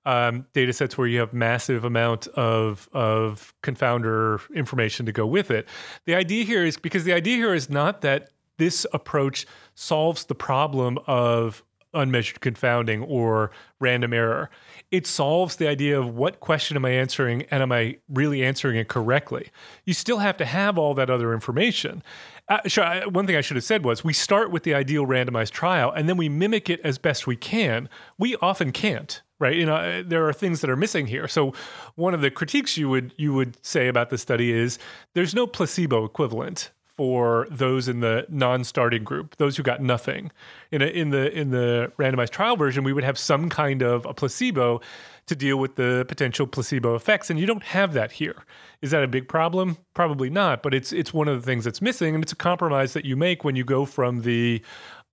um, 0.05 0.45
data 0.53 0.73
sets 0.73 0.97
where 0.97 1.07
you 1.07 1.19
have 1.19 1.34
massive 1.34 1.84
amount 1.84 2.27
of 2.29 2.88
of 2.93 3.53
confounder 3.62 4.41
information 4.55 5.05
to 5.05 5.12
go 5.12 5.25
with 5.25 5.51
it. 5.51 5.67
The 6.05 6.15
idea 6.15 6.43
here 6.43 6.65
is 6.65 6.77
because 6.77 7.03
the 7.03 7.13
idea 7.13 7.36
here 7.36 7.53
is 7.53 7.69
not 7.69 8.01
that 8.01 8.29
this 8.57 8.86
approach 8.93 9.45
solves 9.75 10.25
the 10.25 10.36
problem 10.36 10.99
of 11.07 11.63
unmeasured 11.93 12.41
confounding 12.41 13.03
or 13.03 13.51
random 13.79 14.13
error. 14.13 14.49
It 14.91 15.08
solves 15.08 15.56
the 15.56 15.67
idea 15.67 15.97
of 15.97 16.15
what 16.15 16.39
question 16.41 16.75
am 16.75 16.86
I 16.86 16.91
answering 16.91 17.43
and 17.49 17.63
am 17.63 17.71
I 17.71 17.97
really 18.10 18.43
answering 18.43 18.77
it 18.77 18.89
correctly? 18.89 19.49
You 19.86 19.93
still 19.93 20.17
have 20.19 20.38
to 20.38 20.45
have 20.45 20.77
all 20.77 20.93
that 20.95 21.10
other 21.10 21.34
information. 21.34 22.04
Uh, 22.49 22.60
sure, 22.67 23.10
one 23.10 23.25
thing 23.25 23.38
I 23.38 23.41
should 23.41 23.56
have 23.56 23.63
said 23.63 23.86
was 23.86 24.04
we 24.04 24.13
start 24.13 24.51
with 24.51 24.63
the 24.63 24.73
ideal 24.73 25.06
randomized 25.06 25.51
trial 25.51 25.91
and 25.91 26.10
then 26.10 26.17
we 26.17 26.27
mimic 26.27 26.69
it 26.69 26.82
as 26.82 26.97
best 26.97 27.25
we 27.25 27.38
can. 27.38 27.88
We 28.17 28.36
often 28.38 28.71
can't 28.71 29.21
right 29.39 29.56
you 29.56 29.65
know 29.65 29.75
uh, 29.75 30.04
there 30.06 30.27
are 30.27 30.32
things 30.32 30.62
that 30.62 30.69
are 30.69 30.75
missing 30.77 31.08
here 31.08 31.27
so 31.27 31.51
one 31.95 32.13
of 32.13 32.21
the 32.21 32.30
critiques 32.32 32.77
you 32.77 32.88
would 32.88 33.12
you 33.17 33.34
would 33.34 33.58
say 33.65 33.88
about 33.88 34.10
the 34.10 34.17
study 34.17 34.51
is 34.51 34.77
there's 35.15 35.34
no 35.34 35.47
placebo 35.47 36.06
equivalent 36.06 36.69
for 37.02 37.48
those 37.50 37.88
in 37.88 38.00
the 38.02 38.28
non-starting 38.30 39.04
group, 39.04 39.36
those 39.38 39.58
who 39.58 39.64
got 39.64 39.82
nothing. 39.82 40.32
In 40.70 40.84
a, 40.84 40.86
in 40.86 41.10
the 41.10 41.36
in 41.36 41.50
the 41.50 41.92
randomized 41.98 42.30
trial 42.30 42.56
version, 42.56 42.84
we 42.84 42.94
would 42.94 43.04
have 43.04 43.18
some 43.18 43.50
kind 43.50 43.82
of 43.82 44.06
a 44.06 44.14
placebo 44.14 44.82
to 45.26 45.36
deal 45.36 45.58
with 45.58 45.78
the 45.78 46.06
potential 46.08 46.46
placebo 46.46 46.94
effects, 46.94 47.32
and 47.32 47.40
you 47.40 47.48
don't 47.48 47.64
have 47.64 47.94
that 47.94 48.12
here. 48.12 48.46
Is 48.84 48.92
that 48.92 49.02
a 49.02 49.08
big 49.08 49.28
problem? 49.28 49.78
Probably 49.96 50.30
not, 50.30 50.62
but 50.62 50.76
it's 50.76 50.94
it's 50.94 51.12
one 51.12 51.28
of 51.28 51.42
the 51.42 51.44
things 51.44 51.66
that's 51.66 51.82
missing, 51.82 52.14
and 52.14 52.24
it's 52.24 52.34
a 52.34 52.36
compromise 52.36 52.94
that 52.94 53.04
you 53.04 53.16
make 53.16 53.44
when 53.44 53.56
you 53.56 53.64
go 53.64 53.86
from 53.86 54.22
the 54.22 54.62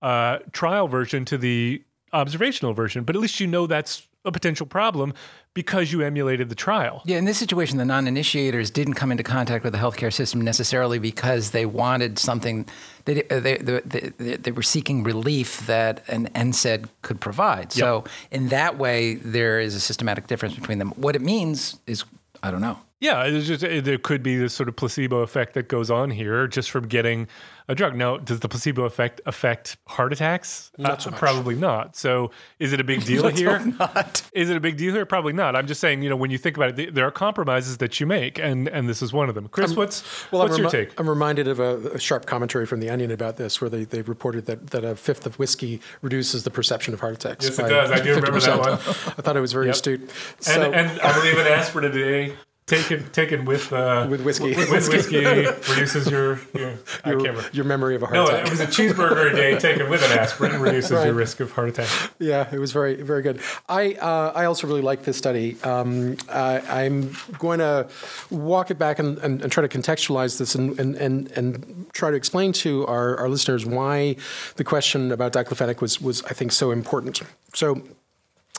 uh, 0.03 0.37
trial 0.51 0.87
version 0.87 1.25
to 1.25 1.39
the 1.39 1.81
observational 2.13 2.73
version. 2.73 3.03
But 3.03 3.15
at 3.15 3.21
least 3.21 3.39
you 3.39 3.47
know 3.47 3.67
that's 3.67 4.07
a 4.25 4.31
potential 4.31 4.65
problem 4.65 5.13
because 5.53 5.91
you 5.91 6.01
emulated 6.01 6.49
the 6.49 6.55
trial. 6.55 7.01
Yeah, 7.05 7.17
in 7.17 7.25
this 7.25 7.37
situation, 7.37 7.77
the 7.77 7.85
non 7.85 8.07
initiators 8.07 8.69
didn't 8.69 8.95
come 8.95 9.11
into 9.11 9.23
contact 9.23 9.63
with 9.63 9.73
the 9.73 9.79
healthcare 9.79 10.11
system 10.11 10.41
necessarily 10.41 10.99
because 10.99 11.51
they 11.51 11.65
wanted 11.65 12.19
something, 12.19 12.65
they, 13.05 13.23
uh, 13.29 13.39
they, 13.39 13.57
they, 13.57 14.35
they 14.35 14.51
were 14.51 14.61
seeking 14.61 15.03
relief 15.03 15.65
that 15.67 16.03
an 16.09 16.27
NSAID 16.35 16.89
could 17.01 17.19
provide. 17.19 17.75
Yep. 17.75 17.79
So, 17.79 18.03
in 18.31 18.49
that 18.49 18.77
way, 18.77 19.15
there 19.15 19.59
is 19.59 19.75
a 19.75 19.79
systematic 19.79 20.27
difference 20.27 20.55
between 20.55 20.79
them. 20.79 20.91
What 20.91 21.15
it 21.15 21.21
means 21.21 21.79
is, 21.87 22.03
I 22.43 22.51
don't 22.51 22.61
know. 22.61 22.79
Yeah, 23.01 23.29
just, 23.29 23.61
there 23.61 23.97
could 23.97 24.21
be 24.21 24.35
this 24.35 24.53
sort 24.53 24.67
of 24.67 24.75
placebo 24.75 25.19
effect 25.19 25.53
that 25.53 25.69
goes 25.69 25.89
on 25.89 26.09
here 26.09 26.47
just 26.47 26.69
from 26.69 26.85
getting 26.85 27.29
a 27.69 27.75
drug. 27.75 27.95
Now, 27.95 28.17
does 28.17 28.41
the 28.41 28.49
placebo 28.49 28.83
effect 28.83 29.21
affect 29.25 29.77
heart 29.87 30.11
attacks? 30.11 30.69
Not 30.77 31.01
so 31.01 31.09
uh, 31.09 31.15
Probably 31.15 31.55
not. 31.55 31.95
So, 31.95 32.31
is 32.57 32.73
it 32.73 32.81
a 32.81 32.83
big 32.83 33.05
deal 33.05 33.27
here? 33.29 33.59
Not. 33.59 34.23
Is 34.33 34.49
it 34.49 34.57
a 34.57 34.59
big 34.59 34.75
deal 34.75 34.93
here? 34.93 35.05
Probably 35.05 35.31
not. 35.31 35.55
I'm 35.55 35.65
just 35.65 35.79
saying, 35.79 36.01
you 36.01 36.09
know, 36.09 36.17
when 36.17 36.29
you 36.29 36.37
think 36.37 36.57
about 36.57 36.77
it, 36.77 36.93
there 36.93 37.07
are 37.07 37.11
compromises 37.11 37.77
that 37.77 38.01
you 38.01 38.05
make, 38.05 38.37
and 38.37 38.67
and 38.67 38.89
this 38.89 39.01
is 39.01 39.13
one 39.13 39.29
of 39.29 39.35
them. 39.35 39.47
Chris, 39.47 39.71
I'm, 39.71 39.77
what's 39.77 40.31
well, 40.31 40.41
what's 40.41 40.55
I'm 40.55 40.63
your 40.63 40.69
take? 40.69 40.99
I'm 40.99 41.07
reminded 41.07 41.47
of 41.47 41.61
a, 41.61 41.91
a, 41.91 41.99
sharp 41.99 42.25
commentary 42.25 42.65
from 42.65 42.81
the 42.81 42.89
Onion 42.89 43.11
about 43.11 43.37
this, 43.37 43.61
where 43.61 43.69
they, 43.69 43.85
they 43.85 44.01
reported 44.01 44.45
that, 44.47 44.71
that 44.71 44.83
a 44.83 44.97
fifth 44.97 45.25
of 45.25 45.39
whiskey 45.39 45.79
reduces 46.01 46.43
the 46.43 46.51
perception 46.51 46.93
of 46.93 46.99
heart 46.99 47.13
attacks. 47.13 47.45
Yes, 47.45 47.59
it 47.59 47.69
does. 47.69 47.91
I 47.91 48.01
do 48.01 48.13
50%. 48.13 48.15
remember 48.15 48.39
that 48.41 48.59
one. 48.59 48.71
I 48.73 49.21
thought 49.21 49.37
it 49.37 49.41
was 49.41 49.53
very 49.53 49.67
yep. 49.67 49.75
astute. 49.75 50.09
So, 50.39 50.61
and, 50.61 50.75
and 50.75 50.99
I 50.99 51.13
believe 51.13 51.37
an 51.37 51.47
aspirin 51.47 51.85
a 51.85 51.93
day 51.93 52.35
taken 52.69 53.09
taken 53.09 53.45
with 53.45 53.73
uh, 53.73 54.07
with 54.09 54.23
whiskey. 54.23 54.55
With, 54.55 54.69
with 54.69 54.89
whiskey 54.89 55.25
reduces 55.25 56.09
your 56.09 56.39
your, 56.53 56.79
your, 57.05 57.41
your, 57.51 57.65
memory 57.65 57.95
of 57.95 58.03
a 58.03 58.05
heart 58.05 58.15
no, 58.15 58.27
attack. 58.27 58.45
No, 58.45 58.47
it 58.47 58.51
was 58.51 58.59
a 58.61 58.67
cheeseburger 58.67 59.33
a 59.33 59.35
day 59.35 59.57
taken 59.57 59.89
with 59.89 60.03
an 60.03 60.17
aspirin 60.17 60.61
reduces 60.61 60.91
right. 60.91 61.05
your 61.05 61.15
risk 61.15 61.39
of 61.39 61.51
heart 61.51 61.69
attack. 61.69 61.89
Yeah, 62.19 62.47
it 62.51 62.59
was 62.59 62.71
very 62.71 63.01
very 63.01 63.21
good. 63.21 63.41
I 63.67 63.93
uh, 63.93 64.31
I 64.35 64.45
also 64.45 64.67
really 64.67 64.81
like 64.81 65.03
this 65.03 65.17
study. 65.17 65.57
Um, 65.63 66.17
I, 66.29 66.83
am 66.83 67.15
going 67.37 67.59
to 67.59 67.87
walk 68.29 68.71
it 68.71 68.77
back 68.77 68.99
and, 68.99 69.17
and, 69.19 69.41
and, 69.41 69.51
try 69.51 69.65
to 69.65 69.77
contextualize 69.77 70.37
this 70.37 70.55
and, 70.55 70.79
and, 70.79 70.95
and, 70.95 71.31
and 71.31 71.85
try 71.93 72.09
to 72.09 72.15
explain 72.15 72.53
to 72.53 72.85
our, 72.87 73.17
our 73.17 73.29
listeners 73.29 73.65
why 73.65 74.15
the 74.55 74.63
question 74.63 75.11
about 75.11 75.33
diclofenac 75.33 75.81
was 75.81 76.01
was 76.01 76.23
I 76.23 76.33
think 76.33 76.51
so 76.51 76.71
important. 76.71 77.21
So 77.53 77.81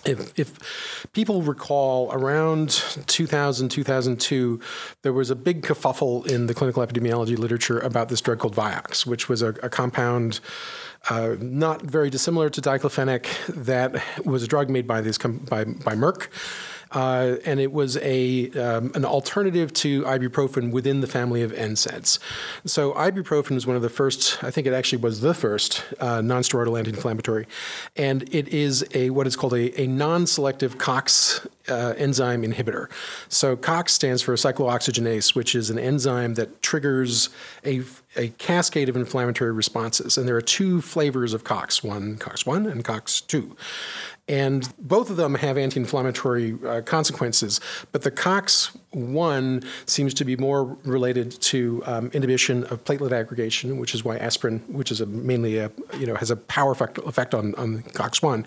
if, 0.04 0.38
if, 0.38 1.06
people 1.12 1.42
recall, 1.42 2.10
around 2.12 2.70
2000, 3.06 3.68
2002, 3.68 4.60
there 5.02 5.12
was 5.12 5.30
a 5.30 5.36
big 5.36 5.62
kerfuffle 5.62 6.26
in 6.26 6.46
the 6.46 6.54
clinical 6.54 6.84
epidemiology 6.84 7.36
literature 7.36 7.78
about 7.78 8.08
this 8.08 8.20
drug 8.20 8.38
called 8.38 8.54
Vioxx, 8.54 9.06
which 9.06 9.28
was 9.28 9.42
a, 9.42 9.48
a 9.62 9.68
compound 9.68 10.40
uh, 11.08 11.36
not 11.40 11.82
very 11.82 12.10
dissimilar 12.10 12.50
to 12.50 12.60
diclofenac 12.60 13.26
that 13.46 14.02
was 14.24 14.42
a 14.42 14.46
drug 14.46 14.68
made 14.68 14.86
by, 14.86 15.00
this 15.00 15.16
com- 15.16 15.38
by, 15.38 15.64
by 15.64 15.94
Merck 15.94 16.28
uh, 16.92 17.36
and 17.44 17.60
it 17.60 17.72
was 17.72 17.96
a 17.98 18.50
um, 18.52 18.90
an 18.94 19.04
alternative 19.04 19.72
to 19.72 20.02
ibuprofen 20.02 20.70
within 20.70 21.00
the 21.00 21.06
family 21.06 21.42
of 21.42 21.52
NSAIDs. 21.52 22.18
So 22.64 22.92
ibuprofen 22.92 23.50
was 23.50 23.66
one 23.66 23.76
of 23.76 23.82
the 23.82 23.88
first, 23.88 24.42
I 24.42 24.50
think 24.50 24.66
it 24.66 24.72
actually 24.72 25.02
was 25.02 25.20
the 25.20 25.34
first 25.34 25.84
uh, 26.00 26.18
nonsteroidal 26.18 26.78
anti-inflammatory, 26.78 27.46
and 27.96 28.22
it 28.34 28.48
is 28.48 28.84
a 28.94 29.10
what 29.10 29.26
is 29.26 29.36
called 29.36 29.54
a, 29.54 29.80
a 29.80 29.86
non-selective 29.86 30.78
COX 30.78 31.46
uh, 31.70 31.94
enzyme 31.96 32.42
inhibitor. 32.42 32.90
So 33.28 33.56
COX 33.56 33.92
stands 33.92 34.22
for 34.22 34.34
cyclooxygenase, 34.34 35.34
which 35.34 35.54
is 35.54 35.70
an 35.70 35.78
enzyme 35.78 36.34
that 36.34 36.62
triggers 36.62 37.30
a, 37.64 37.82
a 38.16 38.28
cascade 38.38 38.88
of 38.88 38.96
inflammatory 38.96 39.52
responses. 39.52 40.18
And 40.18 40.26
there 40.26 40.36
are 40.36 40.42
two 40.42 40.80
flavors 40.80 41.32
of 41.32 41.44
COX, 41.44 41.82
one 41.82 42.16
COX1 42.16 42.70
and 42.70 42.84
COX2. 42.84 43.56
And 44.30 44.72
both 44.78 45.10
of 45.10 45.16
them 45.16 45.34
have 45.34 45.58
anti 45.58 45.80
inflammatory 45.80 46.56
uh, 46.64 46.82
consequences, 46.82 47.60
but 47.90 48.02
the 48.02 48.12
COX1 48.12 49.66
seems 49.86 50.14
to 50.14 50.24
be 50.24 50.36
more 50.36 50.78
related 50.84 51.32
to 51.42 51.82
um, 51.84 52.10
inhibition 52.14 52.62
of 52.64 52.84
platelet 52.84 53.10
aggregation, 53.10 53.78
which 53.78 53.92
is 53.92 54.04
why 54.04 54.18
aspirin, 54.18 54.60
which 54.68 54.92
is 54.92 55.00
a, 55.00 55.06
mainly 55.06 55.58
a, 55.58 55.72
you 55.98 56.06
know, 56.06 56.14
has 56.14 56.30
a 56.30 56.36
power 56.36 56.70
effect, 56.70 56.98
effect 56.98 57.34
on, 57.34 57.56
on 57.56 57.82
COX1, 57.82 58.46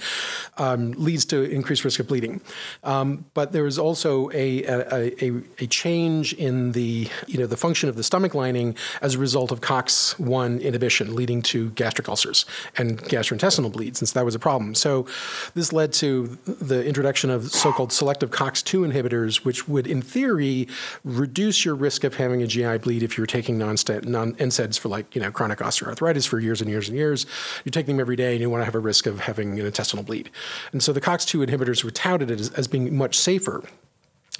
um, 0.58 0.94
leads 0.94 1.26
to 1.26 1.44
increased 1.44 1.84
risk 1.84 2.00
of 2.00 2.08
bleeding. 2.08 2.40
Um, 2.86 3.26
but 3.34 3.52
there 3.52 3.68
is 3.68 3.78
also 3.78 4.30
a, 4.30 4.64
a, 4.64 5.12
a, 5.22 5.42
a, 5.60 5.68
change 5.68 6.32
in 6.34 6.72
the, 6.72 7.10
you 7.28 7.38
know, 7.38 7.46
the 7.46 7.58
function 7.58 7.90
of 7.90 7.98
the 7.98 8.04
stomach 8.04 8.34
lining 8.34 8.78
as 9.02 9.16
a 9.16 9.18
result 9.18 9.52
of 9.52 9.60
COX1 9.60 10.62
inhibition, 10.62 11.14
leading 11.14 11.42
to 11.42 11.72
gastric 11.72 12.08
ulcers 12.08 12.46
and 12.78 13.02
gastrointestinal 13.04 13.74
bleeds. 13.74 14.00
And 14.00 14.08
so 14.08 14.18
that 14.18 14.24
was 14.24 14.36
a 14.36 14.40
problem. 14.40 14.76
So 14.76 15.08
this 15.56 15.73
led 15.74 15.92
to 15.94 16.38
the 16.46 16.86
introduction 16.86 17.30
of 17.30 17.52
so-called 17.52 17.92
selective 17.92 18.32
COX-2 18.32 18.92
inhibitors, 18.92 19.44
which 19.44 19.68
would, 19.68 19.88
in 19.88 20.02
theory, 20.02 20.68
reduce 21.04 21.66
your 21.66 21.76
risk 21.76 22.04
of 22.04 22.16
having 22.16 22.42
a 22.42 22.48
GI 22.48 22.78
bleed 22.78 23.04
if 23.04 23.18
you're 23.18 23.28
taking 23.28 23.58
non-NSAIDs 23.58 24.06
non 24.08 24.72
for 24.74 24.90
like 24.90 25.14
you 25.16 25.22
know 25.22 25.32
chronic 25.32 25.60
osteoarthritis 25.60 26.28
for 26.28 26.40
years 26.40 26.62
and 26.62 26.70
years 26.70 26.88
and 26.88 26.98
years. 26.98 27.26
You 27.66 27.72
take 27.72 27.88
them 27.88 28.00
every 28.00 28.16
day, 28.16 28.34
and 28.34 28.42
you 28.42 28.50
want 28.50 28.62
to 28.62 28.66
have 28.66 28.76
a 28.76 28.80
risk 28.80 29.06
of 29.06 29.20
having 29.20 29.60
an 29.60 29.66
intestinal 29.66 30.04
bleed. 30.04 30.30
And 30.72 30.82
so 30.82 30.94
the 30.94 31.02
COX-2 31.02 31.46
inhibitors 31.46 31.84
were 31.84 31.92
touted 31.92 32.32
as, 32.32 32.50
as 32.52 32.68
being 32.68 32.96
much 32.96 33.18
safer. 33.18 33.64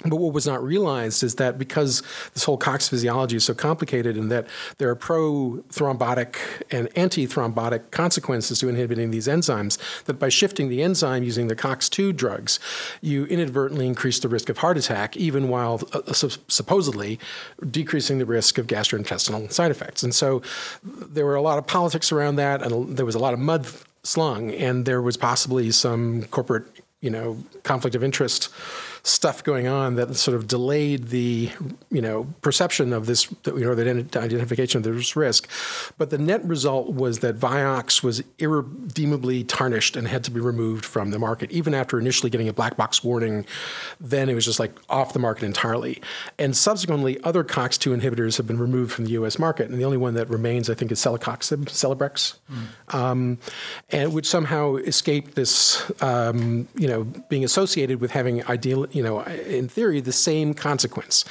But 0.02 0.16
what 0.16 0.32
was 0.32 0.44
not 0.44 0.62
realized 0.62 1.22
is 1.22 1.36
that 1.36 1.56
because 1.56 2.02
this 2.34 2.42
whole 2.42 2.56
COX 2.56 2.88
physiology 2.88 3.36
is 3.36 3.44
so 3.44 3.54
complicated 3.54 4.16
and 4.16 4.30
that 4.30 4.48
there 4.78 4.90
are 4.90 4.96
pro 4.96 5.62
thrombotic 5.68 6.36
and 6.72 6.88
anti 6.96 7.28
thrombotic 7.28 7.92
consequences 7.92 8.58
to 8.58 8.68
inhibiting 8.68 9.12
these 9.12 9.28
enzymes, 9.28 9.78
that 10.06 10.14
by 10.14 10.28
shifting 10.28 10.68
the 10.68 10.82
enzyme 10.82 11.22
using 11.22 11.46
the 11.46 11.54
COX2 11.54 12.14
drugs, 12.16 12.58
you 13.02 13.24
inadvertently 13.26 13.86
increase 13.86 14.18
the 14.18 14.28
risk 14.28 14.48
of 14.48 14.58
heart 14.58 14.76
attack, 14.76 15.16
even 15.16 15.48
while 15.48 15.80
uh, 15.92 16.00
uh 16.04 16.12
supposedly 16.12 17.20
decreasing 17.70 18.18
the 18.18 18.26
risk 18.26 18.58
of 18.58 18.66
gastrointestinal 18.66 19.52
side 19.52 19.70
effects. 19.70 20.02
And 20.02 20.12
so 20.12 20.42
there 20.82 21.24
were 21.24 21.36
a 21.36 21.42
lot 21.42 21.56
of 21.56 21.68
politics 21.68 22.10
around 22.10 22.34
that, 22.36 22.62
and 22.62 22.96
there 22.96 23.06
was 23.06 23.14
a 23.14 23.20
lot 23.20 23.32
of 23.32 23.38
mud 23.38 23.68
slung, 24.02 24.50
and 24.50 24.86
there 24.86 25.00
was 25.00 25.16
possibly 25.16 25.70
some 25.70 26.24
corporate 26.24 26.64
you 27.00 27.10
know 27.10 27.38
conflict 27.62 27.94
of 27.94 28.02
interest 28.02 28.48
stuff 29.06 29.44
going 29.44 29.66
on 29.66 29.96
that 29.96 30.16
sort 30.16 30.34
of 30.34 30.48
delayed 30.48 31.08
the 31.08 31.50
you 31.90 32.00
know 32.00 32.24
perception 32.40 32.90
of 32.90 33.04
this 33.04 33.30
you 33.46 33.60
know 33.60 33.74
the 33.74 34.18
identification 34.18 34.78
of 34.78 34.82
this 34.82 35.14
risk. 35.14 35.48
But 35.98 36.08
the 36.08 36.16
net 36.16 36.42
result 36.44 36.94
was 36.94 37.18
that 37.18 37.38
Vioxx 37.38 38.02
was 38.02 38.22
irredeemably 38.38 39.44
tarnished 39.44 39.94
and 39.94 40.08
had 40.08 40.24
to 40.24 40.30
be 40.30 40.40
removed 40.40 40.86
from 40.86 41.10
the 41.10 41.18
market, 41.18 41.50
even 41.52 41.74
after 41.74 42.00
initially 42.00 42.30
getting 42.30 42.48
a 42.48 42.52
black 42.54 42.78
box 42.78 43.04
warning. 43.04 43.44
Then 44.00 44.30
it 44.30 44.34
was 44.34 44.46
just 44.46 44.58
like 44.58 44.72
off 44.88 45.12
the 45.12 45.18
market 45.18 45.44
entirely. 45.44 46.00
And 46.38 46.56
subsequently, 46.56 47.22
other 47.24 47.44
COX2 47.44 48.00
inhibitors 48.00 48.38
have 48.38 48.46
been 48.46 48.58
removed 48.58 48.92
from 48.92 49.04
the 49.04 49.12
U.S. 49.12 49.38
market, 49.38 49.68
and 49.68 49.78
the 49.78 49.84
only 49.84 49.98
one 49.98 50.14
that 50.14 50.30
remains, 50.30 50.70
I 50.70 50.74
think, 50.74 50.90
is 50.90 50.98
celecoxib, 50.98 51.66
Celebrex, 51.66 52.36
mm. 52.50 52.94
um, 52.94 53.38
and 53.90 54.14
which 54.14 54.26
somehow 54.26 54.76
escaped 54.76 55.34
this, 55.34 55.92
um, 56.02 56.68
you 56.74 56.88
know, 56.88 57.04
being 57.28 57.44
associated 57.44 58.00
with 58.00 58.10
having 58.10 58.42
ideal 58.46 58.86
you 58.94 59.02
know, 59.02 59.20
in 59.22 59.68
theory, 59.68 60.00
the 60.00 60.12
same 60.12 60.54
consequence. 60.54 61.24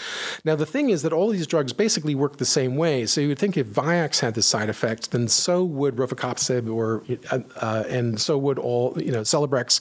Now, 0.44 0.56
the 0.56 0.66
thing 0.66 0.90
is 0.90 1.02
that 1.02 1.14
all 1.14 1.30
these 1.30 1.48
drugs 1.48 1.74
basically 1.74 2.14
work 2.14 2.38
the 2.38 2.46
same 2.46 2.76
way. 2.76 3.06
So 3.06 3.22
you 3.22 3.30
would 3.30 3.40
think 3.40 3.58
if 3.58 3.68
Vioxx 3.68 4.20
had 4.20 4.36
this 4.36 4.46
side 4.46 4.70
effect, 4.70 5.12
then 5.12 5.28
so 5.28 5.64
would 5.64 5.96
rofecoxib, 5.96 6.72
or 6.74 7.04
uh, 7.32 7.40
uh, 7.58 7.84
and 7.88 8.20
so 8.20 8.38
would 8.38 8.60
all 8.60 8.94
you 9.02 9.12
know 9.12 9.22
Celebrex, 9.22 9.80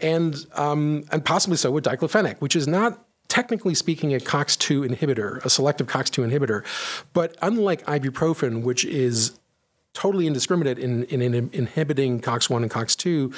and 0.00 0.46
um, 0.54 1.04
and 1.12 1.24
possibly 1.24 1.56
so 1.56 1.70
would 1.70 1.84
diclofenac, 1.84 2.40
which 2.40 2.56
is 2.56 2.66
not 2.66 3.04
technically 3.28 3.74
speaking, 3.74 4.14
a 4.14 4.18
COX2 4.18 4.88
inhibitor, 4.88 5.44
a 5.44 5.50
selective 5.50 5.86
COX2 5.88 6.30
inhibitor. 6.30 6.64
But 7.12 7.36
unlike 7.42 7.84
ibuprofen, 7.86 8.62
which 8.62 8.84
is 8.84 9.38
totally 9.92 10.26
indiscriminate 10.26 10.78
in, 10.78 11.04
in, 11.04 11.22
in 11.22 11.50
inhibiting 11.52 12.20
COX1 12.20 12.62
and 12.62 12.70
COX2, 12.70 13.34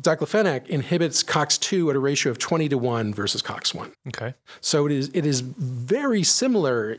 diclofenac 0.00 0.66
inhibits 0.68 1.22
COX2 1.22 1.90
at 1.90 1.96
a 1.96 1.98
ratio 1.98 2.30
of 2.30 2.38
20 2.38 2.68
to 2.70 2.78
1 2.78 3.14
versus 3.14 3.42
COX1. 3.42 3.92
Okay. 4.08 4.34
So 4.60 4.86
it 4.86 4.92
is 4.92 5.10
it 5.14 5.26
is 5.26 5.40
very 5.40 6.22
similar 6.22 6.96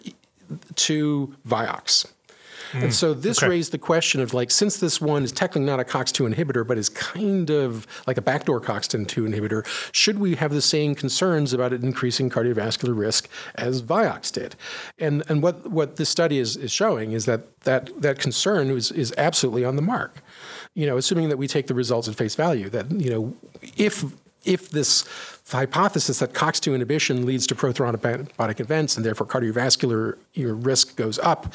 to 0.75 1.36
Vioxx. 1.47 2.06
And 2.73 2.86
mm. 2.86 2.93
so 2.93 3.13
this 3.13 3.39
okay. 3.39 3.49
raised 3.49 3.71
the 3.71 3.77
question 3.77 4.19
of 4.19 4.34
like, 4.34 4.49
since 4.49 4.77
this 4.77 4.99
one 4.99 5.23
is 5.23 5.32
technically 5.32 5.65
not 5.65 5.79
a 5.79 5.84
COX2 5.84 6.34
inhibitor, 6.34 6.65
but 6.65 6.77
is 6.77 6.89
kind 6.89 7.49
of 7.49 7.86
like 8.08 8.17
a 8.17 8.21
backdoor 8.21 8.60
COX-2 8.60 9.06
inhibitor, 9.06 9.65
should 9.91 10.19
we 10.19 10.36
have 10.36 10.51
the 10.51 10.62
same 10.62 10.95
concerns 10.95 11.53
about 11.53 11.71
it 11.71 11.84
increasing 11.84 12.29
cardiovascular 12.29 12.97
risk 12.97 13.29
as 13.56 13.82
Vioxx 13.82 14.32
did? 14.32 14.56
And 14.97 15.23
and 15.29 15.43
what 15.43 15.69
what 15.69 15.97
this 15.97 16.10
study 16.10 16.39
is, 16.39 16.58
is 16.58 16.71
showing 16.71 17.12
is 17.12 17.25
that 17.25 17.60
that 17.62 17.89
that 18.01 18.19
concern 18.19 18.71
is 18.71 18.91
is 18.91 19.13
absolutely 19.17 19.65
on 19.65 19.75
the 19.75 19.82
mark. 19.82 20.21
You 20.75 20.88
know, 20.88 20.97
assuming 20.97 21.29
that 21.29 21.38
we 21.38 21.47
take 21.47 21.67
the 21.67 21.75
results 21.75 22.07
at 22.07 22.15
face 22.15 22.36
value, 22.36 22.69
that 22.69 22.89
you 22.91 23.12
know, 23.12 23.36
if 23.77 24.03
if 24.45 24.69
this 24.69 25.05
hypothesis 25.49 26.19
that 26.19 26.33
COX2 26.33 26.73
inhibition 26.73 27.25
leads 27.25 27.45
to 27.47 27.55
prothrombotic 27.55 28.59
events 28.59 28.97
and 28.97 29.05
therefore 29.05 29.27
cardiovascular 29.27 30.17
risk 30.36 30.95
goes 30.95 31.19
up, 31.19 31.53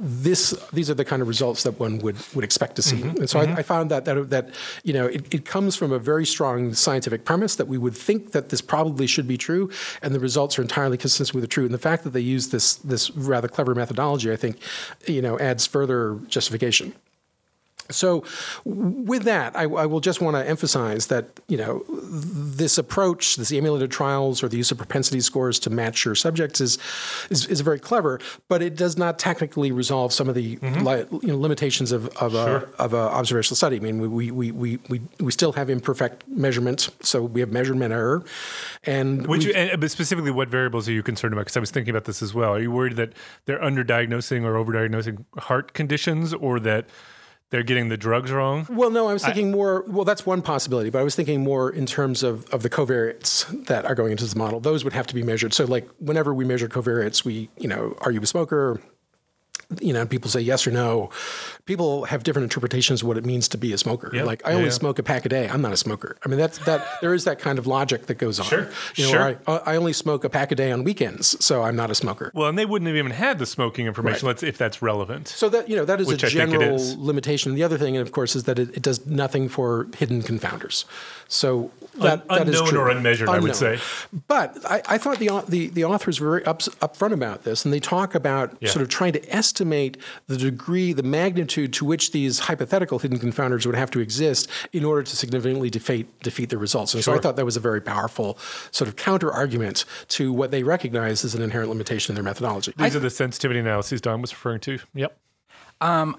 this 0.00 0.50
these 0.72 0.88
are 0.88 0.94
the 0.94 1.04
kind 1.04 1.22
of 1.22 1.28
results 1.28 1.64
that 1.64 1.78
one 1.80 1.98
would 1.98 2.16
would 2.34 2.44
expect 2.44 2.76
to 2.76 2.82
see. 2.82 2.96
Mm-hmm. 2.96 3.18
And 3.18 3.30
so 3.30 3.40
I, 3.40 3.54
I, 3.56 3.62
found 3.62 3.90
that 3.90 4.04
that 4.04 4.30
that 4.30 4.50
you 4.84 4.92
know 4.92 5.06
it, 5.06 5.34
it 5.34 5.44
comes 5.44 5.74
from 5.74 5.90
a 5.90 5.98
very 5.98 6.24
strong 6.24 6.72
scientific 6.72 7.24
premise 7.24 7.56
that 7.56 7.66
we 7.66 7.78
would 7.78 7.96
think 7.96 8.32
that 8.32 8.50
this 8.50 8.60
probably 8.60 9.06
should 9.06 9.26
be 9.26 9.36
true, 9.36 9.70
and 10.00 10.14
the 10.14 10.20
results 10.20 10.58
are 10.58 10.62
entirely 10.62 10.96
consistent 10.96 11.34
with 11.34 11.42
the 11.42 11.48
truth. 11.48 11.66
And 11.66 11.74
the 11.74 11.78
fact 11.78 12.04
that 12.04 12.10
they 12.10 12.20
use 12.20 12.48
this 12.48 12.76
this 12.76 13.10
rather 13.10 13.48
clever 13.48 13.74
methodology, 13.74 14.30
I 14.32 14.36
think, 14.36 14.58
you 15.06 15.20
know, 15.20 15.38
adds 15.38 15.66
further 15.66 16.20
justification. 16.28 16.94
So, 17.90 18.24
with 18.64 19.22
that, 19.22 19.56
I, 19.56 19.62
I, 19.62 19.86
will 19.86 20.00
just 20.00 20.20
want 20.20 20.36
to 20.36 20.46
emphasize 20.46 21.06
that 21.06 21.40
you 21.48 21.56
know 21.56 21.84
this 21.88 22.76
approach, 22.76 23.36
this 23.36 23.50
emulated 23.52 23.90
trials 23.90 24.42
or 24.42 24.48
the 24.48 24.58
use 24.58 24.70
of 24.70 24.78
propensity 24.78 25.20
scores 25.20 25.58
to 25.60 25.70
match 25.70 26.04
your 26.04 26.14
subjects 26.14 26.60
is 26.60 26.78
is, 27.30 27.46
is 27.46 27.60
very 27.62 27.78
clever, 27.78 28.20
but 28.48 28.62
it 28.62 28.76
does 28.76 28.98
not 28.98 29.18
technically 29.18 29.72
resolve 29.72 30.12
some 30.12 30.28
of 30.28 30.34
the 30.34 30.56
mm-hmm. 30.56 30.86
li, 30.86 31.06
you 31.22 31.28
know, 31.28 31.38
limitations 31.38 31.92
of 31.92 32.08
of, 32.16 32.32
sure. 32.32 32.70
a, 32.78 32.82
of 32.82 32.92
a 32.92 32.96
observational 32.96 33.56
study. 33.56 33.76
I 33.76 33.80
mean, 33.80 33.98
we, 34.00 34.30
we, 34.30 34.50
we, 34.50 34.78
we, 34.88 35.00
we 35.18 35.32
still 35.32 35.52
have 35.52 35.70
imperfect 35.70 36.26
measurements, 36.28 36.90
so 37.00 37.22
we 37.22 37.40
have 37.40 37.50
measurement 37.50 37.92
error, 37.92 38.24
and 38.84 39.26
Which, 39.26 39.46
and, 39.46 39.80
but 39.80 39.90
specifically, 39.90 40.30
what 40.30 40.48
variables 40.48 40.88
are 40.88 40.92
you 40.92 41.02
concerned 41.02 41.32
about? 41.32 41.46
Because 41.46 41.56
I 41.56 41.60
was 41.60 41.70
thinking 41.70 41.90
about 41.90 42.04
this 42.04 42.22
as 42.22 42.34
well. 42.34 42.54
Are 42.54 42.60
you 42.60 42.70
worried 42.70 42.96
that 42.96 43.12
they're 43.46 43.60
underdiagnosing 43.60 44.44
or 44.44 44.62
overdiagnosing 44.62 45.24
heart 45.38 45.72
conditions, 45.72 46.34
or 46.34 46.60
that 46.60 46.86
they're 47.50 47.62
getting 47.62 47.88
the 47.88 47.96
drugs 47.96 48.30
wrong? 48.30 48.66
Well, 48.70 48.90
no, 48.90 49.08
I 49.08 49.12
was 49.12 49.24
thinking 49.24 49.48
I, 49.48 49.52
more. 49.52 49.84
Well, 49.86 50.04
that's 50.04 50.26
one 50.26 50.42
possibility, 50.42 50.90
but 50.90 50.98
I 50.98 51.02
was 51.02 51.14
thinking 51.14 51.42
more 51.42 51.70
in 51.70 51.86
terms 51.86 52.22
of, 52.22 52.48
of 52.50 52.62
the 52.62 52.70
covariates 52.70 53.66
that 53.66 53.84
are 53.84 53.94
going 53.94 54.10
into 54.10 54.24
this 54.24 54.36
model. 54.36 54.60
Those 54.60 54.84
would 54.84 54.92
have 54.92 55.06
to 55.08 55.14
be 55.14 55.22
measured. 55.22 55.54
So, 55.54 55.64
like, 55.64 55.88
whenever 55.98 56.34
we 56.34 56.44
measure 56.44 56.68
covariates, 56.68 57.24
we, 57.24 57.48
you 57.56 57.68
know, 57.68 57.96
are 58.00 58.10
you 58.10 58.20
a 58.20 58.26
smoker? 58.26 58.80
You 59.80 59.92
know, 59.92 60.06
people 60.06 60.30
say 60.30 60.40
yes 60.40 60.66
or 60.66 60.70
no. 60.70 61.10
People 61.66 62.06
have 62.06 62.22
different 62.22 62.44
interpretations 62.44 63.02
of 63.02 63.08
what 63.08 63.18
it 63.18 63.26
means 63.26 63.48
to 63.48 63.58
be 63.58 63.72
a 63.74 63.78
smoker. 63.78 64.10
Yep. 64.14 64.26
Like 64.26 64.46
I 64.46 64.52
only 64.52 64.66
yeah. 64.66 64.70
smoke 64.70 64.98
a 64.98 65.02
pack 65.02 65.26
a 65.26 65.28
day. 65.28 65.46
I'm 65.48 65.60
not 65.60 65.72
a 65.72 65.76
smoker. 65.76 66.16
I 66.24 66.28
mean, 66.28 66.38
that's 66.38 66.58
that. 66.64 66.86
there 67.02 67.12
is 67.12 67.24
that 67.24 67.38
kind 67.38 67.58
of 67.58 67.66
logic 67.66 68.06
that 68.06 68.14
goes 68.14 68.40
on. 68.40 68.46
Sure, 68.46 68.70
you 68.94 69.04
know, 69.04 69.10
sure. 69.10 69.22
I, 69.22 69.36
uh, 69.46 69.60
I 69.66 69.76
only 69.76 69.92
smoke 69.92 70.24
a 70.24 70.30
pack 70.30 70.52
a 70.52 70.54
day 70.54 70.72
on 70.72 70.84
weekends, 70.84 71.44
so 71.44 71.62
I'm 71.62 71.76
not 71.76 71.90
a 71.90 71.94
smoker. 71.94 72.30
Well, 72.34 72.48
and 72.48 72.58
they 72.58 72.64
wouldn't 72.64 72.86
have 72.86 72.96
even 72.96 73.12
had 73.12 73.38
the 73.38 73.46
smoking 73.46 73.86
information. 73.86 74.26
Right. 74.26 74.30
Let's 74.30 74.42
if 74.42 74.56
that's 74.56 74.80
relevant. 74.80 75.28
So 75.28 75.50
that 75.50 75.68
you 75.68 75.76
know 75.76 75.84
that 75.84 76.00
is 76.00 76.06
Which 76.06 76.22
a 76.22 76.28
general 76.28 76.78
limitation. 76.98 77.54
The 77.54 77.62
other 77.62 77.76
thing, 77.76 77.98
of 77.98 78.12
course, 78.12 78.34
is 78.34 78.44
that 78.44 78.58
it, 78.58 78.74
it 78.74 78.82
does 78.82 79.06
nothing 79.06 79.50
for 79.50 79.86
hidden 79.96 80.22
confounders. 80.22 80.86
So 81.28 81.70
that, 81.98 82.24
Un- 82.28 82.38
that 82.38 82.48
is 82.48 82.60
unknown 82.60 82.68
true. 82.68 82.80
or 82.80 82.88
unmeasured, 82.90 83.28
unknown. 83.28 83.42
I 83.42 83.42
would 83.42 83.56
say. 83.56 83.78
But 84.26 84.58
I, 84.64 84.82
I 84.88 84.98
thought 84.98 85.18
the, 85.18 85.44
the 85.48 85.68
the 85.68 85.84
authors 85.84 86.20
were 86.20 86.30
very 86.30 86.44
up, 86.44 86.60
upfront 86.60 87.12
about 87.12 87.44
this, 87.44 87.64
and 87.64 87.72
they 87.72 87.80
talk 87.80 88.14
about 88.14 88.56
yeah. 88.60 88.70
sort 88.70 88.82
of 88.82 88.88
trying 88.88 89.12
to 89.12 89.34
estimate 89.34 89.96
the 90.26 90.36
degree, 90.36 90.92
the 90.92 91.02
magnitude 91.02 91.72
to 91.74 91.84
which 91.84 92.12
these 92.12 92.40
hypothetical 92.40 92.98
hidden 92.98 93.18
confounders 93.18 93.66
would 93.66 93.74
have 93.74 93.90
to 93.90 94.00
exist 94.00 94.48
in 94.72 94.84
order 94.84 95.02
to 95.02 95.16
significantly 95.16 95.70
defeat 95.70 96.20
defeat 96.20 96.50
the 96.50 96.58
results. 96.58 96.94
And 96.94 97.02
sure. 97.02 97.14
so 97.14 97.18
I 97.18 97.22
thought 97.22 97.36
that 97.36 97.44
was 97.44 97.56
a 97.56 97.60
very 97.60 97.80
powerful 97.80 98.38
sort 98.70 98.88
of 98.88 98.96
counter 98.96 99.32
argument 99.32 99.84
to 100.08 100.32
what 100.32 100.50
they 100.50 100.62
recognize 100.62 101.24
as 101.24 101.34
an 101.34 101.42
inherent 101.42 101.68
limitation 101.68 102.12
in 102.12 102.14
their 102.14 102.24
methodology. 102.24 102.72
These 102.76 102.94
I, 102.94 102.98
are 102.98 103.02
the 103.02 103.10
sensitivity 103.10 103.60
analyses 103.60 104.00
Don 104.00 104.20
was 104.20 104.32
referring 104.32 104.60
to. 104.60 104.78
Yep. 104.94 105.16
Um, 105.80 106.16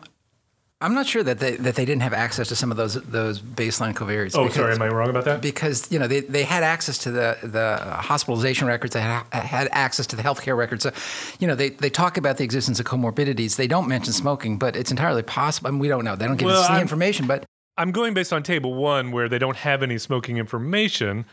I'm 0.81 0.93
not 0.93 1.05
sure 1.07 1.23
that 1.23 1.39
they 1.39 1.57
that 1.57 1.75
they 1.75 1.83
didn't 1.83 2.03
have 2.03 2.13
access 2.13 2.47
to 2.47 2.55
some 2.55 2.71
of 2.71 2.77
those 2.77 2.93
those 2.93 3.41
baseline 3.41 3.93
covariates. 3.93 4.33
Oh, 4.33 4.43
because, 4.43 4.55
sorry, 4.55 4.73
am 4.73 4.81
I 4.81 4.87
wrong 4.87 5.09
about 5.09 5.25
that? 5.25 5.41
Because 5.41 5.91
you 5.91 5.99
know 5.99 6.07
they, 6.07 6.21
they 6.21 6.43
had 6.43 6.63
access 6.63 6.97
to 6.99 7.11
the 7.11 7.37
the 7.43 7.77
hospitalization 7.83 8.65
records, 8.65 8.93
they 8.93 9.01
had, 9.01 9.23
had 9.33 9.67
access 9.73 10.07
to 10.07 10.15
the 10.15 10.23
healthcare 10.23 10.55
records. 10.55 10.83
So, 10.83 10.91
you 11.39 11.47
know 11.47 11.55
they, 11.55 11.71
they 11.71 11.89
talk 11.89 12.15
about 12.15 12.37
the 12.37 12.45
existence 12.45 12.79
of 12.79 12.85
comorbidities. 12.85 13.57
They 13.57 13.67
don't 13.67 13.89
mention 13.89 14.13
smoking, 14.13 14.57
but 14.57 14.77
it's 14.77 14.89
entirely 14.89 15.23
possible. 15.23 15.67
I 15.67 15.71
mean, 15.71 15.79
we 15.79 15.89
don't 15.89 16.05
know. 16.05 16.15
They 16.15 16.27
don't 16.27 16.37
give 16.37 16.45
well, 16.45 16.61
us 16.61 16.69
the 16.69 16.79
information, 16.79 17.27
but 17.27 17.43
I'm 17.77 17.91
going 17.91 18.13
based 18.13 18.31
on 18.31 18.41
table 18.43 18.73
one 18.73 19.11
where 19.11 19.27
they 19.27 19.39
don't 19.39 19.57
have 19.57 19.83
any 19.83 19.97
smoking 19.97 20.37
information. 20.37 21.25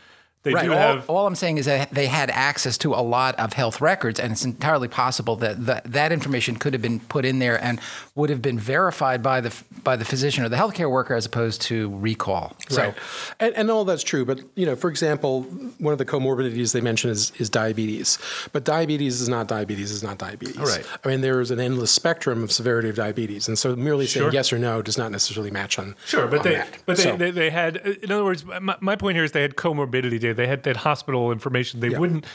They 0.43 0.53
right. 0.53 0.65
do 0.65 0.71
all, 0.71 0.77
have. 0.77 1.09
All 1.09 1.27
I'm 1.27 1.35
saying 1.35 1.57
is 1.57 1.65
that 1.65 1.91
they 1.91 2.07
had 2.07 2.29
access 2.29 2.77
to 2.79 2.93
a 2.93 3.01
lot 3.01 3.35
of 3.35 3.53
health 3.53 3.81
records, 3.81 4.19
and 4.19 4.31
it's 4.31 4.45
entirely 4.45 4.87
possible 4.87 5.35
that 5.37 5.65
the, 5.65 5.81
that 5.83 6.11
information 6.11 6.55
could 6.55 6.73
have 6.73 6.81
been 6.81 6.99
put 7.01 7.25
in 7.25 7.39
there 7.39 7.61
and 7.61 7.81
would 8.15 8.29
have 8.29 8.41
been 8.41 8.57
verified 8.57 9.21
by 9.21 9.41
the 9.41 9.53
by 9.83 9.95
the 9.95 10.05
physician 10.05 10.45
or 10.45 10.49
the 10.49 10.55
healthcare 10.55 10.89
worker 10.89 11.15
as 11.15 11.25
opposed 11.25 11.61
to 11.63 11.89
recall. 11.97 12.55
So, 12.69 12.81
right. 12.81 12.95
and, 13.39 13.55
and 13.55 13.71
all 13.71 13.83
that's 13.83 14.03
true. 14.03 14.25
But 14.25 14.41
you 14.55 14.65
know, 14.65 14.75
for 14.75 14.89
example, 14.89 15.43
one 15.79 15.91
of 15.91 15.97
the 15.97 16.05
comorbidities 16.05 16.71
they 16.71 16.81
mention 16.81 17.09
is, 17.09 17.31
is 17.39 17.49
diabetes. 17.49 18.17
But 18.53 18.63
diabetes 18.63 19.19
is 19.19 19.27
not 19.27 19.47
diabetes 19.47 19.91
is 19.91 20.03
not 20.03 20.17
diabetes. 20.17 20.57
Right. 20.57 20.85
I 21.03 21.07
mean, 21.09 21.21
there 21.21 21.41
is 21.41 21.51
an 21.51 21.59
endless 21.59 21.91
spectrum 21.91 22.43
of 22.43 22.51
severity 22.51 22.89
of 22.89 22.95
diabetes, 22.95 23.47
and 23.47 23.57
so 23.57 23.75
merely 23.75 24.07
saying 24.07 24.25
sure. 24.25 24.33
yes 24.33 24.53
or 24.53 24.59
no 24.59 24.81
does 24.81 24.97
not 24.97 25.11
necessarily 25.11 25.51
match 25.51 25.77
on. 25.77 25.95
Sure, 26.05 26.27
but 26.27 26.39
on 26.39 26.43
they 26.43 26.55
that. 26.55 26.77
but 26.85 26.97
they, 26.97 27.03
so, 27.03 27.17
they, 27.17 27.31
they 27.31 27.49
had 27.49 27.77
in 27.77 28.11
other 28.11 28.23
words, 28.23 28.45
my, 28.45 28.77
my 28.79 28.95
point 28.95 29.15
here 29.15 29.23
is 29.23 29.31
they 29.31 29.41
had 29.41 29.55
comorbidity 29.55 30.19
data. 30.27 30.33
They 30.35 30.47
had 30.47 30.63
that 30.63 30.77
hospital 30.77 31.31
information. 31.31 31.79
They 31.79 31.89
yeah. 31.89 31.99
wouldn't 31.99 32.25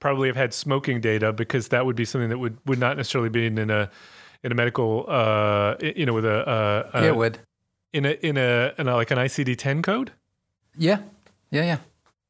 probably 0.00 0.28
have 0.28 0.36
had 0.36 0.54
smoking 0.54 1.00
data 1.00 1.32
because 1.32 1.68
that 1.68 1.86
would 1.86 1.96
be 1.96 2.04
something 2.04 2.30
that 2.30 2.38
would, 2.38 2.58
would 2.66 2.78
not 2.78 2.96
necessarily 2.96 3.30
be 3.30 3.46
in 3.46 3.58
a 3.70 3.90
in 4.42 4.50
a 4.50 4.54
medical 4.54 5.04
uh, 5.08 5.76
you 5.80 6.06
know 6.06 6.12
with 6.12 6.24
a, 6.24 6.48
uh, 6.48 6.90
yeah, 6.94 7.08
it 7.08 7.16
would 7.16 7.38
in 7.92 8.06
a 8.06 8.10
in 8.10 8.36
a, 8.36 8.72
in 8.78 8.88
a 8.88 8.94
like 8.96 9.10
an 9.10 9.18
ICD 9.18 9.56
ten 9.58 9.82
code. 9.82 10.12
Yeah, 10.76 10.98
yeah, 11.50 11.64
yeah. 11.64 11.78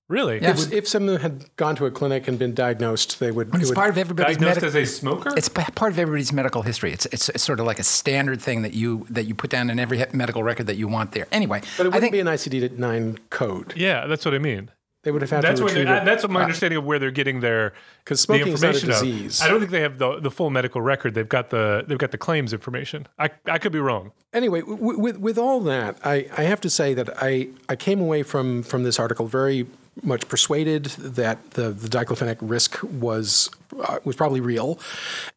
Really? 0.08 0.42
Yeah. 0.42 0.50
If, 0.50 0.72
if, 0.72 0.88
someone 0.88 1.16
had 1.20 1.56
gone 1.56 1.74
to 1.76 1.86
a 1.86 1.90
clinic 1.90 2.28
and 2.28 2.38
been 2.38 2.52
diagnosed, 2.52 3.18
they 3.18 3.30
would. 3.30 3.54
It's 3.54 3.70
would, 3.70 3.74
part 3.74 3.88
of 3.88 3.96
everybody's 3.96 4.36
diagnosed 4.36 4.62
as 4.62 4.74
a 4.74 4.84
smoker. 4.84 5.32
It's 5.38 5.48
part 5.48 5.90
of 5.90 5.98
everybody's 5.98 6.34
medical 6.34 6.60
history. 6.60 6.92
It's, 6.92 7.06
it's, 7.06 7.30
it's 7.30 7.42
sort 7.42 7.60
of 7.60 7.66
like 7.66 7.78
a 7.78 7.84
standard 7.84 8.38
thing 8.38 8.60
that 8.60 8.74
you 8.74 9.06
that 9.08 9.24
you 9.24 9.34
put 9.34 9.48
down 9.48 9.70
in 9.70 9.78
every 9.78 10.04
medical 10.12 10.42
record 10.42 10.66
that 10.66 10.76
you 10.76 10.86
want 10.86 11.12
there. 11.12 11.26
Anyway, 11.32 11.62
but 11.78 11.86
it 11.86 11.88
wouldn't 11.88 12.02
think, 12.02 12.12
be 12.12 12.20
an 12.20 12.26
ICD 12.26 12.76
nine 12.76 13.20
code. 13.30 13.72
Yeah, 13.74 14.06
that's 14.06 14.26
what 14.26 14.34
I 14.34 14.38
mean. 14.38 14.70
They 15.02 15.10
would 15.10 15.22
have 15.22 15.30
had 15.30 15.42
that's 15.42 15.58
to 15.58 15.64
what 15.64 15.72
retrieve 15.72 15.90
it. 15.90 16.04
That's 16.04 16.22
what 16.22 16.30
my 16.30 16.42
understanding 16.42 16.78
of 16.78 16.84
where 16.84 17.00
they're 17.00 17.10
getting 17.10 17.40
their 17.40 17.72
because 18.04 18.20
smoking 18.20 18.46
the 18.46 18.52
is 18.52 18.62
not 18.62 18.68
a 18.68 18.74
information 18.74 18.88
disease. 19.10 19.40
Of. 19.40 19.46
I 19.46 19.50
don't 19.50 19.58
think 19.58 19.72
they 19.72 19.80
have 19.80 19.98
the, 19.98 20.20
the 20.20 20.30
full 20.30 20.50
medical 20.50 20.80
record. 20.80 21.14
They've 21.14 21.28
got 21.28 21.50
the 21.50 21.84
they've 21.86 21.98
got 21.98 22.12
the 22.12 22.18
claims 22.18 22.52
information. 22.52 23.08
I, 23.18 23.30
I 23.46 23.58
could 23.58 23.72
be 23.72 23.80
wrong. 23.80 24.12
Anyway, 24.32 24.60
w- 24.60 24.98
with 24.98 25.18
with 25.18 25.38
all 25.38 25.60
that, 25.60 25.98
I, 26.04 26.28
I 26.36 26.42
have 26.44 26.60
to 26.60 26.70
say 26.70 26.94
that 26.94 27.10
I, 27.20 27.48
I 27.68 27.74
came 27.74 28.00
away 28.00 28.22
from 28.22 28.62
from 28.62 28.84
this 28.84 29.00
article 29.00 29.26
very 29.26 29.66
much 30.02 30.26
persuaded 30.28 30.84
that 30.84 31.52
the, 31.52 31.70
the 31.70 31.88
diclofenac 31.88 32.38
risk 32.40 32.82
was 32.82 33.50
uh, 33.78 33.98
was 34.04 34.16
probably 34.16 34.40
real, 34.40 34.78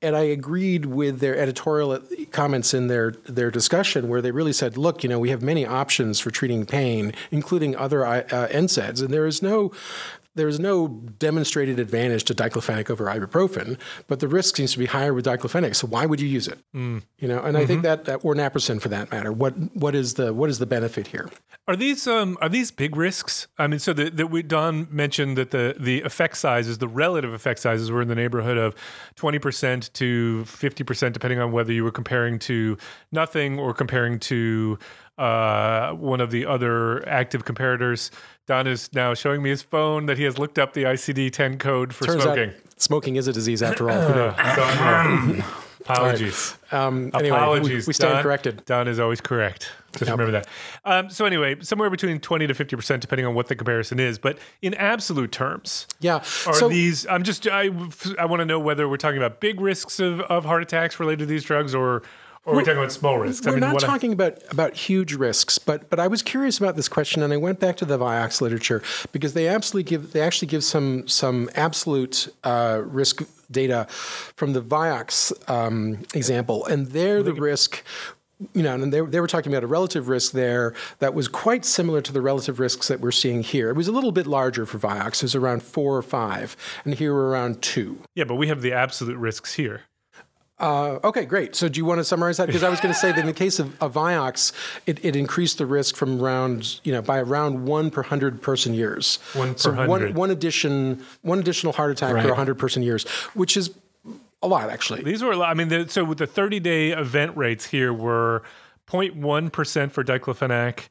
and 0.01 0.15
I 0.15 0.21
agreed 0.21 0.85
with 0.85 1.19
their 1.19 1.37
editorial 1.37 1.99
comments 2.31 2.73
in 2.73 2.87
their 2.87 3.11
their 3.25 3.51
discussion 3.51 4.07
where 4.07 4.21
they 4.21 4.31
really 4.31 4.53
said, 4.53 4.77
"Look, 4.77 5.03
you 5.03 5.09
know, 5.09 5.19
we 5.19 5.29
have 5.29 5.41
many 5.41 5.65
options 5.65 6.19
for 6.19 6.31
treating 6.31 6.65
pain, 6.65 7.13
including 7.31 7.75
other 7.75 8.05
uh, 8.05 8.23
NSAIDs, 8.29 9.01
and 9.01 9.13
there 9.13 9.25
is 9.25 9.41
no 9.41 9.71
there's 10.35 10.59
no 10.59 10.87
demonstrated 11.19 11.79
advantage 11.79 12.23
to 12.25 12.35
diclofenac 12.35 12.89
over 12.89 13.05
ibuprofen, 13.05 13.79
but 14.07 14.19
the 14.19 14.27
risk 14.27 14.57
seems 14.57 14.73
to 14.73 14.79
be 14.79 14.85
higher 14.85 15.13
with 15.13 15.25
diclofenac. 15.25 15.75
So 15.75 15.87
why 15.87 16.05
would 16.05 16.21
you 16.21 16.27
use 16.27 16.47
it? 16.47 16.59
Mm. 16.75 17.03
You 17.17 17.27
know, 17.27 17.39
and 17.39 17.55
mm-hmm. 17.55 17.57
I 17.57 17.65
think 17.65 17.83
mm-hmm. 17.83 18.03
that, 18.03 18.19
or 18.23 18.35
naproxen 18.35 18.81
for 18.81 18.89
that 18.89 19.11
matter. 19.11 19.31
What 19.31 19.53
what 19.73 19.95
is 19.95 20.15
the 20.15 20.33
what 20.33 20.49
is 20.49 20.59
the 20.59 20.65
benefit 20.65 21.07
here? 21.07 21.29
Are 21.67 21.75
these 21.75 22.05
um, 22.05 22.37
are 22.41 22.49
these 22.49 22.69
big 22.69 22.95
risks? 22.95 23.47
I 23.57 23.67
mean, 23.67 23.79
so 23.79 23.93
that 23.93 24.29
we 24.29 24.43
Don 24.43 24.87
mentioned 24.91 25.37
that 25.37 25.51
the 25.51 25.75
the 25.79 26.01
effect 26.03 26.37
sizes, 26.37 26.77
the 26.77 26.87
relative 26.87 27.33
effect 27.33 27.59
sizes, 27.59 27.89
were 27.89 28.01
in 28.01 28.07
the 28.07 28.15
neighborhood 28.15 28.57
of 28.57 28.75
twenty 29.15 29.39
percent 29.39 29.91
to 29.95 30.45
fifty 30.45 30.83
percent, 30.83 31.13
depending 31.13 31.39
on 31.39 31.51
whether 31.51 31.73
you 31.73 31.83
were 31.83 31.91
comparing 31.91 32.37
to 32.39 32.77
nothing 33.11 33.57
or 33.57 33.73
comparing 33.73 34.19
to 34.19 34.77
uh, 35.17 35.91
one 35.93 36.21
of 36.21 36.29
the 36.29 36.45
other 36.45 37.07
active 37.07 37.45
comparators. 37.45 38.11
Don 38.47 38.67
is 38.67 38.93
now 38.93 39.13
showing 39.13 39.41
me 39.41 39.49
his 39.49 39.61
phone 39.61 40.05
that 40.05 40.17
he 40.17 40.23
has 40.23 40.37
looked 40.37 40.59
up 40.59 40.73
the 40.73 40.83
ICD 40.83 41.31
10 41.31 41.57
code 41.57 41.93
for 41.93 42.05
Turns 42.05 42.23
smoking. 42.23 42.49
Out 42.49 42.55
smoking 42.77 43.15
is 43.15 43.27
a 43.27 43.33
disease 43.33 43.63
after 43.63 43.89
all. 43.89 43.97
Apologies. 45.87 46.57
Right. 46.71 46.79
Um, 46.79 47.11
anyway, 47.13 47.37
Apologies. 47.37 47.85
We, 47.85 47.89
we 47.89 47.93
stand 47.93 48.13
Don, 48.15 48.23
corrected. 48.23 48.65
Don 48.65 48.87
is 48.87 48.99
always 48.99 49.21
correct. 49.21 49.71
Just 49.91 50.05
yep. 50.05 50.17
remember 50.17 50.31
that. 50.31 50.47
Um, 50.83 51.09
so 51.11 51.25
anyway, 51.25 51.57
somewhere 51.61 51.91
between 51.91 52.19
twenty 52.19 52.47
to 52.47 52.55
fifty 52.55 52.75
percent, 52.75 53.01
depending 53.01 53.27
on 53.27 53.35
what 53.35 53.47
the 53.47 53.55
comparison 53.55 53.99
is. 53.99 54.17
But 54.17 54.39
in 54.63 54.73
absolute 54.73 55.31
terms, 55.31 55.85
yeah. 55.99 56.15
Are 56.15 56.53
so, 56.53 56.69
these? 56.69 57.05
I'm 57.05 57.21
just. 57.21 57.47
I. 57.47 57.69
I 58.17 58.25
want 58.25 58.39
to 58.39 58.45
know 58.45 58.59
whether 58.59 58.89
we're 58.89 58.97
talking 58.97 59.17
about 59.17 59.39
big 59.39 59.61
risks 59.61 59.99
of, 59.99 60.21
of 60.21 60.43
heart 60.43 60.63
attacks 60.63 60.99
related 60.99 61.19
to 61.19 61.25
these 61.27 61.43
drugs, 61.43 61.75
or 61.75 62.01
Or 62.45 62.53
are 62.53 62.57
we 62.57 62.63
talking 62.63 62.77
about 62.77 62.91
small 62.91 63.17
risks? 63.17 63.45
I 63.45 63.49
We're 63.49 63.55
mean, 63.55 63.61
not 63.61 63.73
what 63.73 63.83
I- 63.83 63.87
talking 63.87 64.13
about, 64.13 64.37
about 64.51 64.75
huge 64.75 65.13
risks, 65.15 65.57
but 65.57 65.89
but 65.89 65.99
I 65.99 66.07
was 66.07 66.21
curious 66.21 66.57
about 66.59 66.75
this 66.75 66.87
question, 66.87 67.23
and 67.23 67.33
I 67.33 67.37
went 67.37 67.59
back 67.59 67.75
to 67.77 67.85
the 67.85 67.97
Vioxx 67.97 68.39
literature 68.39 68.83
because 69.11 69.33
they 69.33 69.47
absolutely 69.47 69.89
give 69.89 70.13
they 70.13 70.21
actually 70.21 70.47
give 70.47 70.63
some 70.63 71.07
some 71.07 71.49
absolute 71.55 72.27
uh, 72.43 72.81
risk 72.85 73.23
data 73.49 73.87
from 73.89 74.53
the 74.53 74.61
Vioxx 74.61 75.31
um, 75.49 75.99
example, 76.13 76.65
and 76.65 76.87
there 76.87 77.23
the 77.23 77.33
risk. 77.33 77.83
You 78.53 78.63
know, 78.63 78.73
and 78.73 78.91
they, 78.91 78.99
they 78.99 79.21
were 79.21 79.27
talking 79.27 79.49
about 79.53 79.63
a 79.63 79.67
relative 79.67 80.09
risk 80.09 80.33
there 80.33 80.73
that 80.99 81.13
was 81.13 81.29
quite 81.29 81.63
similar 81.63 82.01
to 82.01 82.11
the 82.11 82.19
relative 82.21 82.59
risks 82.59 82.89
that 82.89 82.99
we're 82.99 83.13
seeing 83.13 83.43
here. 83.43 83.69
It 83.69 83.77
was 83.77 83.87
a 83.87 83.93
little 83.93 84.11
bit 84.11 84.27
larger 84.27 84.65
for 84.65 84.77
Vioxx. 84.77 85.15
It 85.15 85.21
was 85.23 85.35
around 85.35 85.63
four 85.63 85.95
or 85.95 86.01
five, 86.01 86.57
and 86.83 86.93
here 86.95 87.13
we're 87.13 87.29
around 87.29 87.61
two. 87.61 88.01
yeah, 88.13 88.25
but 88.25 88.35
we 88.35 88.47
have 88.49 88.61
the 88.61 88.73
absolute 88.73 89.15
risks 89.15 89.53
here. 89.53 89.83
Uh, 90.57 90.99
okay, 91.03 91.25
great. 91.25 91.53
So 91.55 91.67
do 91.67 91.77
you 91.77 91.85
want 91.85 91.99
to 91.99 92.03
summarize 92.05 92.37
that? 92.37 92.45
Because 92.47 92.63
I 92.63 92.69
was 92.69 92.79
going 92.79 92.93
to 92.93 92.99
say 92.99 93.11
that 93.11 93.19
in 93.19 93.25
the 93.25 93.33
case 93.33 93.59
of, 93.59 93.81
of 93.83 93.93
Vioxx, 93.93 94.53
it, 94.85 95.03
it 95.03 95.15
increased 95.15 95.57
the 95.57 95.65
risk 95.65 95.97
from 95.97 96.21
around, 96.21 96.79
you 96.85 96.93
know, 96.93 97.01
by 97.01 97.19
around 97.19 97.65
one 97.65 97.91
per 97.91 98.03
hundred 98.03 98.41
person 98.41 98.73
years. 98.73 99.19
One 99.33 99.51
per 99.53 99.57
so 99.57 99.71
one, 99.71 99.87
100. 99.89 100.15
one 100.15 100.31
addition, 100.31 101.03
one 101.23 101.39
additional 101.39 101.73
heart 101.73 101.91
attack 101.91 102.13
Right. 102.13 102.25
per 102.25 102.33
hundred 102.33 102.55
person 102.55 102.83
years, 102.83 103.03
which 103.33 103.57
is 103.57 103.75
a 104.41 104.47
lot 104.47 104.69
actually. 104.69 105.03
These 105.03 105.23
were, 105.23 105.33
a 105.33 105.37
lot- 105.37 105.49
I 105.49 105.55
mean, 105.55 105.67
the, 105.67 105.89
so 105.89 106.05
with 106.05 106.19
the 106.19 106.27
30 106.27 106.61
day 106.61 106.91
event 106.91 107.35
rates 107.35 107.65
here 107.65 107.91
were 107.93 108.43
0.1% 108.89 109.91
for 109.91 110.03
diclofenac, 110.05 110.87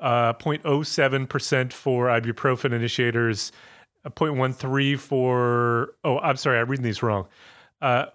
uh, 0.00 0.34
0.07% 0.34 1.72
for 1.72 2.06
ibuprofen 2.08 2.72
initiators, 2.72 3.52
uh, 4.04 4.10
0.13 4.10 4.98
for, 4.98 5.94
oh, 6.04 6.18
I'm 6.18 6.36
sorry, 6.36 6.58
I'm 6.58 6.68
reading 6.68 6.84
these 6.84 7.02
wrong. 7.02 7.26
Uh, 7.80 8.06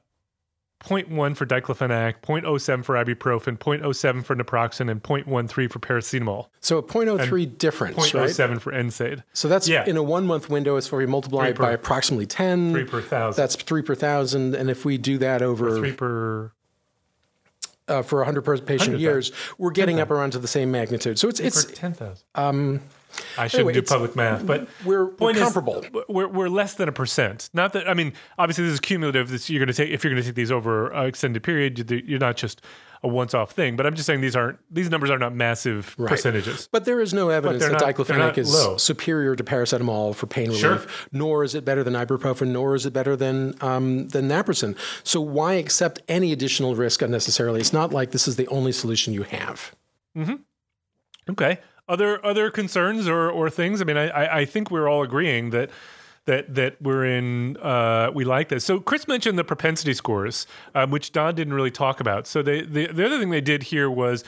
0.1 0.86 1.36
for 1.36 1.46
diclofenac, 1.46 2.16
0.07 2.22 2.84
for 2.84 2.96
ibuprofen, 2.96 3.58
0.07 3.58 4.24
for 4.26 4.36
naproxen, 4.36 4.90
and 4.92 5.02
0.13 5.02 5.72
for 5.72 5.80
paracetamol, 5.80 6.48
So 6.60 6.78
a 6.78 6.84
0.03 6.84 7.58
difference, 7.58 8.14
right? 8.14 8.30
0.07 8.30 8.60
for 8.60 8.72
NSAID. 8.72 9.24
So 9.34 9.48
that's 9.48 9.68
Yeah. 9.68 9.86
in 9.86 9.98
a 9.98 10.04
one 10.04 10.28
month 10.28 10.50
window. 10.50 10.76
It's 10.76 10.92
where 10.92 11.00
we 11.00 11.06
multiply 11.06 11.48
it 11.48 11.56
per- 11.56 11.64
by 11.64 11.72
approximately 11.72 12.26
ten. 12.26 12.74
Three 12.74 12.84
per 12.86 13.02
thousand. 13.02 13.42
That's 13.42 13.56
three 13.56 13.82
per 13.82 13.96
thousand, 13.96 14.56
and 14.56 14.70
if 14.70 14.84
we 14.86 14.98
do 14.98 15.18
that 15.20 15.42
over 15.42 15.78
Three 15.80 15.94
per 15.94 16.52
uh, 17.88 18.02
for 18.02 18.20
100 18.20 18.42
per 18.44 18.58
patient 18.60 18.94
100,000. 18.96 19.00
years, 19.02 19.32
we're 19.58 19.72
getting 19.72 20.00
up 20.00 20.10
around 20.10 20.32
to 20.32 20.40
the 20.40 20.48
same 20.48 20.72
magnitude. 20.72 21.20
So 21.20 21.28
it's 21.28 21.40
it's 21.40 21.66
10,000. 21.66 22.24
Um, 22.36 22.82
I 23.38 23.48
shouldn't 23.48 23.70
anyway, 23.70 23.74
do 23.74 23.82
public 23.84 24.16
math, 24.16 24.46
but 24.46 24.68
we're, 24.86 25.06
we're 25.06 25.12
point 25.12 25.38
is, 25.38 25.44
comparable. 25.44 25.86
we're, 26.10 26.28
we're 26.28 26.50
less 26.50 26.74
than 26.76 26.88
a 26.90 26.92
percent. 26.92 27.50
Not 27.54 27.74
that 27.74 27.88
I 27.90 27.94
mean, 27.94 28.14
obviously 28.38 28.64
this 28.66 28.74
is 28.74 28.80
cumulative. 28.80 29.30
This 29.30 29.50
you're 29.50 29.60
going 29.60 29.68
to 29.68 29.74
take 29.74 29.90
if 29.92 30.04
you're 30.04 30.12
going 30.14 30.22
to 30.24 30.28
take 30.28 30.36
these 30.36 30.52
over 30.52 30.92
an 30.92 31.06
extended 31.06 31.44
period. 31.44 31.90
you- 31.92 32.02
You're 32.06 32.20
not 32.20 32.38
just 32.38 32.62
a 33.06 33.08
once-off 33.10 33.52
thing. 33.52 33.76
But 33.76 33.86
I'm 33.86 33.96
just 33.96 34.08
saying 34.08 34.22
these 34.22 34.34
aren't 34.36 34.60
these 34.74 34.90
numbers 34.90 35.10
are 35.10 35.20
not 35.20 35.36
massive 35.36 35.94
Right. 35.98 36.10
percentages. 36.10 36.70
But 36.72 36.86
there 36.86 37.02
is 37.02 37.14
no 37.14 37.28
evidence 37.30 37.62
that 37.64 37.74
not- 37.74 37.82
diclofenac 37.84 38.38
is 38.38 38.54
low. 38.54 38.78
superior 38.78 39.36
to 39.36 39.44
paracetamol 39.44 40.16
for 40.16 40.26
pain 40.26 40.46
relief, 40.48 40.62
Sure. 40.62 40.82
nor 41.12 41.44
is 41.44 41.54
it 41.54 41.66
better 41.66 41.84
than 41.84 41.94
ibuprofen, 41.96 42.48
nor 42.48 42.76
is 42.76 42.86
it 42.86 42.94
better 42.94 43.16
than 43.18 43.56
um, 43.62 44.08
than 44.08 44.30
naproxen. 44.30 44.78
So 45.04 45.20
why 45.20 45.56
accept 45.56 46.02
any 46.08 46.32
additional 46.32 46.76
risk 46.76 47.02
unnecessarily? 47.02 47.60
It's 47.60 47.74
not 47.74 47.92
like 47.92 48.12
this 48.12 48.26
is 48.28 48.38
the 48.38 48.48
only 48.48 48.72
solution 48.72 49.14
you 49.14 49.24
have. 49.24 49.76
Okay. 51.30 51.60
Other 51.88 52.26
other 52.26 52.50
concerns 52.50 53.08
or 53.08 53.30
or 53.30 53.50
things. 53.50 53.82
I 53.82 53.86
mean, 53.86 53.98
I 53.98 54.40
I, 54.40 54.46
think 54.46 54.72
we're 54.72 54.88
all 54.88 55.04
agreeing 55.04 55.50
that. 55.52 55.70
That, 56.26 56.56
that 56.56 56.82
we're 56.82 57.04
in, 57.04 57.58
uh, 57.58 58.10
we 58.16 58.24
like 58.24 58.48
this. 58.48 58.64
So 58.64 58.80
Chris 58.80 59.10
mentioned 59.10 59.38
the 59.38 59.44
propensity 59.44 59.94
scores, 59.94 60.48
um, 60.74 60.90
which 60.90 61.12
Don 61.12 61.36
didn't 61.36 61.54
really 61.54 61.70
talk 61.70 62.00
about. 62.00 62.28
So 62.28 62.42
they, 62.42 62.62
the 62.62 62.88
the 62.88 63.06
other 63.06 63.20
thing 63.20 63.30
they 63.30 63.42
did 63.42 63.62
here 63.62 63.90
was 63.90 64.24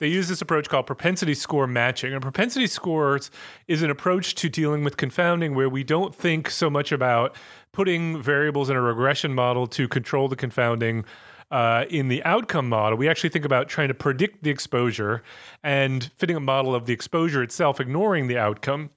they 0.00 0.08
used 0.08 0.30
this 0.30 0.40
approach 0.40 0.68
called 0.68 0.86
propensity 0.86 1.34
score 1.34 1.66
matching. 1.66 2.12
And 2.12 2.22
propensity 2.22 2.66
scores 2.66 3.30
is 3.68 3.82
an 3.82 3.90
approach 3.90 4.34
to 4.36 4.48
dealing 4.48 4.82
with 4.82 4.96
confounding 4.96 5.54
where 5.54 5.68
we 5.68 5.84
don't 5.84 6.14
think 6.14 6.50
so 6.50 6.70
much 6.70 6.90
about 6.90 7.36
putting 7.72 8.20
variables 8.20 8.70
in 8.70 8.76
a 8.76 8.80
regression 8.80 9.34
model 9.34 9.66
to 9.68 9.86
control 9.86 10.26
the 10.26 10.36
confounding 10.36 11.04
uh, 11.50 11.84
in 11.90 12.08
the 12.08 12.22
outcome 12.24 12.68
model, 12.68 12.96
we 12.96 13.08
actually 13.08 13.30
think 13.30 13.44
about 13.44 13.68
trying 13.68 13.88
to 13.88 13.94
predict 13.94 14.42
the 14.42 14.50
exposure 14.50 15.22
and 15.62 16.10
fitting 16.16 16.36
a 16.36 16.40
model 16.40 16.74
of 16.74 16.86
the 16.86 16.92
exposure 16.92 17.42
itself, 17.42 17.80
ignoring 17.80 18.28
the 18.28 18.38
outcome. 18.38 18.90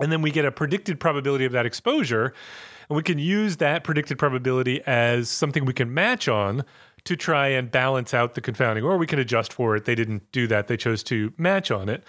And 0.00 0.10
then 0.10 0.22
we 0.22 0.30
get 0.30 0.44
a 0.44 0.52
predicted 0.52 0.98
probability 1.00 1.44
of 1.44 1.52
that 1.52 1.66
exposure. 1.66 2.34
And 2.88 2.96
we 2.96 3.02
can 3.02 3.18
use 3.18 3.58
that 3.58 3.84
predicted 3.84 4.18
probability 4.18 4.82
as 4.86 5.28
something 5.28 5.64
we 5.64 5.72
can 5.72 5.94
match 5.94 6.28
on 6.28 6.64
to 7.04 7.16
try 7.16 7.48
and 7.48 7.70
balance 7.70 8.12
out 8.12 8.34
the 8.34 8.40
confounding, 8.40 8.84
or 8.84 8.98
we 8.98 9.06
can 9.06 9.18
adjust 9.18 9.52
for 9.52 9.76
it. 9.76 9.84
They 9.84 9.94
didn't 9.94 10.30
do 10.32 10.46
that, 10.48 10.66
they 10.66 10.76
chose 10.76 11.02
to 11.04 11.32
match 11.38 11.70
on 11.70 11.88
it. 11.88 12.04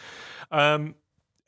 Um, 0.51 0.95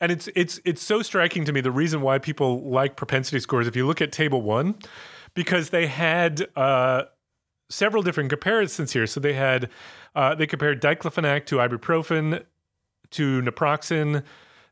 and 0.00 0.12
it's 0.12 0.28
it's 0.34 0.60
it's 0.64 0.82
so 0.82 1.02
striking 1.02 1.44
to 1.44 1.52
me 1.52 1.60
the 1.60 1.70
reason 1.70 2.02
why 2.02 2.18
people 2.18 2.62
like 2.68 2.96
propensity 2.96 3.40
scores. 3.40 3.66
If 3.66 3.76
you 3.76 3.86
look 3.86 4.00
at 4.00 4.12
table 4.12 4.42
one, 4.42 4.76
because 5.34 5.70
they 5.70 5.86
had 5.86 6.46
uh, 6.56 7.04
several 7.74 8.02
different 8.02 8.30
comparisons 8.30 8.92
here. 8.92 9.06
So 9.06 9.20
they 9.20 9.32
had 9.34 9.68
uh, 10.14 10.34
they 10.34 10.46
compared 10.46 10.80
diclofenac 10.80 11.46
to 11.46 11.56
ibuprofen 11.56 12.44
to 13.10 13.42
naproxen. 13.42 14.22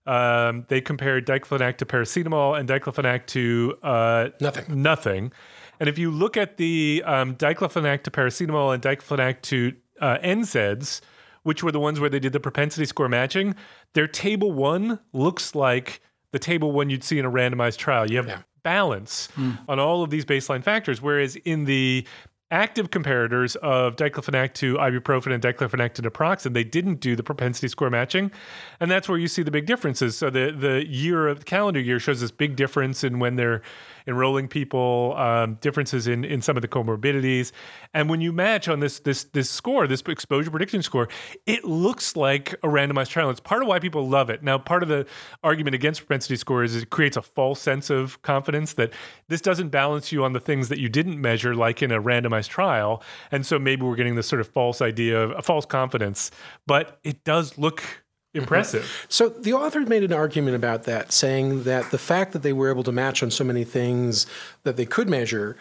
Um, 0.06 0.64
they 0.68 0.80
compared 0.80 1.26
diclofenac 1.26 1.76
to 1.78 1.86
paracetamol 1.86 2.58
and 2.58 2.68
diclofenac 2.68 3.26
to 3.28 3.76
uh, 3.82 4.28
Nothing. 4.40 4.82
Nothing. 4.82 5.32
And 5.80 5.88
if 5.88 5.98
you 5.98 6.10
look 6.10 6.36
at 6.36 6.56
the 6.56 7.02
um, 7.06 7.36
diclofenac 7.36 8.02
to 8.04 8.10
paracetamol 8.10 8.74
and 8.74 8.82
diclofenac 8.82 9.42
to 9.42 9.72
uh, 10.00 10.18
NSAIDs, 10.24 11.00
which 11.44 11.62
were 11.62 11.72
the 11.72 11.80
ones 11.80 11.98
where 12.00 12.10
they 12.10 12.18
did 12.20 12.32
the 12.32 12.40
propensity 12.40 12.84
score 12.86 13.08
matching, 13.08 13.54
their 13.94 14.06
table 14.08 14.52
one 14.52 14.98
looks 15.12 15.54
like 15.54 16.00
the 16.32 16.38
table 16.38 16.72
one 16.72 16.88
you'd 16.90 17.04
see 17.04 17.18
in 17.18 17.24
a 17.24 17.30
randomized 17.30 17.76
trial. 17.78 18.08
You 18.10 18.16
have 18.18 18.26
Yeah. 18.28 18.42
balance 18.62 19.28
on 19.68 19.78
all 19.80 20.02
of 20.04 20.10
these 20.10 20.24
baseline 20.24 20.62
factors, 20.64 21.02
whereas 21.02 21.34
in 21.36 21.64
the 21.64 22.06
active 22.52 22.90
comparators 22.90 23.56
of 23.56 23.96
diclofenac 23.96 24.52
to 24.54 24.76
ibuprofen 24.76 25.32
and 25.32 25.42
diclofenac 25.42 25.94
to 25.94 26.02
naproxen, 26.02 26.52
they 26.52 26.62
didn't 26.62 27.00
do 27.00 27.16
the 27.16 27.22
propensity 27.22 27.66
score 27.66 27.90
matching, 27.90 28.30
and 28.78 28.90
that's 28.90 29.08
where 29.08 29.18
you 29.18 29.26
see 29.26 29.42
the 29.42 29.50
big 29.50 29.66
differences. 29.66 30.16
So 30.16 30.30
the 30.30 30.52
the 30.52 30.86
year 30.86 31.26
of 31.26 31.40
the 31.40 31.44
calendar 31.44 31.80
year 31.80 31.98
shows 31.98 32.20
this 32.20 32.30
big 32.30 32.54
difference 32.54 33.02
in 33.02 33.18
when 33.18 33.36
they're 33.36 33.62
enrolling 34.06 34.48
people, 34.48 35.14
um, 35.16 35.54
differences 35.60 36.06
in 36.06 36.24
in 36.24 36.42
some 36.42 36.56
of 36.56 36.62
the 36.62 36.68
comorbidities, 36.68 37.52
and 37.94 38.08
when 38.08 38.20
you 38.20 38.32
match 38.32 38.68
on 38.68 38.80
this 38.80 39.00
this 39.00 39.24
this 39.24 39.50
score, 39.50 39.86
this 39.86 40.02
exposure 40.02 40.50
prediction 40.50 40.82
score, 40.82 41.08
it 41.46 41.64
looks 41.64 42.16
like 42.16 42.52
a 42.62 42.68
randomized 42.68 43.08
trial. 43.08 43.30
It's 43.30 43.40
part 43.40 43.62
of 43.62 43.68
why 43.68 43.78
people 43.78 44.08
love 44.08 44.30
it. 44.30 44.42
Now, 44.42 44.58
part 44.58 44.82
of 44.82 44.88
the 44.88 45.06
argument 45.42 45.74
against 45.74 46.00
propensity 46.00 46.36
score 46.36 46.64
is 46.64 46.76
it 46.76 46.90
creates 46.90 47.16
a 47.16 47.22
false 47.22 47.60
sense 47.60 47.90
of 47.90 48.20
confidence 48.22 48.74
that 48.74 48.92
this 49.28 49.40
doesn't 49.40 49.68
balance 49.68 50.12
you 50.12 50.24
on 50.24 50.32
the 50.32 50.40
things 50.40 50.68
that 50.68 50.78
you 50.78 50.88
didn't 50.88 51.20
measure, 51.20 51.54
like 51.54 51.82
in 51.82 51.90
a 51.92 52.02
randomized 52.02 52.48
trial, 52.48 53.02
and 53.30 53.46
so 53.46 53.58
maybe 53.58 53.82
we're 53.82 53.96
getting 53.96 54.16
this 54.16 54.26
sort 54.26 54.40
of 54.40 54.48
false 54.48 54.80
idea 54.80 55.20
of 55.20 55.30
a 55.32 55.42
false 55.42 55.66
confidence. 55.66 56.30
But 56.66 56.98
it 57.04 57.24
does 57.24 57.58
look 57.58 58.01
impressive. 58.34 59.06
So 59.08 59.28
the 59.28 59.52
author 59.52 59.80
made 59.80 60.02
an 60.02 60.12
argument 60.12 60.56
about 60.56 60.84
that, 60.84 61.12
saying 61.12 61.64
that 61.64 61.90
the 61.90 61.98
fact 61.98 62.32
that 62.32 62.42
they 62.42 62.52
were 62.52 62.70
able 62.70 62.84
to 62.84 62.92
match 62.92 63.22
on 63.22 63.30
so 63.30 63.44
many 63.44 63.64
things 63.64 64.26
that 64.64 64.76
they 64.76 64.86
could 64.86 65.08
measure 65.08 65.56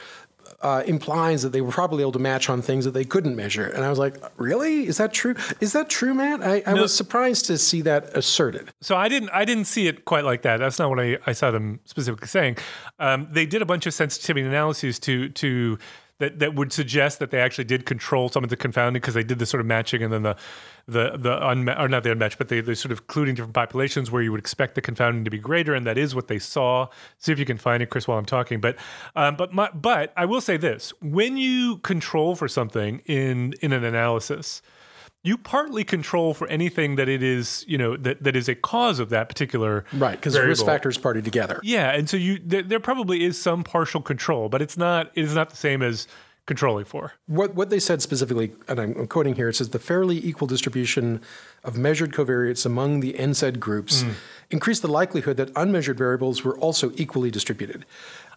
uh, 0.61 0.83
implies 0.85 1.41
that 1.41 1.49
they 1.49 1.61
were 1.61 1.71
probably 1.71 2.01
able 2.01 2.11
to 2.11 2.19
match 2.19 2.49
on 2.49 2.61
things 2.61 2.85
that 2.85 2.91
they 2.91 3.03
couldn't 3.03 3.35
measure. 3.35 3.65
And 3.65 3.83
I 3.83 3.89
was 3.89 3.97
like, 3.97 4.17
really? 4.37 4.85
Is 4.85 4.97
that 4.97 5.11
true? 5.11 5.35
Is 5.59 5.73
that 5.73 5.89
true, 5.89 6.13
Matt? 6.13 6.43
I, 6.43 6.61
I 6.65 6.73
was 6.73 6.93
surprised 6.93 7.45
to 7.45 7.57
see 7.57 7.81
that 7.81 8.15
asserted. 8.15 8.71
So 8.81 8.95
I 8.95 9.09
didn't 9.09 9.29
I 9.31 9.43
didn't 9.43 9.65
see 9.65 9.87
it 9.87 10.05
quite 10.05 10.23
like 10.23 10.43
that. 10.43 10.57
That's 10.57 10.77
not 10.77 10.89
what 10.89 10.99
I, 10.99 11.17
I 11.25 11.33
saw 11.33 11.51
them 11.51 11.79
specifically 11.85 12.27
saying. 12.27 12.57
Um, 12.99 13.27
they 13.31 13.45
did 13.45 13.61
a 13.61 13.65
bunch 13.65 13.85
of 13.87 13.93
sensitivity 13.93 14.45
analyses 14.45 14.99
to 14.99 15.29
to 15.29 15.79
that, 16.21 16.39
that 16.39 16.55
would 16.55 16.71
suggest 16.71 17.19
that 17.19 17.31
they 17.31 17.39
actually 17.39 17.63
did 17.65 17.85
control 17.85 18.29
some 18.29 18.43
of 18.43 18.49
the 18.49 18.55
confounding 18.55 19.01
because 19.01 19.15
they 19.15 19.23
did 19.23 19.39
the 19.39 19.45
sort 19.45 19.59
of 19.59 19.67
matching 19.67 20.03
and 20.03 20.13
then 20.13 20.23
the 20.23 20.35
the 20.87 21.11
the 21.17 21.35
unma- 21.37 21.79
or 21.79 21.87
not 21.87 22.03
the 22.03 22.11
unmatched, 22.11 22.37
but 22.37 22.49
they 22.49 22.61
they 22.61 22.75
sort 22.75 22.91
of 22.91 22.99
including 22.99 23.35
different 23.35 23.53
populations 23.53 24.11
where 24.11 24.21
you 24.21 24.31
would 24.31 24.39
expect 24.39 24.75
the 24.75 24.81
confounding 24.81 25.23
to 25.23 25.31
be 25.31 25.37
greater, 25.37 25.73
and 25.73 25.85
that 25.85 25.97
is 25.97 26.15
what 26.15 26.27
they 26.27 26.39
saw. 26.39 26.87
See 27.17 27.31
if 27.31 27.39
you 27.39 27.45
can 27.45 27.57
find 27.57 27.83
it, 27.83 27.89
Chris, 27.89 28.07
while 28.07 28.17
I'm 28.17 28.25
talking. 28.25 28.59
But 28.59 28.77
um, 29.15 29.35
but 29.35 29.53
my, 29.53 29.69
but 29.73 30.13
I 30.15 30.25
will 30.25 30.41
say 30.41 30.57
this: 30.57 30.93
when 31.01 31.37
you 31.37 31.77
control 31.79 32.35
for 32.35 32.47
something 32.47 33.01
in 33.05 33.53
in 33.61 33.73
an 33.73 33.83
analysis, 33.83 34.61
you 35.23 35.37
partly 35.37 35.83
control 35.83 36.33
for 36.33 36.47
anything 36.47 36.95
that 36.95 37.07
it 37.07 37.21
is, 37.21 37.63
you 37.67 37.77
know, 37.77 37.95
that, 37.97 38.23
that 38.23 38.35
is 38.35 38.49
a 38.49 38.55
cause 38.55 38.99
of 38.99 39.09
that 39.09 39.29
particular 39.29 39.85
Right, 39.93 40.15
because 40.15 40.37
risk 40.37 40.65
factors 40.65 40.97
party 40.97 41.21
together. 41.21 41.59
Yeah, 41.63 41.91
and 41.91 42.09
so 42.09 42.17
you 42.17 42.39
there, 42.43 42.63
there 42.63 42.79
probably 42.79 43.23
is 43.23 43.39
some 43.39 43.63
partial 43.63 44.01
control, 44.01 44.49
but 44.49 44.61
it's 44.61 44.77
not 44.77 45.11
it 45.15 45.23
is 45.23 45.35
not 45.35 45.49
the 45.49 45.57
same 45.57 45.81
as 45.81 46.07
controlling 46.47 46.85
for. 46.85 47.13
What, 47.27 47.53
what 47.53 47.69
they 47.69 47.79
said 47.79 48.01
specifically, 48.01 48.51
and 48.67 48.79
I'm 48.79 49.07
quoting 49.07 49.35
here, 49.35 49.47
it 49.47 49.55
says 49.55 49.69
the 49.69 49.79
fairly 49.79 50.17
equal 50.25 50.47
distribution 50.47 51.21
of 51.63 51.77
measured 51.77 52.13
covariates 52.13 52.65
among 52.65 52.99
the 53.01 53.13
NSAID 53.13 53.59
groups 53.59 54.01
Mm. 54.03 54.13
increased 54.49 54.81
the 54.81 54.87
likelihood 54.87 55.37
that 55.37 55.51
unmeasured 55.55 55.99
variables 55.99 56.43
were 56.43 56.57
also 56.57 56.91
equally 56.95 57.29
distributed. 57.29 57.85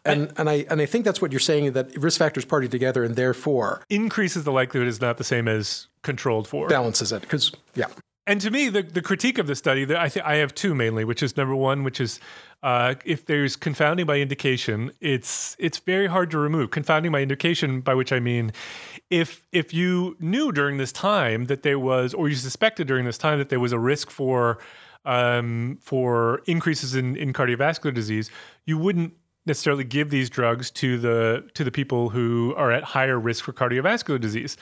And, 0.05 0.33
and, 0.37 0.51
I, 0.51 0.67
and 0.69 0.81
I 0.81 0.87
think 0.87 1.05
that's 1.05 1.23
what 1.23 1.33
you're 1.33 1.41
saying 1.41 1.73
that 1.73 1.97
risk 1.97 2.19
factors 2.19 2.45
party 2.45 2.69
together 2.69 3.05
and 3.05 3.17
therefore 3.17 3.83
Increases 3.89 4.45
the 4.45 4.53
likelihood 4.53 4.89
is 4.89 5.01
not 5.01 5.17
the 5.17 5.25
same 5.25 5.49
as 5.49 5.87
controlled 6.03 6.47
for. 6.47 6.69
balances 6.69 7.11
it. 7.13 7.23
Because, 7.23 7.53
yeah. 7.75 7.87
And 8.27 8.41
to 8.41 8.51
me, 8.51 8.71
the, 8.71 8.83
the 8.83 9.03
critique 9.03 9.39
of 9.39 9.47
the 9.47 9.55
study, 9.55 9.85
that 9.85 9.99
I 9.99 10.11
I 10.25 10.37
have 10.37 10.55
two 10.55 10.75
mainly, 10.75 11.05
which 11.05 11.23
is 11.23 11.37
number 11.37 11.55
one, 11.55 11.85
which 11.85 12.01
is 12.01 12.21
uh, 12.63 12.95
if 13.05 13.27
there's 13.27 13.55
confounding 13.55 14.07
by 14.07 14.19
indication, 14.19 14.93
it's 15.01 15.55
it's 15.59 15.79
very 15.79 16.07
hard 16.07 16.31
to 16.31 16.39
remove. 16.39 16.71
Confounding 16.71 17.13
by 17.13 17.21
indication, 17.21 17.83
by 17.83 17.95
which 17.95 18.13
I 18.13 18.21
mean, 18.21 18.53
if 19.11 19.47
if 19.53 19.75
you 19.75 20.17
knew 20.21 20.53
during 20.53 20.79
this 20.79 20.91
time 20.91 21.45
that 21.47 21.63
there 21.63 21.79
was, 21.79 22.15
or 22.15 22.31
you 22.31 22.35
suspected 22.35 22.87
during 22.87 23.05
this 23.05 23.19
time 23.19 23.39
that 23.39 23.51
there 23.51 23.61
was 23.61 23.73
a 23.73 23.79
risk 23.79 24.09
for 24.09 24.59
um, 25.05 25.77
for 25.83 26.41
increases 26.47 26.95
in, 26.95 27.17
in 27.17 27.35
cardiovascular 27.35 27.93
disease, 27.93 28.31
you 28.65 28.79
wouldn't 28.79 29.13
necessarily 29.47 29.85
give 29.85 30.11
these 30.11 30.31
drugs 30.31 30.71
to 30.73 30.99
the 30.99 31.49
to 31.55 31.65
the 31.65 31.71
people 31.71 32.11
who 32.11 32.55
are 32.57 32.71
at 32.73 32.83
higher 32.83 33.19
risk 33.19 33.45
for 33.45 33.53
cardiovascular 33.53 34.21
disease. 34.21 34.57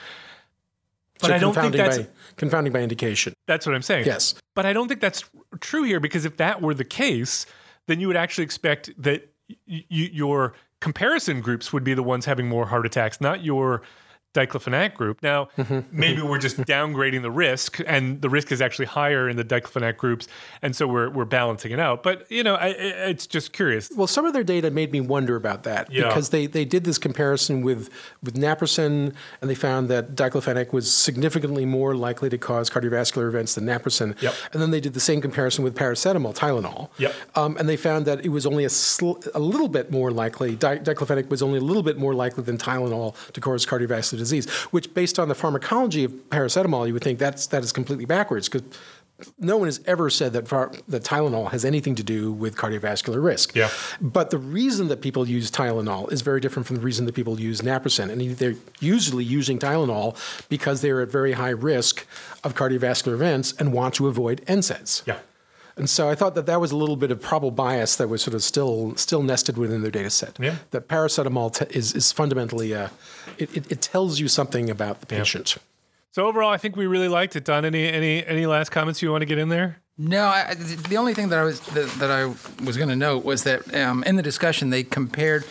But 1.20 1.28
so 1.28 1.34
I 1.34 1.38
don't 1.38 1.54
think 1.54 1.72
confounding 1.72 1.80
that's 1.82 1.98
by, 1.98 2.08
confounding 2.36 2.72
by 2.72 2.80
indication. 2.80 3.34
that's 3.46 3.64
what 3.64 3.74
I'm 3.76 3.82
saying. 3.82 4.06
Yes. 4.06 4.34
But 4.54 4.66
I 4.66 4.72
don't 4.72 4.88
think 4.88 5.00
that's 5.00 5.24
true 5.60 5.84
here 5.84 6.00
because 6.00 6.24
if 6.24 6.36
that 6.38 6.60
were 6.60 6.74
the 6.74 6.84
case, 6.84 7.46
then 7.86 8.00
you 8.00 8.08
would 8.08 8.16
actually 8.16 8.44
expect 8.44 8.90
that 9.00 9.28
y- 9.48 9.56
y- 9.68 10.10
your 10.12 10.54
comparison 10.80 11.40
groups 11.40 11.72
would 11.72 11.84
be 11.84 11.94
the 11.94 12.02
ones 12.02 12.24
having 12.24 12.48
more 12.48 12.66
heart 12.66 12.84
attacks, 12.86 13.20
not 13.20 13.44
your 13.44 13.82
diclofenac 14.34 14.94
group. 14.94 15.22
Now, 15.22 15.48
Mm-hmm. 15.58 15.80
maybe 15.92 16.22
we're 16.22 16.38
just 16.38 16.56
downgrading 16.58 17.22
the 17.22 17.30
risk, 17.30 17.80
and 17.86 18.20
the 18.22 18.28
risk 18.30 18.50
is 18.52 18.60
actually 18.62 18.86
higher 18.86 19.28
in 19.28 19.36
the 19.36 19.44
diclofenac 19.44 19.96
groups, 19.96 20.26
and 20.62 20.74
so 20.74 20.86
we're 20.86 21.10
we're 21.10 21.24
balancing 21.24 21.72
it 21.72 21.78
out. 21.80 22.02
But 22.02 22.30
you 22.30 22.42
know, 22.42 22.54
I, 22.54 22.68
I- 22.68 22.72
it's 23.12 23.26
just 23.26 23.52
curious. 23.52 23.90
Well, 23.94 24.06
some 24.06 24.24
of 24.24 24.32
their 24.32 24.44
data 24.44 24.70
made 24.70 24.92
me 24.92 25.00
wonder 25.00 25.36
about 25.36 25.62
that 25.64 25.90
Yeah. 25.92 26.08
because 26.08 26.30
they, 26.30 26.46
they 26.46 26.64
did 26.64 26.84
this 26.84 26.98
comparison 26.98 27.62
with, 27.62 27.90
with 28.22 28.34
naproxen 28.34 29.14
and 29.40 29.50
they 29.50 29.54
found 29.54 29.88
that 29.88 30.14
diclofenac 30.14 30.72
was 30.72 30.90
significantly 30.92 31.64
more 31.66 31.94
likely 31.94 32.28
to 32.30 32.38
cause 32.38 32.70
cardiovascular 32.70 33.28
events 33.28 33.54
than 33.54 33.64
naproxen. 33.64 34.20
Yep. 34.22 34.34
And 34.52 34.62
then 34.62 34.70
they 34.70 34.80
did 34.80 34.94
the 34.94 35.00
same 35.00 35.20
comparison 35.20 35.64
with 35.64 35.74
paracetamol, 35.76 36.34
Tylenol. 36.34 36.88
Yep. 36.98 37.14
Um, 37.34 37.56
and 37.58 37.68
they 37.68 37.76
found 37.76 38.06
that 38.06 38.24
it 38.24 38.30
was 38.30 38.46
only 38.46 38.64
a, 38.64 38.70
sl- 38.70 39.18
a 39.34 39.40
little 39.40 39.68
bit 39.68 39.90
more 39.90 40.10
likely, 40.10 40.56
di- 40.56 40.78
diclofenac 40.78 41.28
was 41.28 41.42
only 41.42 41.58
a 41.58 41.62
little 41.62 41.82
bit 41.82 41.98
more 41.98 42.14
likely 42.14 42.42
than 42.44 42.56
Tylenol 42.58 43.14
to 43.32 43.40
cause 43.40 43.66
cardiovascular 43.66 44.18
disease, 44.22 44.48
which 44.70 44.92
based 44.94 45.18
on 45.18 45.28
the 45.28 45.34
pharmacology 45.34 46.04
of 46.04 46.12
paracetamol, 46.30 46.86
you 46.86 46.92
would 46.94 47.04
think 47.04 47.18
that's, 47.18 47.46
that 47.48 47.62
is 47.62 47.72
completely 47.72 48.04
backwards 48.04 48.48
because 48.48 48.62
no 49.38 49.56
one 49.56 49.68
has 49.68 49.80
ever 49.86 50.10
said 50.10 50.32
that, 50.32 50.48
far, 50.48 50.72
that 50.88 51.04
Tylenol 51.04 51.50
has 51.50 51.64
anything 51.64 51.94
to 51.94 52.02
do 52.02 52.32
with 52.32 52.56
cardiovascular 52.56 53.22
risk. 53.22 53.54
Yeah. 53.54 53.70
But 54.00 54.30
the 54.30 54.38
reason 54.38 54.88
that 54.88 55.00
people 55.00 55.28
use 55.28 55.50
Tylenol 55.50 56.12
is 56.12 56.22
very 56.22 56.40
different 56.40 56.66
from 56.66 56.76
the 56.76 56.82
reason 56.82 57.06
that 57.06 57.14
people 57.14 57.38
use 57.38 57.60
naproxen. 57.60 58.10
And 58.10 58.36
they're 58.36 58.56
usually 58.80 59.24
using 59.24 59.58
Tylenol 59.58 60.16
because 60.48 60.80
they're 60.80 61.00
at 61.00 61.08
very 61.08 61.32
high 61.32 61.50
risk 61.50 62.06
of 62.42 62.54
cardiovascular 62.54 63.14
events 63.14 63.52
and 63.58 63.72
want 63.72 63.94
to 63.94 64.08
avoid 64.08 64.44
NSAIDs. 64.46 65.06
Yeah. 65.06 65.18
And 65.82 65.90
so 65.90 66.08
I 66.08 66.14
thought 66.14 66.36
that 66.36 66.46
that 66.46 66.60
was 66.60 66.70
a 66.70 66.76
little 66.76 66.94
bit 66.94 67.10
of 67.10 67.20
probable 67.20 67.50
bias 67.50 67.96
that 67.96 68.08
was 68.08 68.22
sort 68.22 68.34
of 68.34 68.42
still 68.44 68.94
still 68.94 69.20
nested 69.20 69.58
within 69.58 69.82
their 69.82 69.90
data 69.90 70.10
set. 70.10 70.36
Yeah. 70.38 70.58
That 70.70 70.86
paracetamol 70.86 71.52
t- 71.58 71.76
is, 71.76 71.92
is 71.92 72.12
fundamentally, 72.12 72.72
uh, 72.72 72.90
it, 73.36 73.56
it, 73.56 73.72
it 73.72 73.82
tells 73.82 74.20
you 74.20 74.28
something 74.28 74.70
about 74.70 75.00
the 75.00 75.06
patient. 75.06 75.56
So 76.12 76.24
overall, 76.28 76.50
I 76.50 76.56
think 76.56 76.76
we 76.76 76.86
really 76.86 77.08
liked 77.08 77.34
it. 77.34 77.44
Don, 77.44 77.64
any 77.64 77.88
any 77.88 78.24
any 78.24 78.46
last 78.46 78.70
comments 78.70 79.02
you 79.02 79.10
want 79.10 79.22
to 79.22 79.26
get 79.26 79.38
in 79.38 79.48
there? 79.48 79.78
No, 79.98 80.26
I, 80.26 80.50
I- 80.50 80.54
the 80.54 80.96
only 80.98 81.14
thing 81.14 81.30
that 81.30 81.40
I 81.40 81.42
was 81.42 81.58
that, 81.74 81.88
that 81.98 82.12
I 82.12 82.26
was 82.64 82.76
going 82.76 82.90
to 82.90 82.94
note 82.96 83.24
was 83.24 83.42
that 83.42 83.74
um, 83.74 84.04
in 84.04 84.14
the 84.14 84.22
discussion 84.22 84.70
they 84.70 84.84
compared 84.84 85.42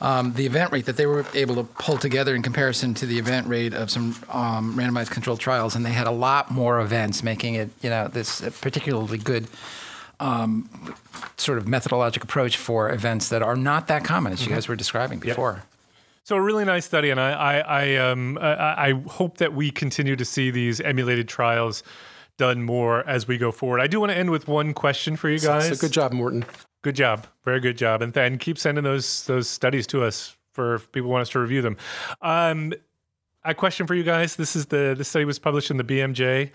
um, 0.00 0.32
the 0.34 0.46
event 0.46 0.72
rate 0.72 0.86
that 0.86 0.96
they 0.96 1.06
were 1.06 1.26
able 1.34 1.56
to 1.56 1.64
pull 1.64 1.98
together 1.98 2.34
in 2.34 2.42
comparison 2.42 2.94
to 2.94 3.06
the 3.06 3.18
event 3.18 3.46
rate 3.48 3.74
of 3.74 3.90
some 3.90 4.16
um, 4.30 4.76
randomized 4.76 5.10
controlled 5.10 5.40
trials, 5.40 5.74
and 5.74 5.84
they 5.84 5.90
had 5.90 6.06
a 6.06 6.12
lot 6.12 6.50
more 6.50 6.80
events, 6.80 7.22
making 7.22 7.54
it 7.54 7.70
you 7.82 7.90
know 7.90 8.08
this 8.08 8.40
particularly 8.60 9.18
good. 9.18 9.48
Um, 10.20 10.68
sort 11.36 11.58
of 11.58 11.66
methodologic 11.66 12.24
approach 12.24 12.56
for 12.56 12.90
events 12.90 13.28
that 13.28 13.40
are 13.40 13.54
not 13.54 13.86
that 13.86 14.02
common, 14.02 14.32
as 14.32 14.44
you 14.44 14.52
guys 14.52 14.66
were 14.66 14.74
describing 14.74 15.20
before. 15.20 15.62
So 16.24 16.34
a 16.34 16.40
really 16.40 16.64
nice 16.64 16.84
study, 16.84 17.10
and 17.10 17.20
I 17.20 17.30
I 17.32 17.58
I, 17.60 17.96
um, 17.96 18.36
I, 18.38 18.88
I 18.88 18.92
hope 19.08 19.38
that 19.38 19.54
we 19.54 19.70
continue 19.70 20.16
to 20.16 20.24
see 20.24 20.50
these 20.50 20.80
emulated 20.80 21.28
trials 21.28 21.84
done 22.36 22.62
more 22.62 23.08
as 23.08 23.28
we 23.28 23.38
go 23.38 23.52
forward. 23.52 23.80
I 23.80 23.86
do 23.86 24.00
want 24.00 24.10
to 24.10 24.18
end 24.18 24.30
with 24.30 24.48
one 24.48 24.74
question 24.74 25.16
for 25.16 25.30
you 25.30 25.38
guys. 25.38 25.68
So 25.68 25.76
good 25.76 25.92
job, 25.92 26.12
Morten. 26.12 26.44
Good 26.88 26.96
job, 26.96 27.26
very 27.44 27.60
good 27.60 27.76
job, 27.76 28.00
and 28.00 28.14
then 28.14 28.38
keep 28.38 28.56
sending 28.56 28.82
those 28.82 29.24
those 29.26 29.46
studies 29.46 29.86
to 29.88 30.02
us 30.04 30.34
for 30.52 30.76
if 30.76 30.90
people 30.90 31.10
want 31.10 31.20
us 31.20 31.28
to 31.30 31.38
review 31.38 31.60
them. 31.60 31.76
Um, 32.22 32.72
a 33.44 33.52
question 33.52 33.86
for 33.86 33.94
you 33.94 34.02
guys. 34.04 34.36
This 34.36 34.56
is 34.56 34.64
the 34.66 34.94
the 34.96 35.04
study 35.04 35.26
was 35.26 35.38
published 35.38 35.70
in 35.70 35.76
the 35.76 35.84
BMJ. 35.84 36.50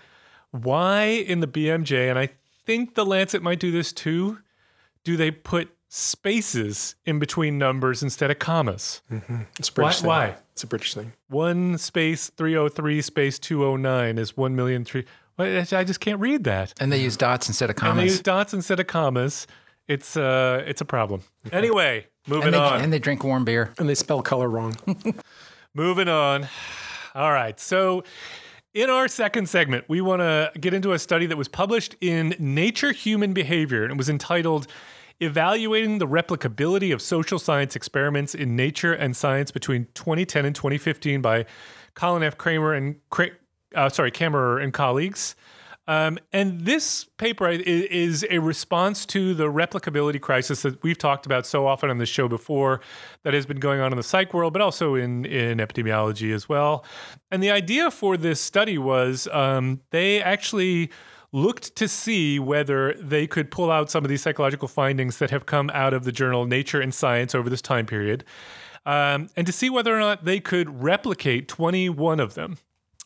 Why 0.50 1.04
in 1.04 1.38
the 1.38 1.46
BMJ, 1.46 2.10
and 2.10 2.18
I 2.18 2.30
think 2.66 2.96
the 2.96 3.06
Lancet 3.06 3.44
might 3.44 3.60
do 3.60 3.70
this 3.70 3.92
too. 3.92 4.38
Do 5.04 5.16
they 5.16 5.30
put 5.30 5.68
spaces 5.88 6.96
in 7.04 7.20
between 7.20 7.56
numbers 7.56 8.02
instead 8.02 8.32
of 8.32 8.40
commas? 8.40 9.02
It's 9.56 9.68
a 9.68 9.72
British 9.72 10.02
Why- 10.02 10.26
thing. 10.26 10.32
why? 10.34 10.36
It's 10.50 10.64
a 10.64 10.66
British 10.66 10.94
thing. 10.94 11.12
One 11.28 11.78
space 11.78 12.28
303 12.30 13.02
space 13.02 13.38
209 13.38 14.18
is 14.18 14.36
1 14.36 14.56
million 14.56 14.84
three. 14.84 15.04
I 15.38 15.62
just 15.84 16.00
can't 16.00 16.18
read 16.18 16.42
that. 16.42 16.74
And 16.80 16.90
they 16.90 17.00
use 17.00 17.16
dots 17.16 17.46
instead 17.48 17.70
of 17.70 17.76
commas. 17.76 17.90
And 17.92 18.00
they 18.00 18.04
use 18.12 18.20
dots 18.20 18.52
instead 18.52 18.80
of 18.80 18.88
commas. 18.88 19.46
It's 19.88 20.16
uh, 20.16 20.62
it's 20.66 20.80
a 20.80 20.84
problem. 20.84 21.22
Anyway, 21.52 22.06
moving 22.26 22.46
and, 22.46 22.54
they, 22.54 22.58
on. 22.58 22.80
and 22.80 22.92
they 22.92 22.98
drink 22.98 23.22
warm 23.22 23.44
beer. 23.44 23.72
And 23.78 23.88
they 23.88 23.94
spell 23.94 24.22
color 24.22 24.48
wrong. 24.48 24.76
moving 25.74 26.08
on. 26.08 26.48
All 27.14 27.32
right. 27.32 27.58
So, 27.60 28.02
in 28.72 28.90
our 28.90 29.08
second 29.08 29.48
segment, 29.48 29.84
we 29.88 30.00
want 30.00 30.20
to 30.20 30.50
get 30.58 30.74
into 30.74 30.92
a 30.92 30.98
study 30.98 31.26
that 31.26 31.36
was 31.36 31.48
published 31.48 31.96
in 32.00 32.34
Nature 32.38 32.92
Human 32.92 33.32
Behavior, 33.32 33.82
and 33.84 33.92
it 33.92 33.98
was 33.98 34.08
entitled 34.08 34.66
Evaluating 35.20 35.98
the 35.98 36.08
Replicability 36.08 36.92
of 36.92 37.00
Social 37.00 37.38
Science 37.38 37.76
Experiments 37.76 38.34
in 38.34 38.56
Nature 38.56 38.92
and 38.92 39.16
Science 39.16 39.52
Between 39.52 39.86
2010 39.94 40.44
and 40.44 40.56
2015 40.56 41.20
by 41.22 41.46
Colin 41.94 42.24
F. 42.24 42.36
Kramer 42.36 42.74
and 42.74 42.96
uh, 43.76 43.88
sorry, 43.90 44.10
Camerer 44.10 44.62
and 44.62 44.72
colleagues. 44.72 45.36
Um, 45.86 46.18
and 46.32 46.62
this 46.62 47.04
paper 47.18 47.48
is 47.48 48.24
a 48.30 48.38
response 48.38 49.04
to 49.06 49.34
the 49.34 49.44
replicability 49.44 50.20
crisis 50.20 50.62
that 50.62 50.82
we've 50.82 50.96
talked 50.96 51.26
about 51.26 51.44
so 51.46 51.66
often 51.66 51.90
on 51.90 51.98
the 51.98 52.06
show 52.06 52.26
before, 52.26 52.80
that 53.22 53.34
has 53.34 53.44
been 53.44 53.60
going 53.60 53.80
on 53.80 53.92
in 53.92 53.96
the 53.96 54.02
psych 54.02 54.32
world, 54.32 54.52
but 54.52 54.62
also 54.62 54.94
in, 54.94 55.24
in 55.26 55.58
epidemiology 55.58 56.34
as 56.34 56.48
well. 56.48 56.84
And 57.30 57.42
the 57.42 57.50
idea 57.50 57.90
for 57.90 58.16
this 58.16 58.40
study 58.40 58.78
was 58.78 59.28
um, 59.28 59.80
they 59.90 60.22
actually 60.22 60.90
looked 61.32 61.74
to 61.76 61.88
see 61.88 62.38
whether 62.38 62.94
they 62.94 63.26
could 63.26 63.50
pull 63.50 63.70
out 63.70 63.90
some 63.90 64.04
of 64.04 64.08
these 64.08 64.22
psychological 64.22 64.68
findings 64.68 65.18
that 65.18 65.30
have 65.30 65.46
come 65.46 65.68
out 65.74 65.92
of 65.92 66.04
the 66.04 66.12
journal 66.12 66.46
Nature 66.46 66.80
and 66.80 66.94
Science 66.94 67.34
over 67.34 67.50
this 67.50 67.60
time 67.60 67.86
period, 67.86 68.24
um, 68.86 69.28
and 69.36 69.46
to 69.46 69.52
see 69.52 69.68
whether 69.68 69.94
or 69.94 69.98
not 69.98 70.24
they 70.24 70.38
could 70.38 70.82
replicate 70.82 71.48
21 71.48 72.20
of 72.20 72.34
them. 72.34 72.56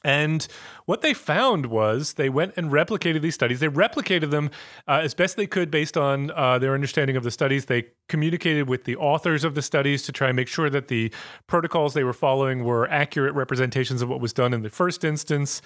And 0.04 0.46
what 0.86 1.02
they 1.02 1.12
found 1.12 1.66
was 1.66 2.14
they 2.14 2.28
went 2.28 2.54
and 2.56 2.70
replicated 2.70 3.20
these 3.20 3.34
studies. 3.34 3.60
They 3.60 3.68
replicated 3.68 4.30
them 4.30 4.50
uh, 4.86 5.00
as 5.02 5.12
best 5.12 5.36
they 5.36 5.46
could 5.46 5.70
based 5.70 5.96
on 5.96 6.30
uh, 6.30 6.58
their 6.58 6.74
understanding 6.74 7.16
of 7.16 7.24
the 7.24 7.30
studies. 7.30 7.66
They 7.66 7.88
communicated 8.08 8.68
with 8.68 8.84
the 8.84 8.96
authors 8.96 9.42
of 9.44 9.54
the 9.54 9.62
studies 9.62 10.04
to 10.04 10.12
try 10.12 10.28
and 10.28 10.36
make 10.36 10.48
sure 10.48 10.70
that 10.70 10.88
the 10.88 11.12
protocols 11.46 11.94
they 11.94 12.04
were 12.04 12.12
following 12.12 12.64
were 12.64 12.88
accurate 12.90 13.34
representations 13.34 14.00
of 14.00 14.08
what 14.08 14.20
was 14.20 14.32
done 14.32 14.54
in 14.54 14.62
the 14.62 14.70
first 14.70 15.04
instance. 15.04 15.60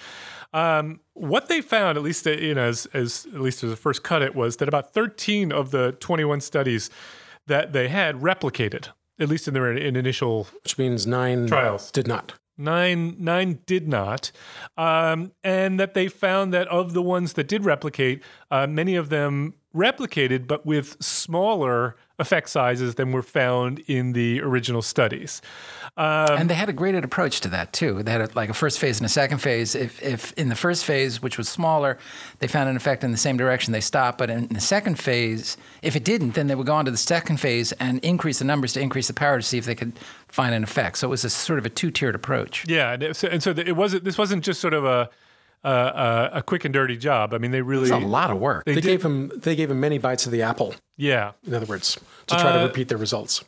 Um, 0.54 1.00
what 1.12 1.48
they 1.48 1.60
found, 1.60 1.98
at 1.98 2.02
least 2.02 2.26
uh, 2.26 2.30
you 2.30 2.54
know, 2.54 2.64
as, 2.64 2.86
as 2.94 3.26
at 3.34 3.40
least 3.40 3.62
as 3.62 3.70
a 3.70 3.76
first 3.76 4.02
cut, 4.02 4.22
it 4.22 4.34
was 4.34 4.56
that 4.56 4.68
about 4.68 4.94
13 4.94 5.52
of 5.52 5.70
the 5.70 5.92
21 6.00 6.40
studies 6.40 6.90
that 7.46 7.72
they 7.72 7.88
had 7.88 8.16
replicated, 8.16 8.88
at 9.18 9.28
least 9.28 9.46
in 9.46 9.54
their 9.54 9.70
in 9.72 9.94
initial 9.94 10.48
which 10.62 10.78
means 10.78 11.06
nine 11.06 11.46
Trials. 11.46 11.90
did 11.90 12.06
not. 12.06 12.34
Nine 12.58 13.16
nine 13.18 13.60
did 13.66 13.88
not, 13.88 14.30
um, 14.76 15.32
and 15.42 15.80
that 15.80 15.94
they 15.94 16.08
found 16.08 16.52
that 16.52 16.68
of 16.68 16.92
the 16.92 17.02
ones 17.02 17.32
that 17.32 17.48
did 17.48 17.64
replicate, 17.64 18.22
uh, 18.50 18.66
many 18.66 18.94
of 18.94 19.08
them 19.08 19.54
replicated, 19.74 20.46
but 20.46 20.66
with 20.66 21.02
smaller 21.02 21.96
effect 22.22 22.48
sizes 22.48 22.94
than 22.94 23.12
were 23.12 23.22
found 23.22 23.80
in 23.86 24.14
the 24.14 24.40
original 24.40 24.80
studies. 24.80 25.42
Um, 25.98 26.38
and 26.38 26.48
they 26.48 26.54
had 26.54 26.70
a 26.70 26.72
graded 26.72 27.04
approach 27.04 27.40
to 27.42 27.48
that 27.48 27.74
too. 27.74 28.02
They 28.02 28.10
had 28.10 28.22
a, 28.22 28.28
like 28.34 28.48
a 28.48 28.54
first 28.54 28.78
phase 28.78 28.98
and 28.98 29.04
a 29.04 29.10
second 29.10 29.38
phase. 29.38 29.74
If, 29.74 30.02
if 30.02 30.32
in 30.38 30.48
the 30.48 30.54
first 30.54 30.86
phase, 30.86 31.20
which 31.20 31.36
was 31.36 31.50
smaller, 31.50 31.98
they 32.38 32.46
found 32.46 32.70
an 32.70 32.76
effect 32.76 33.04
in 33.04 33.10
the 33.10 33.18
same 33.18 33.36
direction, 33.36 33.74
they 33.74 33.82
stopped. 33.82 34.16
But 34.16 34.30
in 34.30 34.48
the 34.48 34.60
second 34.60 34.98
phase, 34.98 35.58
if 35.82 35.94
it 35.94 36.04
didn't, 36.04 36.32
then 36.32 36.46
they 36.46 36.54
would 36.54 36.66
go 36.66 36.74
on 36.74 36.86
to 36.86 36.90
the 36.90 36.96
second 36.96 37.38
phase 37.40 37.72
and 37.72 37.98
increase 38.02 38.38
the 38.38 38.46
numbers 38.46 38.72
to 38.72 38.80
increase 38.80 39.08
the 39.08 39.14
power 39.14 39.36
to 39.36 39.42
see 39.42 39.58
if 39.58 39.66
they 39.66 39.74
could 39.74 39.92
find 40.28 40.54
an 40.54 40.62
effect. 40.64 40.96
So 40.96 41.08
it 41.08 41.10
was 41.10 41.24
a 41.24 41.30
sort 41.30 41.58
of 41.58 41.66
a 41.66 41.70
two-tiered 41.70 42.14
approach. 42.14 42.64
Yeah, 42.66 42.92
and 42.94 43.14
so, 43.14 43.28
and 43.28 43.42
so 43.42 43.50
it 43.50 43.76
wasn't. 43.76 44.04
This 44.04 44.16
wasn't 44.16 44.44
just 44.44 44.60
sort 44.60 44.72
of 44.72 44.86
a 44.86 45.10
uh, 45.68 46.30
a 46.32 46.42
quick 46.42 46.64
and 46.64 46.74
dirty 46.74 46.96
job. 46.96 47.32
I 47.34 47.38
mean, 47.38 47.50
they 47.50 47.62
really 47.62 47.84
it's 47.84 47.92
a 47.92 47.98
lot 47.98 48.30
of 48.30 48.38
work. 48.38 48.64
They, 48.64 48.74
they 48.74 48.80
gave 48.80 49.04
him 49.04 49.30
they 49.36 49.56
gave 49.56 49.70
him 49.70 49.80
many 49.80 49.98
bites 49.98 50.26
of 50.26 50.32
the 50.32 50.42
apple. 50.42 50.74
Yeah, 50.96 51.32
in 51.46 51.54
other 51.54 51.66
words, 51.66 51.98
to 52.26 52.34
try 52.34 52.50
uh, 52.50 52.58
to 52.58 52.66
repeat 52.66 52.88
their 52.88 52.98
results. 52.98 53.44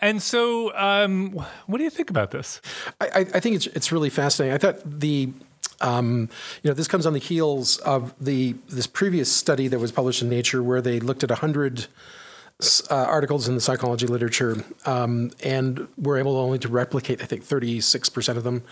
And 0.00 0.22
so, 0.22 0.76
um, 0.76 1.32
what 1.66 1.78
do 1.78 1.84
you 1.84 1.90
think 1.90 2.10
about 2.10 2.30
this? 2.30 2.60
I, 3.00 3.20
I, 3.20 3.40
think 3.40 3.56
it's 3.56 3.66
it's 3.68 3.90
really 3.90 4.10
fascinating. 4.10 4.54
I 4.54 4.58
thought 4.58 4.78
the 4.84 5.32
um, 5.80 6.28
you 6.62 6.70
know 6.70 6.74
this 6.74 6.88
comes 6.88 7.06
on 7.06 7.14
the 7.14 7.18
heels 7.18 7.78
of 7.78 8.14
the 8.22 8.56
this 8.68 8.86
previous 8.86 9.32
study 9.32 9.68
that 9.68 9.78
was 9.78 9.92
published 9.92 10.20
in 10.20 10.28
Nature, 10.28 10.62
where 10.62 10.82
they 10.82 11.00
looked 11.00 11.24
at 11.24 11.30
hundred. 11.30 11.86
Uh, 12.88 12.94
articles 12.94 13.48
in 13.48 13.54
the 13.54 13.60
psychology 13.60 14.06
literature, 14.06 14.64
um, 14.86 15.30
and 15.44 15.88
were 15.98 16.16
able 16.16 16.38
only 16.38 16.58
to 16.58 16.68
replicate, 16.68 17.20
I 17.20 17.26
think, 17.26 17.44
36% 17.44 18.34
of 18.38 18.44
them. 18.44 18.62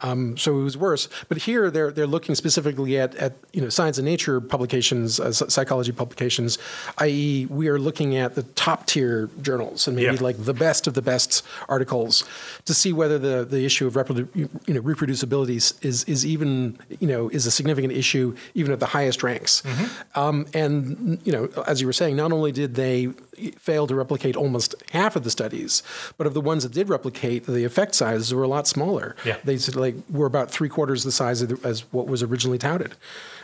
Um, 0.00 0.36
so 0.36 0.58
it 0.58 0.62
was 0.62 0.76
worse. 0.76 1.08
But 1.28 1.38
here 1.38 1.70
they're 1.70 1.90
they're 1.90 2.06
looking 2.06 2.34
specifically 2.34 2.98
at, 2.98 3.14
at 3.16 3.34
you 3.52 3.60
know 3.60 3.68
science 3.68 3.98
and 3.98 4.04
nature 4.04 4.40
publications, 4.40 5.20
uh, 5.20 5.32
psychology 5.32 5.92
publications, 5.92 6.58
i.e., 6.98 7.46
we 7.50 7.68
are 7.68 7.78
looking 7.78 8.16
at 8.16 8.34
the 8.34 8.42
top 8.42 8.86
tier 8.86 9.30
journals 9.40 9.86
and 9.86 9.96
maybe 9.96 10.14
yeah. 10.14 10.22
like 10.22 10.44
the 10.44 10.54
best 10.54 10.86
of 10.86 10.94
the 10.94 11.02
best 11.02 11.44
articles 11.68 12.24
to 12.64 12.74
see 12.74 12.92
whether 12.92 13.18
the, 13.18 13.44
the 13.44 13.64
issue 13.64 13.86
of 13.86 13.94
reprodu- 13.94 14.28
you 14.34 14.74
know 14.74 14.82
reproducibility 14.82 15.56
is 15.82 16.04
is 16.04 16.26
even 16.26 16.78
you 17.00 17.08
know 17.08 17.28
is 17.28 17.46
a 17.46 17.50
significant 17.50 17.92
issue 17.92 18.34
even 18.54 18.72
at 18.72 18.80
the 18.80 18.86
highest 18.86 19.22
ranks. 19.22 19.62
Mm-hmm. 19.62 20.20
Um, 20.20 20.46
and 20.54 21.20
you 21.24 21.32
know 21.32 21.48
as 21.66 21.80
you 21.80 21.86
were 21.86 21.92
saying, 21.92 22.16
not 22.16 22.32
only 22.32 22.52
did 22.52 22.74
they 22.74 23.10
failed 23.58 23.88
to 23.90 23.94
replicate 23.94 24.36
almost 24.36 24.74
half 24.90 25.16
of 25.16 25.24
the 25.24 25.30
studies, 25.30 25.82
but 26.16 26.26
of 26.26 26.34
the 26.34 26.40
ones 26.40 26.62
that 26.62 26.72
did 26.72 26.88
replicate, 26.88 27.46
the 27.46 27.64
effect 27.64 27.94
sizes 27.94 28.32
were 28.32 28.42
a 28.42 28.48
lot 28.48 28.66
smaller. 28.66 29.16
Yeah. 29.24 29.38
They 29.44 29.56
like 29.74 29.96
were 30.10 30.26
about 30.26 30.50
three 30.50 30.68
quarters 30.68 31.04
the 31.04 31.12
size 31.12 31.40
the, 31.40 31.58
as 31.66 31.80
what 31.92 32.06
was 32.06 32.22
originally 32.22 32.58
touted. 32.58 32.94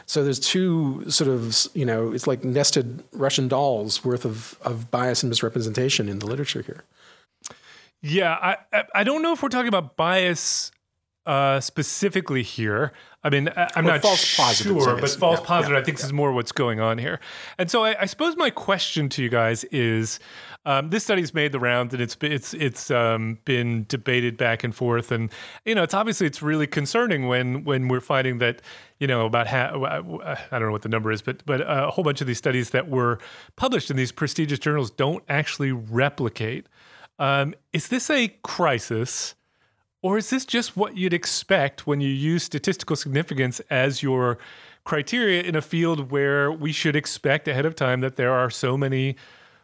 So 0.06 0.24
there's 0.24 0.40
two 0.40 1.08
sort 1.10 1.28
of 1.28 1.56
you 1.74 1.84
know 1.84 2.12
it's 2.12 2.26
like 2.26 2.44
nested 2.44 3.02
Russian 3.12 3.48
dolls 3.48 4.04
worth 4.04 4.24
of 4.24 4.58
of 4.62 4.90
bias 4.90 5.22
and 5.22 5.30
misrepresentation 5.30 6.08
in 6.08 6.18
the 6.18 6.26
literature 6.26 6.62
here. 6.62 6.84
Yeah, 8.02 8.56
I 8.72 8.84
I 8.94 9.04
don't 9.04 9.22
know 9.22 9.32
if 9.32 9.42
we're 9.42 9.50
talking 9.50 9.68
about 9.68 9.96
bias 9.96 10.72
uh, 11.26 11.60
specifically 11.60 12.42
here. 12.42 12.92
I 13.22 13.28
mean, 13.28 13.50
I'm 13.76 13.84
not 13.84 14.00
false 14.00 14.24
sure, 14.56 14.96
but 14.98 15.10
false 15.10 15.40
yeah, 15.40 15.46
positive, 15.46 15.74
yeah, 15.74 15.80
I 15.80 15.84
think, 15.84 15.98
yeah. 15.98 16.06
is 16.06 16.12
more 16.12 16.32
what's 16.32 16.52
going 16.52 16.80
on 16.80 16.96
here. 16.96 17.20
And 17.58 17.70
so, 17.70 17.84
I, 17.84 18.02
I 18.02 18.06
suppose 18.06 18.34
my 18.36 18.48
question 18.48 19.10
to 19.10 19.22
you 19.22 19.28
guys 19.28 19.64
is: 19.64 20.18
um, 20.64 20.88
this 20.88 21.04
study's 21.04 21.34
made 21.34 21.52
the 21.52 21.60
rounds, 21.60 21.92
and 21.92 22.02
it's 22.02 22.16
it's 22.22 22.54
it's 22.54 22.90
um, 22.90 23.38
been 23.44 23.84
debated 23.88 24.38
back 24.38 24.64
and 24.64 24.74
forth, 24.74 25.12
and 25.12 25.30
you 25.66 25.74
know, 25.74 25.82
it's 25.82 25.92
obviously 25.92 26.26
it's 26.26 26.40
really 26.40 26.66
concerning 26.66 27.28
when 27.28 27.64
when 27.64 27.88
we're 27.88 28.00
finding 28.00 28.38
that 28.38 28.62
you 28.98 29.06
know 29.06 29.26
about 29.26 29.46
half, 29.46 29.74
I 29.74 30.02
don't 30.50 30.62
know 30.62 30.72
what 30.72 30.82
the 30.82 30.88
number 30.88 31.12
is, 31.12 31.20
but 31.20 31.44
but 31.44 31.60
a 31.60 31.90
whole 31.90 32.04
bunch 32.04 32.22
of 32.22 32.26
these 32.26 32.38
studies 32.38 32.70
that 32.70 32.88
were 32.88 33.18
published 33.56 33.90
in 33.90 33.96
these 33.96 34.12
prestigious 34.12 34.58
journals 34.58 34.90
don't 34.90 35.22
actually 35.28 35.72
replicate. 35.72 36.66
Um, 37.18 37.54
is 37.74 37.88
this 37.88 38.08
a 38.08 38.28
crisis? 38.42 39.34
Or 40.02 40.16
is 40.16 40.30
this 40.30 40.44
just 40.44 40.76
what 40.76 40.96
you'd 40.96 41.12
expect 41.12 41.86
when 41.86 42.00
you 42.00 42.08
use 42.08 42.42
statistical 42.42 42.96
significance 42.96 43.60
as 43.70 44.02
your 44.02 44.38
criteria 44.84 45.42
in 45.42 45.54
a 45.54 45.62
field 45.62 46.10
where 46.10 46.50
we 46.50 46.72
should 46.72 46.96
expect 46.96 47.46
ahead 47.46 47.66
of 47.66 47.74
time 47.74 48.00
that 48.00 48.16
there 48.16 48.32
are 48.32 48.48
so 48.48 48.76
many 48.78 49.16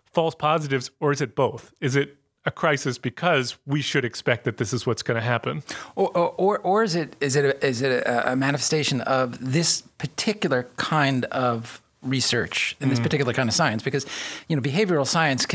false 0.05 0.35
positives? 0.35 0.91
Or 1.01 1.11
is 1.11 1.21
it 1.21 1.35
both? 1.35 1.73
Is 1.81 1.97
it 1.97 2.19
a 2.47 2.51
crisis 2.51 2.97
because 2.97 3.57
we 3.67 3.83
should 3.83 4.05
expect 4.05 4.45
that 4.45 4.57
this 4.57 4.73
is 4.73 4.87
what's 4.87 5.03
going 5.03 5.17
to 5.17 5.27
happen, 5.27 5.65
or, 5.97 6.09
or, 6.17 6.59
or 6.61 6.85
is 6.85 6.95
it 6.95 7.17
is 7.21 7.35
it 7.35 7.45
a, 7.45 7.67
is 7.67 7.83
it 7.83 8.05
a 8.07 8.37
manifestation 8.37 9.01
of 9.01 9.37
this 9.53 9.83
particular 9.99 10.69
kind 10.77 11.25
of 11.27 11.83
research 12.07 12.77
in 12.81 12.89
this 12.89 12.99
mm. 12.99 13.03
particular 13.03 13.33
kind 13.33 13.49
of 13.49 13.55
science 13.55 13.83
because 13.83 14.07
you 14.49 14.57
know 14.57 14.63
behavioral 14.63 15.07
science 15.07 15.47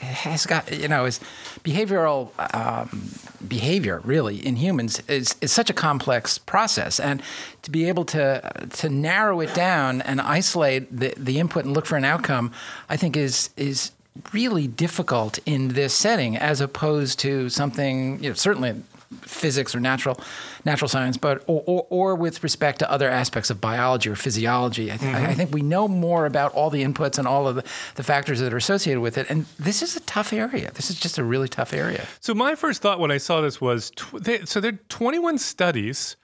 has 0.00 0.46
got 0.46 0.70
you 0.76 0.88
know 0.88 1.04
is 1.04 1.20
behavioral 1.64 2.30
um, 2.54 3.10
behavior 3.46 4.00
really 4.04 4.44
in 4.46 4.56
humans 4.56 5.02
is, 5.08 5.34
is 5.40 5.52
such 5.52 5.70
a 5.70 5.72
complex 5.72 6.38
process 6.38 7.00
and 7.00 7.22
to 7.62 7.70
be 7.70 7.88
able 7.88 8.04
to 8.04 8.68
to 8.70 8.88
narrow 8.88 9.40
it 9.40 9.52
down 9.54 10.02
and 10.02 10.20
isolate 10.20 10.94
the, 10.94 11.14
the 11.16 11.38
input 11.38 11.64
and 11.64 11.74
look 11.74 11.86
for 11.86 11.96
an 11.96 12.04
outcome 12.04 12.52
I 12.88 12.96
think 12.96 13.16
is 13.16 13.50
is 13.56 13.92
really 14.32 14.66
difficult 14.66 15.38
in 15.46 15.68
this 15.68 15.94
setting 15.94 16.36
as 16.36 16.60
opposed 16.60 17.18
to 17.20 17.48
something 17.48 18.22
you 18.22 18.30
know 18.30 18.34
certainly 18.34 18.82
physics 19.22 19.74
or 19.74 19.80
natural 19.80 20.20
natural 20.64 20.88
science, 20.88 21.16
but 21.16 21.42
or, 21.46 21.62
or, 21.66 21.86
or 21.90 22.14
with 22.14 22.42
respect 22.42 22.78
to 22.78 22.90
other 22.90 23.08
aspects 23.08 23.50
of 23.50 23.60
biology 23.60 24.08
or 24.08 24.14
physiology. 24.14 24.92
I, 24.92 24.96
th- 24.96 25.12
mm-hmm. 25.12 25.26
I, 25.26 25.34
think 25.34 25.52
we 25.52 25.62
know 25.62 25.88
more 25.88 26.26
about 26.26 26.52
all 26.52 26.70
the 26.70 26.84
inputs 26.84 27.18
and 27.18 27.26
all 27.26 27.48
of 27.48 27.56
the, 27.56 27.64
the 27.96 28.04
factors 28.04 28.38
that 28.40 28.52
are 28.52 28.56
associated 28.56 29.00
with 29.00 29.18
it. 29.18 29.26
And 29.28 29.46
this 29.58 29.82
is 29.82 29.96
a 29.96 30.00
tough 30.00 30.32
area. 30.32 30.70
This 30.74 30.90
is 30.90 31.00
just 31.00 31.18
a 31.18 31.24
really 31.24 31.48
tough 31.48 31.72
area. 31.72 32.06
So 32.20 32.34
my 32.34 32.54
first 32.54 32.82
thought 32.82 33.00
when 33.00 33.10
I 33.10 33.18
saw 33.18 33.40
this 33.40 33.60
was, 33.60 33.90
tw- 33.90 34.22
they, 34.22 34.44
so 34.44 34.60
there 34.60 34.72
are 34.72 34.78
21 34.88 35.38
studies, 35.38 36.16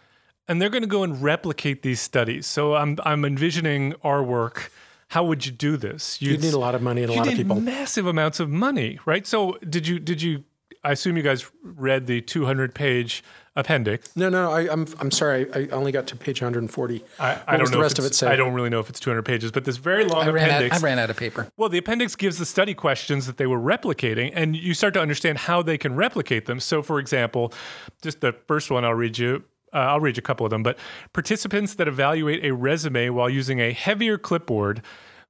and 0.46 0.62
they're 0.62 0.70
going 0.70 0.82
to 0.82 0.88
go 0.88 1.02
and 1.02 1.20
replicate 1.20 1.82
these 1.82 2.00
studies. 2.00 2.46
So 2.46 2.76
I'm 2.76 2.98
I'm 3.04 3.24
envisioning 3.24 3.94
our 4.02 4.22
work 4.22 4.70
how 5.08 5.24
would 5.24 5.46
you 5.46 5.52
do 5.52 5.76
this? 5.76 6.20
You'd, 6.20 6.32
You'd 6.32 6.42
need 6.42 6.54
a 6.54 6.58
lot 6.58 6.74
of 6.74 6.82
money 6.82 7.02
and 7.02 7.12
a 7.12 7.14
lot 7.14 7.28
of 7.28 7.34
people. 7.34 7.60
Massive 7.60 8.06
amounts 8.06 8.40
of 8.40 8.50
money, 8.50 8.98
right? 9.06 9.24
So 9.26 9.56
did 9.68 9.86
you 9.86 9.98
did 10.00 10.20
you 10.20 10.44
I 10.86 10.92
assume 10.92 11.16
you 11.16 11.24
guys 11.24 11.44
read 11.64 12.06
the 12.06 12.20
200 12.20 12.72
page 12.72 13.24
appendix. 13.56 14.14
No, 14.14 14.28
no, 14.28 14.52
I, 14.52 14.62
am 14.62 14.70
I'm, 14.70 14.86
I'm 15.00 15.10
sorry. 15.10 15.52
I 15.52 15.66
only 15.74 15.90
got 15.90 16.06
to 16.08 16.16
page 16.16 16.40
140. 16.40 17.04
I, 17.18 17.40
I 17.44 17.56
don't 17.56 17.64
know 17.64 17.76
the 17.78 17.82
rest 17.82 17.98
of 17.98 18.04
it 18.04 18.14
say? 18.14 18.28
I 18.28 18.36
don't 18.36 18.54
really 18.54 18.70
know 18.70 18.78
if 18.78 18.88
it's 18.88 19.00
200 19.00 19.24
pages, 19.24 19.50
but 19.50 19.64
this 19.64 19.78
very 19.78 20.04
long 20.04 20.28
I 20.28 20.30
ran 20.30 20.48
appendix. 20.48 20.76
Out, 20.76 20.82
I 20.82 20.84
ran 20.84 21.00
out 21.00 21.10
of 21.10 21.16
paper. 21.16 21.48
Well, 21.56 21.68
the 21.68 21.78
appendix 21.78 22.14
gives 22.14 22.38
the 22.38 22.46
study 22.46 22.72
questions 22.72 23.26
that 23.26 23.36
they 23.36 23.46
were 23.46 23.58
replicating, 23.58 24.30
and 24.32 24.54
you 24.54 24.74
start 24.74 24.94
to 24.94 25.00
understand 25.00 25.38
how 25.38 25.60
they 25.60 25.76
can 25.76 25.96
replicate 25.96 26.46
them. 26.46 26.60
So, 26.60 26.82
for 26.82 27.00
example, 27.00 27.52
just 28.00 28.20
the 28.20 28.32
first 28.46 28.70
one 28.70 28.84
I'll 28.84 28.94
read 28.94 29.18
you. 29.18 29.42
Uh, 29.72 29.78
I'll 29.78 30.00
read 30.00 30.16
you 30.16 30.20
a 30.20 30.22
couple 30.22 30.46
of 30.46 30.50
them, 30.50 30.62
but 30.62 30.78
participants 31.12 31.74
that 31.74 31.88
evaluate 31.88 32.44
a 32.44 32.54
resume 32.54 33.10
while 33.10 33.28
using 33.28 33.60
a 33.60 33.72
heavier 33.72 34.18
clipboard 34.18 34.82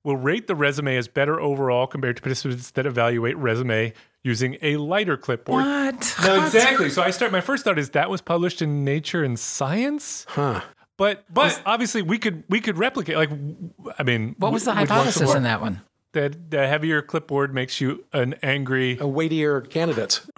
will 0.05 0.17
rate 0.17 0.47
the 0.47 0.55
resume 0.55 0.97
as 0.97 1.09
better 1.09 1.41
overall 1.41 1.87
compared 1.87 2.17
to 2.17 2.23
participants 2.23 2.71
that 2.73 2.87
evaluate 2.87 3.37
resume 3.39 3.93
using 4.27 4.59
a 4.61 4.77
lighter 4.77 5.17
clipboard. 5.17 5.65
What? 5.65 6.15
No, 6.25 6.45
exactly. 6.45 6.91
So 6.91 7.01
I 7.01 7.11
start. 7.11 7.31
My 7.33 7.41
first 7.41 7.65
thought 7.65 7.79
is 7.79 7.91
that 7.91 8.11
was 8.11 8.21
published 8.21 8.61
in 8.61 8.85
Nature 8.85 9.23
and 9.23 9.39
Science. 9.39 10.27
Huh. 10.29 10.63
But 10.97 11.25
but 11.33 11.63
obviously 11.65 12.03
we 12.03 12.19
could 12.19 12.43
we 12.49 12.61
could 12.61 12.77
replicate. 12.77 13.17
Like 13.17 13.31
I 13.99 14.03
mean, 14.03 14.35
what 14.39 14.53
was 14.53 14.65
the 14.65 14.75
hypothesis 14.75 15.35
in 15.35 15.45
that 15.45 15.61
one? 15.61 15.81
That 16.13 16.51
the 16.51 16.67
heavier 16.67 17.03
clipboard 17.03 17.53
makes 17.53 17.79
you 17.79 18.05
an 18.15 18.35
angry, 18.43 18.97
a 18.99 19.07
weightier 19.07 19.61
candidate. 19.61 20.23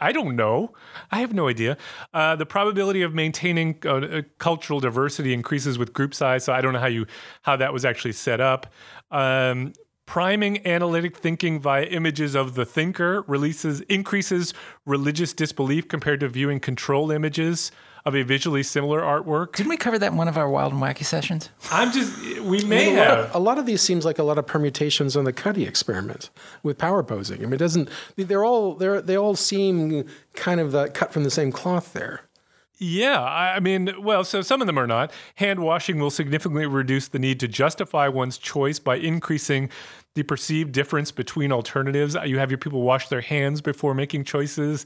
I 0.00 0.10
don't 0.12 0.34
know. 0.34 0.72
I 1.12 1.20
have 1.20 1.32
no 1.32 1.46
idea. 1.46 1.76
Uh, 2.12 2.34
the 2.34 2.46
probability 2.46 3.02
of 3.02 3.14
maintaining 3.14 3.78
uh, 3.86 4.22
cultural 4.38 4.80
diversity 4.80 5.32
increases 5.32 5.78
with 5.78 5.92
group 5.92 6.14
size. 6.14 6.44
So 6.44 6.52
I 6.52 6.60
don't 6.60 6.72
know 6.72 6.80
how 6.80 6.86
you 6.86 7.06
how 7.42 7.56
that 7.56 7.72
was 7.72 7.84
actually 7.84 8.12
set 8.12 8.40
up. 8.40 8.66
Um, 9.12 9.72
priming 10.10 10.66
analytic 10.66 11.16
thinking 11.16 11.60
via 11.60 11.84
images 11.84 12.34
of 12.34 12.56
the 12.56 12.64
thinker 12.64 13.22
releases 13.28 13.80
increases 13.82 14.52
religious 14.84 15.32
disbelief 15.32 15.86
compared 15.86 16.18
to 16.18 16.28
viewing 16.28 16.58
control 16.58 17.12
images 17.12 17.70
of 18.04 18.16
a 18.16 18.24
visually 18.24 18.64
similar 18.64 19.02
artwork. 19.02 19.54
Didn't 19.54 19.70
we 19.70 19.76
cover 19.76 20.00
that 20.00 20.10
in 20.10 20.18
one 20.18 20.26
of 20.26 20.36
our 20.36 20.50
wild 20.50 20.72
and 20.72 20.82
wacky 20.82 21.04
sessions? 21.04 21.50
I'm 21.70 21.92
just 21.92 22.40
we 22.40 22.64
may 22.64 22.90
have. 22.90 22.96
A 22.96 22.98
lot, 22.98 23.18
of, 23.18 23.34
a 23.34 23.38
lot 23.38 23.58
of 23.58 23.66
these 23.66 23.82
seems 23.82 24.04
like 24.04 24.18
a 24.18 24.24
lot 24.24 24.36
of 24.36 24.48
permutations 24.48 25.16
on 25.16 25.22
the 25.22 25.32
Cuddy 25.32 25.64
experiment 25.64 26.30
with 26.64 26.76
power 26.76 27.04
posing. 27.04 27.38
I 27.38 27.44
mean, 27.44 27.52
it 27.52 27.58
doesn't. 27.58 27.88
They're 28.16 28.44
all 28.44 28.74
they 28.74 29.00
they 29.00 29.16
all 29.16 29.36
seem 29.36 30.06
kind 30.34 30.58
of 30.58 30.74
uh, 30.74 30.88
cut 30.88 31.12
from 31.12 31.22
the 31.22 31.30
same 31.30 31.52
cloth 31.52 31.92
there. 31.92 32.22
Yeah, 32.82 33.22
I 33.22 33.60
mean, 33.60 33.92
well, 34.02 34.24
so 34.24 34.40
some 34.40 34.62
of 34.62 34.66
them 34.66 34.78
are 34.78 34.86
not. 34.86 35.12
Hand 35.34 35.60
washing 35.60 35.98
will 35.98 36.08
significantly 36.08 36.64
reduce 36.64 37.08
the 37.08 37.18
need 37.18 37.38
to 37.40 37.46
justify 37.46 38.08
one's 38.08 38.38
choice 38.38 38.78
by 38.78 38.96
increasing 38.96 39.68
the 40.14 40.22
perceived 40.22 40.72
difference 40.72 41.12
between 41.12 41.52
alternatives. 41.52 42.16
You 42.24 42.38
have 42.38 42.50
your 42.50 42.58
people 42.58 42.82
wash 42.82 43.08
their 43.08 43.20
hands 43.20 43.60
before 43.60 43.94
making 43.94 44.24
choices. 44.24 44.84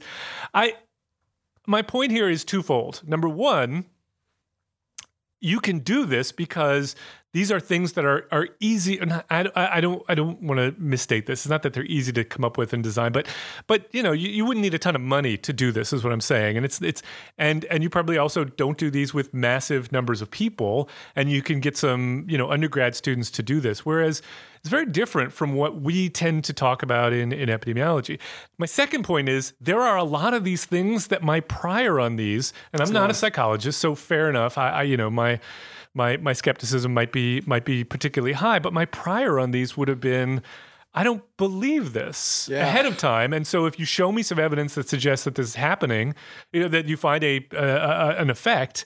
I 0.53 0.75
my 1.67 1.81
point 1.81 2.11
here 2.11 2.29
is 2.29 2.43
twofold. 2.43 3.01
Number 3.05 3.27
one, 3.27 3.85
you 5.41 5.59
can 5.59 5.79
do 5.79 6.05
this 6.05 6.31
because 6.31 6.95
these 7.35 7.51
are 7.51 7.59
things 7.59 7.91
that 7.93 8.05
are 8.05 8.25
are 8.31 8.47
easy. 8.61 8.97
And 8.97 9.11
I, 9.29 9.51
I, 9.53 9.81
don't 9.81 10.01
I 10.07 10.15
don't 10.15 10.41
want 10.41 10.57
to 10.57 10.73
misstate 10.81 11.25
this. 11.25 11.41
It's 11.41 11.49
not 11.49 11.63
that 11.63 11.73
they're 11.73 11.83
easy 11.83 12.13
to 12.13 12.23
come 12.23 12.45
up 12.45 12.57
with 12.57 12.71
and 12.71 12.81
design, 12.81 13.11
but 13.11 13.27
but 13.67 13.89
you 13.91 14.01
know 14.01 14.13
you, 14.13 14.29
you 14.29 14.45
wouldn't 14.45 14.61
need 14.61 14.73
a 14.73 14.79
ton 14.79 14.95
of 14.95 15.01
money 15.01 15.35
to 15.39 15.51
do 15.51 15.73
this. 15.73 15.91
Is 15.91 16.01
what 16.01 16.13
I'm 16.13 16.21
saying. 16.21 16.55
And 16.55 16.65
it's 16.65 16.81
it's 16.81 17.03
and 17.37 17.65
and 17.65 17.83
you 17.83 17.89
probably 17.89 18.17
also 18.17 18.45
don't 18.45 18.77
do 18.77 18.89
these 18.89 19.13
with 19.13 19.33
massive 19.33 19.91
numbers 19.91 20.21
of 20.21 20.31
people, 20.31 20.87
and 21.13 21.29
you 21.29 21.41
can 21.41 21.59
get 21.59 21.75
some 21.75 22.25
you 22.29 22.37
know 22.37 22.49
undergrad 22.49 22.95
students 22.95 23.29
to 23.31 23.43
do 23.43 23.59
this. 23.59 23.85
Whereas 23.85 24.21
it's 24.61 24.69
very 24.69 24.85
different 24.85 25.33
from 25.33 25.55
what 25.55 25.81
we 25.81 26.07
tend 26.07 26.45
to 26.45 26.53
talk 26.53 26.83
about 26.83 27.11
in, 27.11 27.33
in 27.33 27.49
epidemiology. 27.49 28.17
My 28.57 28.65
second 28.65 29.03
point 29.03 29.27
is 29.27 29.51
there 29.59 29.81
are 29.81 29.97
a 29.97 30.05
lot 30.05 30.33
of 30.33 30.45
these 30.45 30.63
things 30.63 31.07
that 31.07 31.21
my 31.21 31.41
prior 31.41 31.99
on 31.99 32.15
these, 32.15 32.53
and 32.71 32.81
I'm 32.81 32.93
not 32.93 33.11
a 33.11 33.13
psychologist, 33.13 33.79
so 33.79 33.93
fair 33.93 34.29
enough. 34.29 34.57
I, 34.57 34.69
I 34.69 34.83
you 34.83 34.95
know 34.95 35.09
my 35.09 35.41
my 35.95 36.17
my 36.17 36.33
skepticism 36.33 36.93
might 36.93 37.11
be 37.11 37.41
might 37.45 37.65
be 37.65 37.83
particularly 37.83 38.33
high, 38.33 38.59
but 38.59 38.73
my 38.73 38.85
prior 38.85 39.39
on 39.39 39.51
these 39.51 39.75
would 39.77 39.87
have 39.87 39.99
been. 40.01 40.41
I 40.97 41.03
don't 41.03 41.23
believe 41.35 41.91
this 41.91 42.47
Yeah. 42.49 42.65
ahead 42.67 42.85
of 42.85 42.97
time, 42.97 43.33
and 43.33 43.45
so 43.45 43.65
if 43.65 43.77
you 43.77 43.85
show 43.85 44.13
me 44.13 44.23
some 44.23 44.39
evidence 44.39 44.75
that 44.75 44.87
suggests 44.87 45.25
that 45.25 45.35
this 45.35 45.47
is 45.47 45.55
happening, 45.55 46.15
you 46.53 46.61
know 46.61 46.67
that 46.69 46.85
you 46.87 46.95
find 46.95 47.21
a, 47.21 47.45
a, 47.51 47.57
a 47.65 48.09
an 48.21 48.29
effect, 48.29 48.85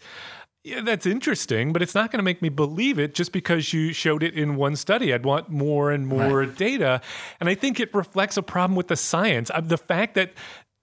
yeah, 0.64 0.82
that's 0.82 1.06
interesting, 1.06 1.72
but 1.72 1.84
it's 1.84 1.94
not 1.94 2.12
going 2.12 2.18
to 2.18 2.24
make 2.24 2.42
me 2.42 2.50
believe 2.50 2.98
it 2.98 3.14
just 3.14 3.32
because 3.32 3.74
you 3.74 3.94
showed 3.94 4.24
it 4.24 4.34
in 4.34 4.56
one 4.56 4.76
study. 4.76 5.14
I'd 5.14 5.24
want 5.24 5.50
more 5.50 5.92
and 5.92 6.08
more 6.08 6.46
data. 6.48 7.00
And 7.40 7.48
I 7.48 7.54
think 7.56 7.80
it 7.80 7.94
reflects 7.94 8.38
a 8.38 8.42
problem 8.44 8.76
with 8.76 8.88
the 8.88 8.96
science. 8.96 9.52
Uh, 9.54 9.62
The 9.62 9.78
fact 9.78 10.16
that 10.16 10.34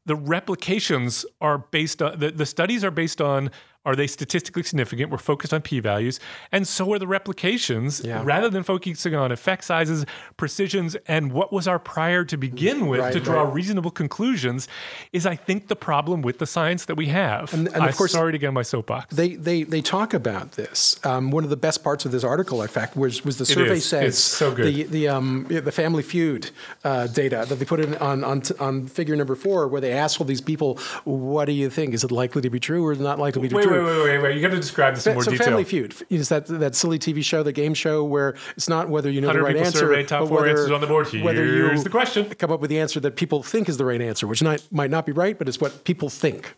the 0.06 0.14
replications 0.16 1.26
are 1.40 1.58
based 1.58 2.00
on, 2.00 2.18
the, 2.20 2.30
the 2.30 2.46
studies 2.46 2.84
are 2.84 2.92
based 2.92 3.20
on, 3.20 3.50
are 3.86 3.96
they 3.96 4.06
statistically 4.06 4.62
significant? 4.64 5.10
We're 5.10 5.18
focused 5.18 5.54
on 5.54 5.62
p 5.62 5.80
values. 5.80 6.20
And 6.52 6.66
so 6.68 6.92
are 6.92 6.98
the 6.98 7.06
replications, 7.06 8.00
Yeah. 8.04 8.22
rather 8.24 8.50
than 8.50 8.62
focusing 8.64 9.14
on 9.14 9.32
effect 9.32 9.64
sizes, 9.64 10.04
precisions, 10.36 10.96
and 11.06 11.32
what 11.32 11.52
was 11.52 11.66
our 11.68 11.78
prior 11.78 12.24
to 12.24 12.36
begin 12.36 12.88
with 12.88 13.00
Right, 13.00 13.12
to 13.12 13.20
draw 13.20 13.42
right. 13.44 13.54
reasonable 13.54 13.90
conclusions, 13.92 14.68
is 15.12 15.24
I 15.24 15.36
think 15.36 15.68
the 15.68 15.76
problem 15.76 16.20
with 16.22 16.38
the 16.38 16.46
science 16.46 16.84
that 16.86 16.96
we 16.96 17.06
have. 17.06 17.54
And- 17.54 17.68
and 17.68 17.76
of 17.76 17.82
I'm 17.82 17.92
course- 17.92 18.12
sorry 18.12 18.32
to 18.32 18.38
get 18.38 18.48
on 18.48 18.54
my 18.54 18.62
soapbox. 18.62 19.14
They, 19.14 19.36
they, 19.36 19.62
they 19.62 19.80
talk 19.80 20.12
about 20.12 20.52
this. 20.52 20.98
Um, 21.04 21.30
one 21.30 21.44
of 21.44 21.50
the 21.50 21.56
best 21.56 21.84
parts 21.84 22.04
of 22.04 22.10
this 22.12 22.24
article, 22.24 22.60
in 22.62 22.68
fact, 22.68 22.96
was, 22.96 23.24
was 23.24 23.38
the 23.38 23.46
survey 23.46 23.78
says 23.78 24.18
so 24.18 24.50
the 24.50 24.82
the 24.84 25.08
um, 25.08 25.46
the 25.48 25.70
Family 25.72 26.02
Feud 26.02 26.50
uh, 26.84 27.06
data 27.06 27.44
that 27.48 27.56
they 27.60 27.64
put 27.64 27.80
in 27.80 27.94
on, 27.98 28.24
on 28.24 28.42
on 28.58 28.86
figure 28.88 29.14
number 29.16 29.34
four, 29.36 29.68
where 29.68 29.80
they 29.80 29.92
asked 29.92 30.20
all 30.20 30.26
these 30.26 30.40
people, 30.40 30.78
"What 31.04 31.44
do 31.46 31.52
you 31.52 31.68
think? 31.70 31.94
Is 31.94 32.02
it 32.04 32.10
likely 32.10 32.42
to 32.42 32.50
be 32.50 32.58
true 32.60 32.84
or 32.86 32.94
not 32.94 33.18
likely 33.18 33.42
to 33.42 33.48
be 33.48 33.54
Wait, 33.54 33.64
true?" 33.64 33.75
Wait, 33.84 33.96
wait, 33.96 34.04
wait, 34.04 34.18
wait. 34.22 34.36
You 34.36 34.42
got 34.42 34.50
to 34.50 34.56
describe 34.56 34.94
this 34.94 35.06
in 35.06 35.14
more 35.14 35.22
so 35.22 35.30
detail. 35.30 35.46
Family 35.46 35.64
Feud 35.64 35.94
is 36.10 36.28
that 36.28 36.46
that 36.46 36.74
silly 36.74 36.98
TV 36.98 37.24
show, 37.24 37.42
the 37.42 37.52
game 37.52 37.74
show, 37.74 38.04
where 38.04 38.36
it's 38.56 38.68
not 38.68 38.88
whether 38.88 39.10
you 39.10 39.20
know 39.20 39.32
the 39.32 39.42
right 39.42 39.56
answer, 39.56 39.78
surveyed, 39.78 40.08
top 40.08 40.20
but 40.20 40.28
four 40.28 40.40
whether, 40.40 40.50
answers 40.50 40.70
on 40.70 40.80
the 40.80 40.86
board. 40.86 41.12
whether 41.12 41.44
you 41.44 41.82
the 41.82 41.90
question. 41.90 42.28
come 42.34 42.50
up 42.50 42.60
with 42.60 42.70
the 42.70 42.78
answer 42.78 43.00
that 43.00 43.16
people 43.16 43.42
think 43.42 43.68
is 43.68 43.76
the 43.76 43.84
right 43.84 44.00
answer, 44.00 44.26
which 44.26 44.42
not, 44.42 44.66
might 44.70 44.90
not 44.90 45.06
be 45.06 45.12
right, 45.12 45.38
but 45.38 45.48
it's 45.48 45.60
what 45.60 45.84
people 45.84 46.08
think, 46.08 46.54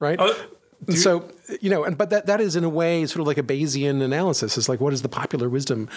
right? 0.00 0.18
Oh, 0.18 0.34
And 0.86 0.98
so 0.98 1.30
you 1.60 1.70
know, 1.70 1.84
and 1.84 1.96
but 1.96 2.10
that 2.10 2.26
that 2.26 2.40
is 2.40 2.56
in 2.56 2.64
a 2.64 2.68
way 2.68 3.06
sort 3.06 3.20
of 3.20 3.26
like 3.26 3.38
a 3.38 3.42
Bayesian 3.42 4.02
analysis. 4.02 4.56
It's 4.58 4.68
like 4.68 4.80
what 4.80 4.92
is 4.92 5.02
the 5.02 5.08
popular 5.08 5.48
wisdom, 5.48 5.88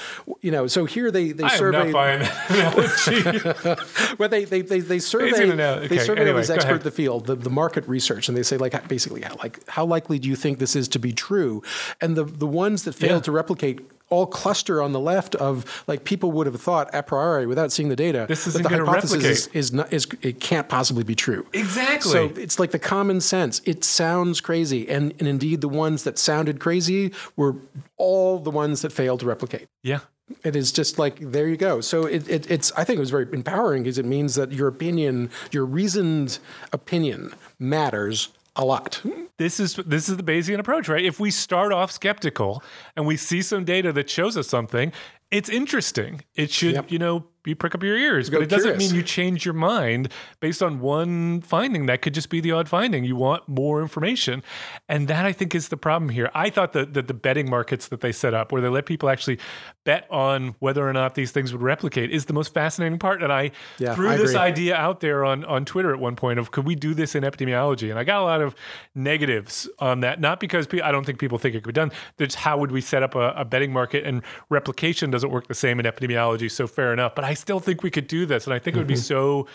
you 0.42 0.52
know? 0.52 0.68
So 0.68 0.86
here 0.86 1.12
they 1.12 1.32
they 1.32 1.44
I 1.44 1.52
am 1.52 1.58
survey 1.58 1.92
not 1.92 1.94
buying 1.94 2.22
analogy. 2.50 4.16
well, 4.18 4.30
they 4.30 4.46
they 4.46 4.62
they, 4.62 4.80
they 4.80 5.00
anal- 5.00 5.58
they 5.80 5.86
okay, 5.86 6.00
survey 6.00 6.22
anyway, 6.22 6.46
go 6.46 6.54
expert 6.54 6.84
the 6.84 6.92
field, 6.92 7.26
the, 7.28 7.36
the 7.36 7.50
market 7.50 7.88
research, 7.88 8.28
and 8.28 8.38
they 8.38 8.44
say 8.44 8.58
like 8.58 8.88
basically 8.88 9.22
how, 9.22 9.36
like 9.36 9.68
how 9.70 9.86
likely 9.86 10.20
do 10.20 10.30
you 10.30 10.36
think 10.36 10.60
this 10.60 10.76
is 10.76 10.88
to 10.90 11.00
be 11.00 11.14
true? 11.14 11.62
And 12.02 12.16
the 12.16 12.24
the 12.24 12.48
ones 12.48 12.84
that 12.84 12.94
fail 12.94 13.16
Yeah. 13.16 13.20
to 13.22 13.32
replicate 13.32 13.82
all 14.10 14.26
cluster 14.26 14.82
on 14.82 14.92
the 14.94 15.00
left 15.00 15.36
of 15.36 15.84
like 15.88 16.04
people 16.04 16.32
would 16.32 16.48
have 16.48 16.60
thought 16.62 16.90
a 16.94 17.04
priori 17.04 17.46
without 17.46 17.72
seeing 17.72 17.90
the 17.90 17.96
data 17.96 18.26
This 18.28 18.46
that 18.46 18.50
isn't 18.50 18.64
the 18.64 18.70
gonna 18.70 18.86
hypothesis 18.86 19.24
is, 19.24 19.48
is 19.48 19.74
not 19.74 19.92
is 19.92 20.08
it 20.22 20.40
can't 20.40 20.70
possibly 20.70 21.04
be 21.04 21.16
true. 21.16 21.46
Exactly. 21.54 22.12
So 22.12 22.26
it's 22.36 22.60
like 22.60 22.72
the 22.72 22.80
common 22.80 23.22
sense. 23.22 23.62
It 23.66 23.84
sounds 23.84 24.42
crazy, 24.42 24.90
and 24.90 25.14
and 25.20 25.28
indeed 25.28 25.62
the 25.62 25.70
ones 25.70 26.04
that 26.04 26.18
sounded 26.18 26.60
crazy 26.60 27.14
were 27.36 27.56
all 27.98 28.40
the 28.40 28.52
ones 28.52 28.82
that 28.82 28.92
failed 28.92 29.20
to 29.22 29.26
replicate. 29.26 29.68
yeah. 29.84 30.00
It 30.44 30.58
is 30.58 30.74
just 30.74 31.00
like 31.00 31.20
there 31.20 31.48
you 31.48 31.56
go. 31.56 31.80
So 31.80 32.06
it, 32.06 32.28
it, 32.28 32.52
it's 32.52 32.74
I 32.74 32.84
think 32.84 32.98
it 32.98 33.00
was 33.00 33.12
very 33.12 33.28
empowering 33.32 33.84
because 33.84 33.98
it 33.98 34.06
means 34.06 34.36
that 34.36 34.52
your 34.52 34.68
opinion, 34.68 35.30
your 35.52 35.66
reasoned 35.66 36.40
opinion, 36.74 37.34
matters 37.60 38.28
a 38.58 38.66
lot. 38.66 39.02
This 39.38 39.60
is 39.60 39.76
this 39.86 40.10
is 40.10 40.18
the 40.18 40.24
Bayesian 40.24 40.60
approach, 40.60 40.90
right? 40.90 41.06
If 41.06 41.20
we 41.20 41.32
start 41.32 41.72
off 41.72 41.92
skeptical 41.92 42.64
and 42.96 43.06
we 43.06 43.16
see 43.18 43.42
some 43.42 43.64
data 43.66 43.94
that 43.94 44.10
shows 44.10 44.36
us 44.36 44.48
something, 44.48 44.92
it's 45.32 45.48
interesting. 45.50 46.22
It 46.36 46.52
should, 46.52 46.74
Yep. 46.74 46.92
you 46.92 47.00
know, 47.00 47.26
you 47.46 47.56
prick 47.56 47.74
up 47.76 47.82
your 47.84 47.98
ears, 47.98 48.30
but 48.30 48.42
it 48.42 48.50
doesn't 48.50 48.78
mean 48.78 48.94
you 48.94 49.04
change 49.04 49.46
your 49.46 49.54
mind 49.54 50.12
based 50.40 50.62
on 50.62 50.80
one 50.80 51.42
finding. 51.42 51.86
That 51.86 52.02
could 52.02 52.14
just 52.14 52.30
be 52.30 52.42
the 52.42 52.52
odd 52.52 52.68
finding. 52.68 53.04
You 53.06 53.16
want 53.16 53.48
more 53.48 53.82
information, 53.82 54.44
and 54.90 55.08
that 55.08 55.26
I 55.26 55.32
think 55.32 55.56
is 55.56 55.70
the 55.70 55.78
problem 55.78 56.10
here. 56.10 56.30
I 56.34 56.50
thought 56.50 56.74
that, 56.74 56.94
that 56.94 57.08
the 57.08 57.14
betting 57.14 57.50
markets 57.50 57.88
that 57.88 58.02
they 58.02 58.12
set 58.12 58.34
up, 58.34 58.52
where 58.52 58.62
they 58.62 58.68
let 58.68 58.86
people 58.86 59.10
actually 59.10 59.40
bet 59.86 60.06
on 60.12 60.56
whether 60.60 60.88
or 60.88 60.92
not 60.92 61.16
these 61.16 61.32
things 61.32 61.54
would 61.54 61.62
replicate, 61.62 62.12
is 62.12 62.26
the 62.26 62.34
most 62.34 62.54
fascinating 62.54 63.00
part. 63.00 63.24
And 63.24 63.32
I 63.32 63.52
Yeah, 63.78 63.96
threw 63.96 64.10
I 64.10 64.18
this 64.18 64.32
agree. 64.32 64.42
idea 64.42 64.76
out 64.76 65.00
there 65.00 65.24
on 65.24 65.46
on 65.46 65.64
Twitter 65.64 65.94
at 65.94 66.00
one 66.00 66.16
point 66.18 66.40
of 66.40 66.52
could 66.52 66.66
we 66.66 66.76
do 66.76 66.94
this 66.94 67.16
in 67.16 67.24
epidemiology, 67.24 67.90
and 67.90 67.98
I 67.98 68.04
got 68.04 68.22
a 68.22 68.26
lot 68.26 68.42
of 68.42 68.56
negatives 68.94 69.70
on 69.80 70.02
that. 70.02 70.20
Not 70.20 70.40
because 70.40 70.68
pe- 70.68 70.82
I 70.82 70.92
don't 70.92 71.06
think 71.06 71.20
people 71.20 71.38
think 71.38 71.56
it 71.56 71.64
could 71.64 71.74
be 71.74 71.80
done. 71.80 71.92
Just 72.20 72.36
how 72.36 72.58
would 72.58 72.72
we 72.72 72.82
set 72.82 73.04
up 73.04 73.16
a, 73.16 73.30
a 73.38 73.46
betting 73.46 73.72
market 73.72 74.04
and 74.06 74.22
replication 74.50 75.12
doesn't 75.12 75.30
work 75.30 75.48
the 75.48 75.54
same 75.56 75.80
in 75.80 75.86
epidemiology. 75.86 76.50
So 76.52 76.68
fair 76.68 76.92
enough, 76.92 77.16
but 77.16 77.24
I 77.24 77.37
still 77.38 77.60
think 77.60 77.84
we 77.84 77.92
could 77.92 78.08
do 78.08 78.26
this, 78.26 78.46
and 78.46 78.54
I 78.54 78.60
think 78.60 78.76
it 78.76 78.80
would 78.80 78.88
be 78.88 78.96
mm-hmm. 78.96 79.02
so 79.02 79.48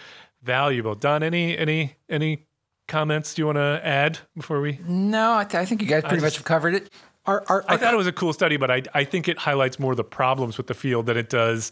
valuable. 0.43 0.95
Don, 0.95 1.23
any 1.23 1.57
any 1.57 1.97
any 2.09 2.47
comments 2.89 3.35
do 3.35 3.43
you 3.43 3.47
want 3.47 3.57
to 3.57 3.81
add 3.85 4.19
before 4.37 4.61
we? 4.61 4.79
No, 4.87 5.35
I, 5.35 5.45
th- 5.45 5.61
I 5.61 5.65
think 5.65 5.83
you 5.83 5.89
guys 5.89 6.03
pretty 6.03 6.23
much 6.23 6.37
have 6.37 6.45
covered 6.45 6.75
it. 6.75 6.91
Our, 7.25 7.45
our, 7.49 7.65
I 7.69 7.77
thought 7.77 7.95
it 7.95 7.97
was 7.97 8.09
a 8.09 8.13
cool 8.13 8.33
study, 8.33 8.57
but 8.57 8.71
I 8.71 8.83
I 8.95 9.05
think 9.05 9.29
it 9.29 9.39
highlights 9.39 9.79
more 9.79 9.95
the 9.95 10.05
problems 10.05 10.57
with 10.57 10.67
the 10.67 10.75
field 10.75 11.07
than 11.07 11.17
it 11.17 11.31
does. 11.31 11.71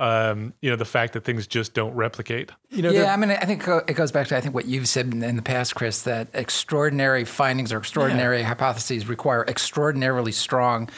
Um, 0.00 0.54
you 0.62 0.70
know, 0.70 0.76
the 0.76 0.86
fact 0.86 1.12
that 1.12 1.24
things 1.24 1.46
just 1.46 1.74
don't 1.74 1.94
replicate. 1.94 2.50
you 2.70 2.80
know, 2.80 2.90
yeah, 2.90 3.12
I 3.12 3.18
mean, 3.18 3.30
I 3.30 3.44
think 3.44 3.68
it 3.86 3.92
goes 3.92 4.10
back 4.10 4.28
to 4.28 4.36
I 4.36 4.40
think 4.40 4.54
what 4.54 4.64
you've 4.64 4.88
said 4.88 5.12
in, 5.12 5.22
in 5.22 5.36
the 5.36 5.42
past, 5.42 5.74
Chris, 5.74 6.00
that 6.02 6.28
extraordinary 6.32 7.26
findings 7.26 7.70
or 7.70 7.76
extraordinary 7.76 8.42
hypotheses 8.42 9.06
require 9.06 9.44
extraordinarily 9.46 10.32
strong 10.32 10.88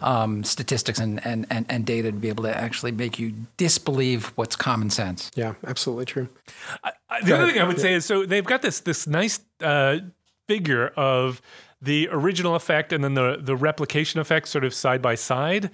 um, 0.00 0.44
statistics 0.44 1.00
and, 1.00 1.24
and, 1.26 1.44
and, 1.50 1.66
and 1.68 1.84
data 1.84 2.12
to 2.12 2.16
be 2.16 2.28
able 2.28 2.44
to 2.44 2.56
actually 2.56 2.92
make 2.92 3.18
you 3.18 3.32
disbelieve 3.56 4.26
what's 4.36 4.54
common 4.54 4.90
sense. 4.90 5.32
yeah, 5.34 5.54
absolutely 5.66 6.04
true. 6.04 6.28
I- 6.84 6.92
the 7.24 7.34
other 7.34 7.50
thing 7.50 7.60
I 7.60 7.64
would 7.64 7.80
say 7.80 7.92
is 7.92 8.04
so 8.06 8.24
they've 8.24 8.44
got 8.44 8.62
this 8.62 8.80
this 8.80 9.06
nice 9.06 9.38
uh, 9.60 9.98
figure 10.48 10.88
of 10.96 11.42
the 11.82 12.08
original 12.10 12.54
effect 12.54 12.92
and 12.92 13.02
then 13.04 13.14
the 13.14 13.38
the 13.42 13.56
replication 13.56 14.18
effect 14.20 14.48
sort 14.48 14.64
of 14.64 14.72
side 14.72 15.02
by 15.02 15.14
side. 15.14 15.70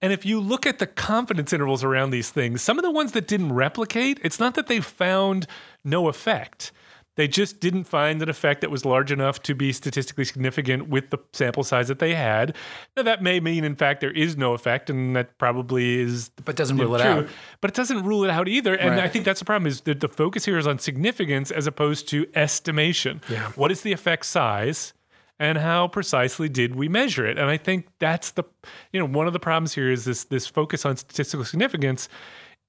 And 0.00 0.12
if 0.12 0.24
you 0.24 0.40
look 0.40 0.66
at 0.66 0.78
the 0.78 0.86
confidence 0.86 1.52
intervals 1.52 1.82
around 1.82 2.10
these 2.10 2.30
things, 2.30 2.62
some 2.62 2.78
of 2.78 2.84
the 2.84 2.90
ones 2.90 3.12
that 3.12 3.26
didn't 3.26 3.52
replicate, 3.52 4.20
it's 4.22 4.38
not 4.38 4.54
that 4.54 4.68
they 4.68 4.80
found 4.80 5.46
no 5.84 6.08
effect. 6.08 6.72
They 7.16 7.26
just 7.26 7.58
didn't 7.58 7.82
find 7.82 8.22
an 8.22 8.28
effect 8.28 8.60
that 8.60 8.70
was 8.70 8.84
large 8.84 9.10
enough 9.10 9.42
to 9.42 9.52
be 9.56 9.72
statistically 9.72 10.24
significant 10.24 10.88
with 10.88 11.10
the 11.10 11.18
sample 11.32 11.64
size 11.64 11.88
that 11.88 11.98
they 11.98 12.14
had. 12.14 12.54
Now, 12.96 13.02
that 13.02 13.24
may 13.24 13.40
mean, 13.40 13.64
in 13.64 13.74
fact, 13.74 14.00
there 14.00 14.12
is 14.12 14.36
no 14.36 14.54
effect, 14.54 14.88
and 14.88 15.16
that 15.16 15.36
probably 15.36 15.98
is 15.98 16.30
But 16.44 16.54
doesn't 16.54 16.76
rule 16.76 16.94
it 16.94 17.00
out. 17.00 17.26
But 17.60 17.72
it 17.72 17.74
doesn't 17.74 18.04
rule 18.04 18.22
it 18.22 18.30
out 18.30 18.46
either. 18.46 18.76
And 18.76 18.90
Right. 18.90 19.00
I 19.00 19.08
think 19.08 19.24
that's 19.24 19.40
the 19.40 19.44
problem 19.46 19.66
is 19.66 19.80
that 19.80 19.98
the 19.98 20.06
focus 20.06 20.44
here 20.44 20.58
is 20.58 20.66
on 20.68 20.78
significance 20.78 21.50
as 21.50 21.66
opposed 21.66 22.08
to 22.10 22.28
estimation. 22.36 23.20
Yeah. 23.28 23.50
What 23.56 23.72
is 23.72 23.80
the 23.80 23.90
effect 23.90 24.24
size? 24.24 24.92
And 25.40 25.56
how 25.58 25.86
precisely 25.88 26.48
did 26.48 26.74
we 26.74 26.88
measure 26.88 27.24
it? 27.26 27.38
And 27.38 27.48
I 27.48 27.56
think 27.56 27.86
that's 28.00 28.32
the 28.32 28.44
you 28.92 28.98
know 29.00 29.06
one 29.06 29.26
of 29.26 29.32
the 29.32 29.40
problems 29.40 29.74
here 29.74 29.90
is 29.90 30.04
this 30.04 30.24
this 30.24 30.46
focus 30.46 30.84
on 30.84 30.96
statistical 30.96 31.44
significance 31.44 32.08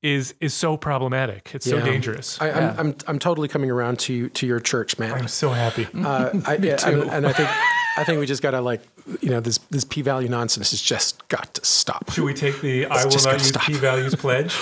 is 0.02 0.34
is 0.40 0.54
so 0.54 0.78
problematic. 0.78 1.52
It's 1.54 1.66
so 1.70 1.82
dangerous. 1.82 2.40
I, 2.40 2.52
I'm, 2.52 2.80
I'm, 2.80 2.96
I'm 3.08 3.20
totally 3.20 3.48
coming 3.48 3.72
around 3.72 4.00
to 4.00 4.30
to 4.30 4.48
your 4.48 4.60
church, 4.60 4.98
man. 5.00 5.14
I'm 5.14 5.28
so 5.28 5.50
happy. 5.50 5.88
Uh, 5.94 6.30
I, 6.46 6.56
yeah, 6.62 6.78
and, 6.88 7.04
and 7.04 7.28
I 7.28 7.34
think 7.34 7.50
I 7.98 8.04
think 8.06 8.20
we 8.20 8.26
just 8.26 8.42
got 8.42 8.52
to 8.52 8.62
like 8.62 8.82
you 9.20 9.30
know 9.30 9.40
this 9.40 9.58
this 9.72 9.84
p 9.84 10.02
value 10.02 10.30
nonsense 10.30 10.72
has 10.72 10.82
just 10.82 11.28
got 11.28 11.54
to 11.56 11.66
stop. 11.66 12.12
Should 12.12 12.24
we 12.24 12.34
take 12.34 12.62
the 12.62 12.86
I 12.86 13.04
will 13.04 13.12
just 13.12 13.26
not 13.26 13.40
use 13.40 13.52
p 13.58 13.74
values 13.74 14.16
pledge? 14.24 14.56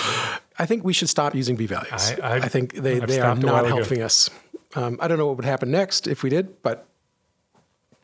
I 0.58 0.66
think 0.66 0.82
we 0.82 0.92
should 0.92 1.08
stop 1.08 1.34
using 1.34 1.56
p 1.56 1.66
values. 1.66 2.12
I- 2.22 2.36
I- 2.36 2.48
think 2.48 2.72
they, 2.74 3.00
I've 3.00 3.06
they 3.06 3.20
are 3.20 3.36
stopped 3.36 3.44
a 3.44 3.46
while 3.46 3.56
not 3.56 3.66
ago. 3.66 3.76
helping 3.76 4.02
us. 4.02 4.30
Um, 4.74 4.98
I 5.00 5.06
don't 5.08 5.18
know 5.18 5.26
what 5.26 5.36
would 5.36 5.44
happen 5.44 5.70
next 5.70 6.08
if 6.08 6.22
we 6.22 6.30
did, 6.30 6.62
but 6.62 6.88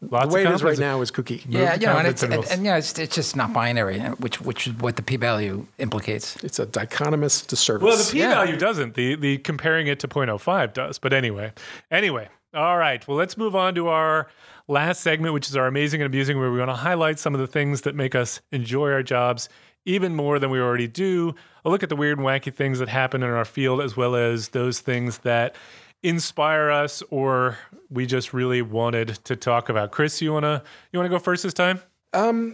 Lots 0.03 0.26
the 0.28 0.34
way 0.34 0.45
of 0.45 0.51
it 0.51 0.55
is 0.57 0.62
right 0.62 0.70
confidence. 0.76 0.78
now 0.80 1.01
is 1.01 1.11
cookie. 1.11 1.42
Yeah, 1.49 1.76
the 1.76 1.80
you 1.80 1.86
know, 1.86 1.97
and 1.99 2.09
it's, 2.09 2.22
and, 2.22 2.32
intervals. 2.34 2.53
and 2.53 2.64
yeah, 2.66 2.76
it's, 2.76 2.99
it's 2.99 3.14
just 3.14 3.36
not 3.36 3.53
binary, 3.55 4.01
which 4.01 4.40
which 4.40 4.66
is 4.66 4.74
what 4.74 4.97
the 4.97 5.03
p-value 5.03 5.66
implicates. 5.78 6.36
It's 6.45 6.59
a 6.59 6.66
dichotomous 6.66 7.47
disservice. 7.47 7.82
Well, 7.84 7.97
the 7.97 8.12
p 8.12 8.18
Yeah. 8.18 8.34
value 8.34 8.57
doesn't. 8.59 8.95
The 8.95 9.14
the 9.14 9.38
comparing 9.38 9.86
it 9.86 10.01
to 10.01 10.09
0.05 10.09 10.72
does. 10.74 10.99
But 10.99 11.12
anyway, 11.14 11.53
anyway, 11.90 12.28
All 12.53 12.76
right. 12.78 13.07
Well, 13.09 13.16
let's 13.16 13.36
move 13.36 13.57
on 13.57 13.74
to 13.76 13.88
our 13.88 14.28
last 14.68 15.01
segment, 15.01 15.32
which 15.34 15.49
is 15.49 15.57
our 15.57 15.66
amazing 15.66 16.03
and 16.03 16.07
abusing, 16.07 16.38
where 16.38 16.51
we're 16.51 16.57
going 16.59 16.68
to 16.68 16.74
highlight 16.74 17.18
some 17.18 17.34
of 17.34 17.40
the 17.40 17.47
things 17.47 17.82
that 17.82 17.95
make 17.95 18.14
us 18.14 18.40
enjoy 18.53 18.90
our 18.92 19.03
jobs 19.03 19.49
even 19.86 20.14
more 20.14 20.38
than 20.38 20.51
we 20.51 20.59
already 20.61 20.86
do. 20.86 21.34
A 21.64 21.70
look 21.70 21.82
at 21.82 21.88
the 21.88 21.97
weird 21.97 22.16
and 22.18 22.26
wacky 22.26 22.55
things 22.55 22.78
that 22.78 22.88
happen 22.88 23.22
in 23.22 23.30
our 23.30 23.45
field, 23.45 23.80
as 23.82 23.97
well 23.97 24.14
as 24.16 24.51
those 24.51 24.80
things 24.80 25.18
that 25.18 25.57
inspire 26.05 26.71
us 26.71 27.03
or 27.11 27.59
we 27.91 28.07
just 28.07 28.33
really 28.33 28.63
wanted 28.63 29.09
to 29.25 29.35
talk 29.35 29.71
about. 29.71 29.91
Chris, 29.91 30.21
you 30.21 30.33
wanna 30.33 30.63
you 30.93 30.99
wanna 30.99 31.09
go 31.09 31.19
first 31.19 31.43
this 31.43 31.55
time? 31.55 31.81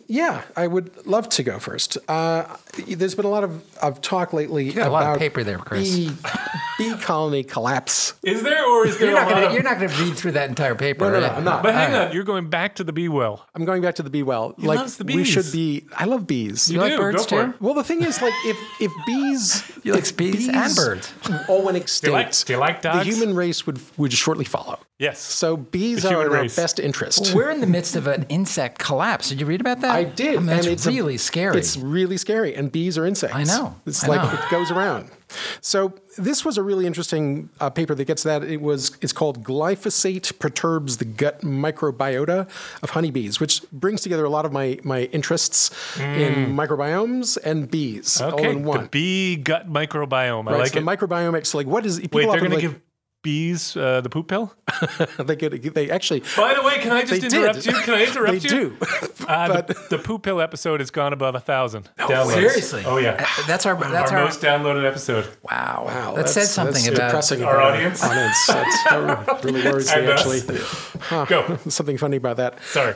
Yeah, 0.06 0.42
I 0.56 0.66
would 0.66 1.06
love 1.06 1.28
to 1.30 1.42
go 1.42 1.58
first. 1.58 1.98
Uh, 2.08 2.56
there's 2.86 3.14
been 3.14 3.24
a 3.26 3.30
lot 3.30 3.44
of, 3.44 3.62
of 3.82 4.00
talk 4.00 4.32
lately 4.32 4.72
got 4.72 4.82
a 4.86 4.88
about 4.88 4.92
lot 4.92 5.12
of 5.14 5.18
paper 5.18 5.44
there, 5.44 5.58
Chris. 5.58 5.94
Bee, 5.94 6.10
bee 6.78 6.94
colony 6.98 7.44
collapse. 7.44 8.14
Is 8.22 8.42
there 8.42 8.64
or 8.66 8.86
is 8.86 8.98
there 8.98 9.10
You're 9.10 9.18
a 9.18 9.20
not 9.24 9.28
gonna 9.30 9.46
of- 9.46 9.52
you're 9.52 9.62
not 9.62 9.74
gonna 9.80 10.02
read 10.04 10.16
through 10.16 10.32
that 10.32 10.48
entire 10.48 10.74
paper. 10.74 11.04
No, 11.04 11.12
no, 11.12 11.20
no, 11.20 11.26
right? 11.28 11.36
I'm 11.36 11.44
not. 11.44 11.62
But 11.62 11.74
hang 11.74 11.94
on, 11.94 12.12
you're 12.14 12.24
going 12.24 12.48
back 12.48 12.76
to 12.76 12.84
the 12.84 12.92
bee 12.92 13.08
well. 13.08 13.46
I'm 13.54 13.64
going 13.64 13.82
back 13.82 13.96
to 13.96 14.02
the 14.02 14.10
bee 14.10 14.22
well. 14.22 14.54
He 14.58 14.66
like 14.66 14.78
loves 14.78 14.96
the 14.96 15.04
we 15.04 15.16
bees. 15.18 15.28
should 15.28 15.50
be. 15.52 15.84
I 15.94 16.04
love 16.06 16.26
bees. 16.26 16.70
You 16.70 16.80
like 16.80 16.92
do. 16.92 16.98
birds 16.98 17.16
go 17.18 17.22
for 17.24 17.44
too? 17.44 17.50
it. 17.50 17.60
Well, 17.60 17.74
the 17.74 17.84
thing 17.84 18.02
is, 18.02 18.20
like, 18.22 18.34
if 18.46 18.56
if 18.80 18.92
bees, 19.06 19.62
You 19.82 19.92
like 19.92 20.02
if 20.04 20.16
bees 20.16 20.48
and 20.48 20.74
birds. 20.74 21.12
all 21.48 21.62
went 21.64 21.74
Do 21.74 21.78
you 21.78 21.82
extinct, 21.82 22.12
like, 22.12 22.44
do 22.44 22.52
you 22.54 22.58
like 22.58 22.82
the 22.82 23.02
human 23.04 23.34
race 23.34 23.66
would 23.66 23.78
would 23.98 24.12
shortly 24.12 24.44
follow. 24.44 24.78
Yes. 25.00 25.18
So 25.18 25.56
bees 25.56 26.04
are 26.04 26.10
human 26.10 26.26
in 26.26 26.32
our 26.34 26.42
race. 26.42 26.54
best 26.56 26.78
interest. 26.78 27.34
We're 27.34 27.48
in 27.50 27.60
the 27.62 27.66
midst 27.66 27.96
of 27.96 28.06
an 28.06 28.26
insect 28.28 28.78
collapse. 28.78 29.30
Did 29.30 29.40
you 29.40 29.46
read 29.46 29.60
about 29.62 29.80
that? 29.80 29.90
I 29.96 30.04
did, 30.04 30.36
I 30.36 30.40
mean, 30.40 30.48
and 30.50 30.66
it's 30.66 30.86
a- 30.86 30.90
really 30.90 31.16
scary. 31.16 31.58
It's 31.58 31.76
really 31.78 32.18
scary, 32.18 32.54
and 32.54 32.70
bees 32.70 32.98
are 32.98 33.06
insects. 33.06 33.34
I 33.34 33.44
know, 33.44 33.76
It's 33.86 34.04
I 34.04 34.08
like 34.08 34.22
know. 34.22 34.38
it 34.38 34.50
goes 34.50 34.70
around. 34.70 35.10
So 35.62 35.94
this 36.18 36.44
was 36.44 36.58
a 36.58 36.62
really 36.62 36.86
interesting 36.86 37.48
uh, 37.60 37.70
paper 37.70 37.94
that 37.94 38.04
gets 38.04 38.24
that. 38.24 38.42
It 38.44 38.60
was 38.60 38.96
it's 39.00 39.12
called 39.12 39.42
glyphosate 39.44 40.38
perturbs 40.40 40.96
the 40.98 41.04
gut 41.06 41.40
microbiota 41.42 42.48
of 42.82 42.90
honeybees, 42.90 43.40
which 43.40 43.62
brings 43.72 44.00
together 44.02 44.24
a 44.24 44.28
lot 44.30 44.44
of 44.44 44.52
my 44.52 44.78
my 44.84 45.02
interests 45.12 45.70
in 45.98 46.54
microbiomes 46.56 47.38
and 47.44 47.70
bees 47.70 48.20
okay. 48.20 48.32
all 48.32 48.38
Mm. 48.54 48.66
Okay. 48.66 48.78
in 48.78 48.82
The 48.84 48.88
bee 48.90 49.36
gut 49.36 49.72
microbiome. 49.72 50.48
I 50.48 50.52
Right, 50.52 50.58
like 50.60 50.72
so 50.72 50.78
it. 50.78 50.84
the 50.84 50.86
microbiomics, 50.90 51.54
like 51.54 51.66
what 51.68 51.86
is 51.86 52.00
people 52.00 52.18
Wait, 52.18 52.22
they're 52.24 52.30
often 52.32 52.50
going 52.50 52.60
to 52.60 52.68
give 52.68 52.80
bees 53.22 53.76
uh, 53.76 54.00
the 54.00 54.08
poop 54.08 54.28
pill? 54.28 54.54
they 55.18 55.36
get 55.36 55.74
they 55.74 55.90
actually 55.90 56.20
By 56.36 56.54
the 56.54 56.62
way, 56.62 56.78
can 56.78 56.92
I 56.92 57.04
just 57.04 57.22
interrupt 57.24 57.62
did. 57.62 57.66
you? 57.66 57.72
Can 57.82 57.94
I 57.94 58.04
interrupt 58.04 58.42
they 58.42 58.48
you? 58.48 58.70
do. 58.70 58.76
Uh, 59.30 59.60
the, 59.60 59.86
the 59.90 59.98
poop 59.98 60.24
pill 60.24 60.40
episode 60.40 60.80
has 60.80 60.90
gone 60.90 61.12
above 61.12 61.36
a 61.36 61.40
thousand. 61.40 61.88
downloads. 61.98 62.34
seriously? 62.34 62.82
Oh 62.84 62.96
yeah. 62.96 63.10
Uh, 63.20 63.46
That's 63.46 63.64
our 63.64 63.76
that's 63.76 64.10
our, 64.10 64.18
our, 64.18 64.24
most 64.24 64.40
downloaded 64.40 64.84
episode. 64.84 65.28
wow. 65.42 65.84
Wow, 65.86 66.14
that 66.16 66.28
says 66.28 66.52
something 66.52 66.82
that's 66.82 66.88
about 66.88 67.08
depressing 67.08 67.44
our 67.44 67.54
about 67.60 67.74
audience. 67.74 68.02
audience. 68.02 68.46
That's, 68.48 68.84
that 68.84 69.44
really 69.44 69.62
worries 69.62 69.94
me 69.94 70.00
And 70.00 70.08
us. 70.08 70.26
actually. 70.26 71.26
Go. 71.28 71.58
Something 71.68 71.96
funny 71.96 72.16
about 72.16 72.38
that. 72.38 72.60
Sorry. 72.64 72.94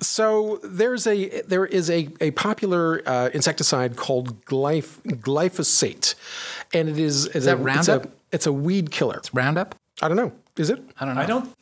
So 0.00 0.60
there's 0.62 1.06
a 1.06 1.42
there 1.42 1.64
is 1.66 1.90
a, 1.90 2.08
a 2.20 2.30
popular 2.32 3.02
uh, 3.06 3.30
insecticide 3.32 3.96
called 3.96 4.44
glyph, 4.44 5.00
glyphosate, 5.20 6.14
and 6.72 6.88
it 6.88 6.98
is, 6.98 7.26
is 7.28 7.44
that 7.44 7.54
a, 7.58 7.62
Roundup? 7.62 8.06
It's 8.34 8.46
a, 8.46 8.52
weed 8.52 8.90
killer. 8.90 9.22
Roundup. 9.32 9.74
I 10.02 10.08
don't 10.08 10.16
know. 10.16 10.32
Is 10.56 10.70
it? 10.70 10.82
I 11.00 11.04
don't 11.06 11.14
know. 11.14 11.20
I 11.20 11.26
don't. 11.26 11.54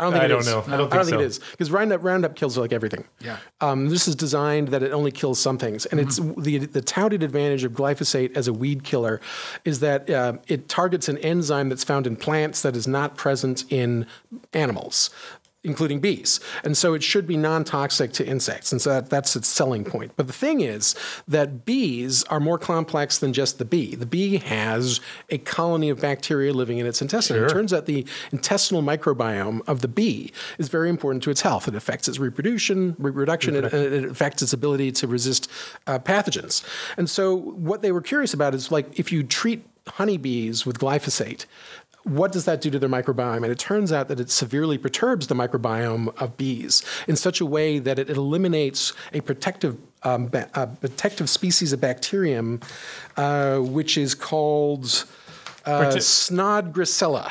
I 0.00 0.04
don't 0.04 0.12
think 0.12 0.22
I 0.22 0.26
it 0.26 0.28
don't 0.28 0.40
is. 0.40 0.46
know. 0.46 0.60
I 0.60 0.62
don't 0.62 0.72
I 0.72 0.76
don't 0.76 0.90
think 0.90 1.06
think 1.06 1.20
so. 1.20 1.20
is 1.20 1.38
because 1.50 1.72
Roundup 1.72 2.04
Roundup 2.04 2.36
kills 2.36 2.56
like 2.56 2.72
everything. 2.72 3.04
Yeah. 3.20 3.38
Um, 3.60 3.88
this 3.88 4.06
is 4.06 4.14
designed 4.14 4.68
that 4.68 4.80
it 4.84 4.92
only 4.92 5.10
kills 5.10 5.40
some 5.40 5.58
things, 5.58 5.86
and 5.86 5.98
it's 5.98 6.20
the 6.36 6.58
the 6.58 6.80
touted 6.80 7.24
advantage 7.24 7.64
of 7.64 7.72
glyphosate 7.72 8.36
as 8.36 8.46
a 8.46 8.52
weed 8.52 8.84
killer 8.84 9.20
is 9.64 9.80
that 9.80 10.08
uh, 10.08 10.34
it 10.46 10.68
targets 10.68 11.08
an 11.08 11.18
enzyme 11.18 11.68
that's 11.68 11.82
found 11.82 12.06
in 12.06 12.14
plants 12.14 12.62
that 12.62 12.76
is 12.76 12.86
not 12.86 13.16
present 13.16 13.64
in 13.70 14.06
animals. 14.52 15.10
Including 15.68 16.00
bees. 16.00 16.40
And 16.64 16.76
so 16.76 16.94
it 16.94 17.02
should 17.02 17.26
be 17.26 17.36
non 17.36 17.62
toxic 17.62 18.12
to 18.14 18.26
insects. 18.26 18.72
And 18.72 18.80
so 18.80 18.90
that, 18.90 19.10
that's 19.10 19.36
its 19.36 19.46
selling 19.46 19.84
point. 19.84 20.12
But 20.16 20.26
the 20.26 20.32
thing 20.32 20.60
is 20.60 20.96
that 21.28 21.64
bees 21.64 22.24
are 22.24 22.40
more 22.40 22.58
complex 22.58 23.18
than 23.18 23.32
just 23.32 23.58
the 23.58 23.64
bee. 23.64 23.94
The 23.94 24.06
bee 24.06 24.38
has 24.38 25.00
a 25.30 25.38
colony 25.38 25.90
of 25.90 26.00
bacteria 26.00 26.52
living 26.52 26.78
in 26.78 26.86
its 26.86 27.00
intestine. 27.00 27.44
It 27.44 27.48
turns 27.48 27.72
out 27.72 27.86
the 27.86 28.04
intestinal 28.32 28.82
microbiome 28.82 29.60
of 29.68 29.80
the 29.82 29.88
bee 29.88 30.32
is 30.58 30.68
very 30.68 30.88
important 30.88 31.22
to 31.24 31.30
its 31.30 31.42
health. 31.42 31.68
It 31.68 31.74
affects 31.76 32.08
its 32.08 32.18
reproduction, 32.18 32.96
reproduction, 32.98 33.54
and 33.54 33.68
and 33.72 33.94
it 33.94 34.04
affects 34.04 34.42
its 34.42 34.52
ability 34.52 34.92
to 34.92 35.06
resist 35.06 35.50
uh, 35.86 35.98
pathogens. 35.98 36.64
And 36.96 37.08
so, 37.08 37.34
what 37.34 37.82
they 37.82 37.92
were 37.92 38.00
curious 38.00 38.34
about 38.34 38.54
is 38.54 38.70
like 38.70 38.98
if 38.98 39.12
you 39.12 39.22
treat 39.22 39.66
honeybees 39.86 40.66
with 40.66 40.78
glyphosate, 40.78 41.46
what 42.08 42.32
does 42.32 42.44
that 42.44 42.60
do 42.60 42.70
to 42.70 42.78
their 42.78 42.88
microbiome? 42.88 43.42
And 43.42 43.46
it 43.46 43.58
turns 43.58 43.92
out 43.92 44.08
that 44.08 44.20
it 44.20 44.30
severely 44.30 44.78
perturbs 44.78 45.26
the 45.26 45.34
microbiome 45.34 46.16
of 46.20 46.36
bees 46.36 46.82
in 47.06 47.16
such 47.16 47.40
a 47.40 47.46
way 47.46 47.78
that 47.78 47.98
it 47.98 48.10
eliminates 48.10 48.92
a 49.12 49.20
protective 49.20 49.78
um, 50.04 50.26
ba- 50.28 50.48
a 50.54 50.66
protective 50.66 51.28
species 51.28 51.72
of 51.72 51.80
bacterium, 51.80 52.60
uh, 53.16 53.58
which 53.58 53.98
is 53.98 54.14
called. 54.14 55.04
Uh, 55.66 55.90
Snodgrassella, 55.96 57.30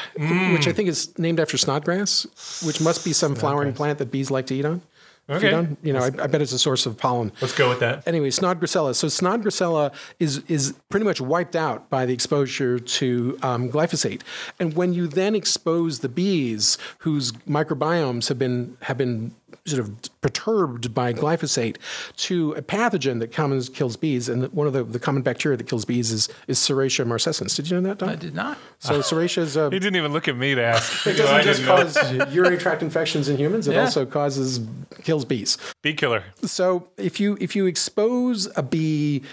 which 0.54 0.68
I 0.68 0.72
think 0.72 0.90
is 0.90 1.18
named 1.18 1.40
after 1.40 1.58
snodgrass, 1.58 2.28
which 2.64 2.80
must 2.80 3.04
be 3.04 3.12
some 3.12 3.34
flowering 3.34 3.74
plant 3.74 3.98
that 3.98 4.12
bees 4.12 4.30
like 4.30 4.46
to 4.48 4.56
eat 4.56 4.66
on. 4.66 4.82
Okay. 5.30 5.68
You 5.84 5.92
know, 5.94 6.00
I, 6.00 6.06
I 6.06 6.28
bet 6.28 6.42
it's 6.42 6.54
a 6.54 6.60
source 6.60 6.86
of 6.86 6.98
pollen. 6.98 7.34
Let's 7.42 7.56
go 7.56 7.68
with 7.68 7.80
that. 7.82 8.08
Anyway, 8.08 8.30
Snodgrassella. 8.30 8.96
So 8.96 9.08
Snodgrassella 9.08 9.94
is 10.20 10.42
is 10.48 10.74
pretty 10.90 11.06
much 11.06 11.20
wiped 11.20 11.56
out 11.56 11.90
by 11.90 12.06
the 12.06 12.14
exposure 12.14 12.80
to 12.80 13.38
um, 13.42 13.70
glyphosate, 13.70 14.22
and 14.60 14.74
when 14.74 14.94
you 14.94 15.08
then 15.08 15.36
expose 15.36 16.00
the 16.00 16.10
bees 16.10 16.78
whose 17.00 17.34
microbiomes 17.48 18.30
have 18.30 18.40
been 18.40 18.78
have 18.84 18.98
been 18.98 19.34
sort 19.66 19.80
of 19.80 20.22
perturbed 20.22 20.94
by 20.94 21.14
glyphosate 21.14 21.78
to 22.18 22.52
a 22.54 22.62
pathogen 22.62 23.20
that 23.20 23.32
comes 23.32 23.70
kills 23.70 23.96
bees, 23.96 24.28
and 24.30 24.52
one 24.54 24.68
of 24.68 24.74
the, 24.74 24.84
the 24.84 25.00
common 25.00 25.22
bacteria 25.22 25.58
that 25.58 25.68
kills 25.68 25.86
bees 25.86 26.12
is 26.12 26.30
is 26.48 26.58
Serratia 26.60 27.06
marcescens. 27.06 27.56
Did 27.56 27.70
you 27.70 27.80
know 27.80 27.88
that, 27.90 28.00
Don? 28.00 28.10
I 28.10 28.16
did 28.16 28.36
not. 28.36 28.58
So 28.80 29.00
Serratia 29.00 29.40
is 29.40 29.56
a 29.56 29.70
He 29.70 29.80
didn't 29.80 29.96
even 29.96 30.14
look 30.14 30.28
at 30.28 30.36
me 30.38 30.56
to 30.56 30.62
ask. 30.64 31.08
it 31.08 31.14
doesn't 31.18 31.44
just 31.44 31.60
didn't 31.62 32.18
know. 32.18 32.26
cause 32.26 32.34
urinary 32.34 32.58
tract 32.58 32.82
infections 32.82 33.30
in 33.30 33.38
humans; 33.38 33.68
it 33.68 33.74
Yeah. 33.74 33.82
also 33.82 34.06
causes 34.06 34.60
kills 35.04 35.26
bees. 35.26 35.58
Bee 35.82 35.94
killer. 35.94 36.24
So 36.44 36.88
if 36.98 37.20
you 37.20 37.38
if 37.40 37.56
you 37.56 37.66
expose 37.66 38.50
a 38.56 38.64
bee 38.64 39.24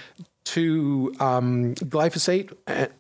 to 0.45 1.15
um, 1.21 1.75
glyphosate, 1.77 2.53
uh, 2.69 2.73
it 2.73 2.93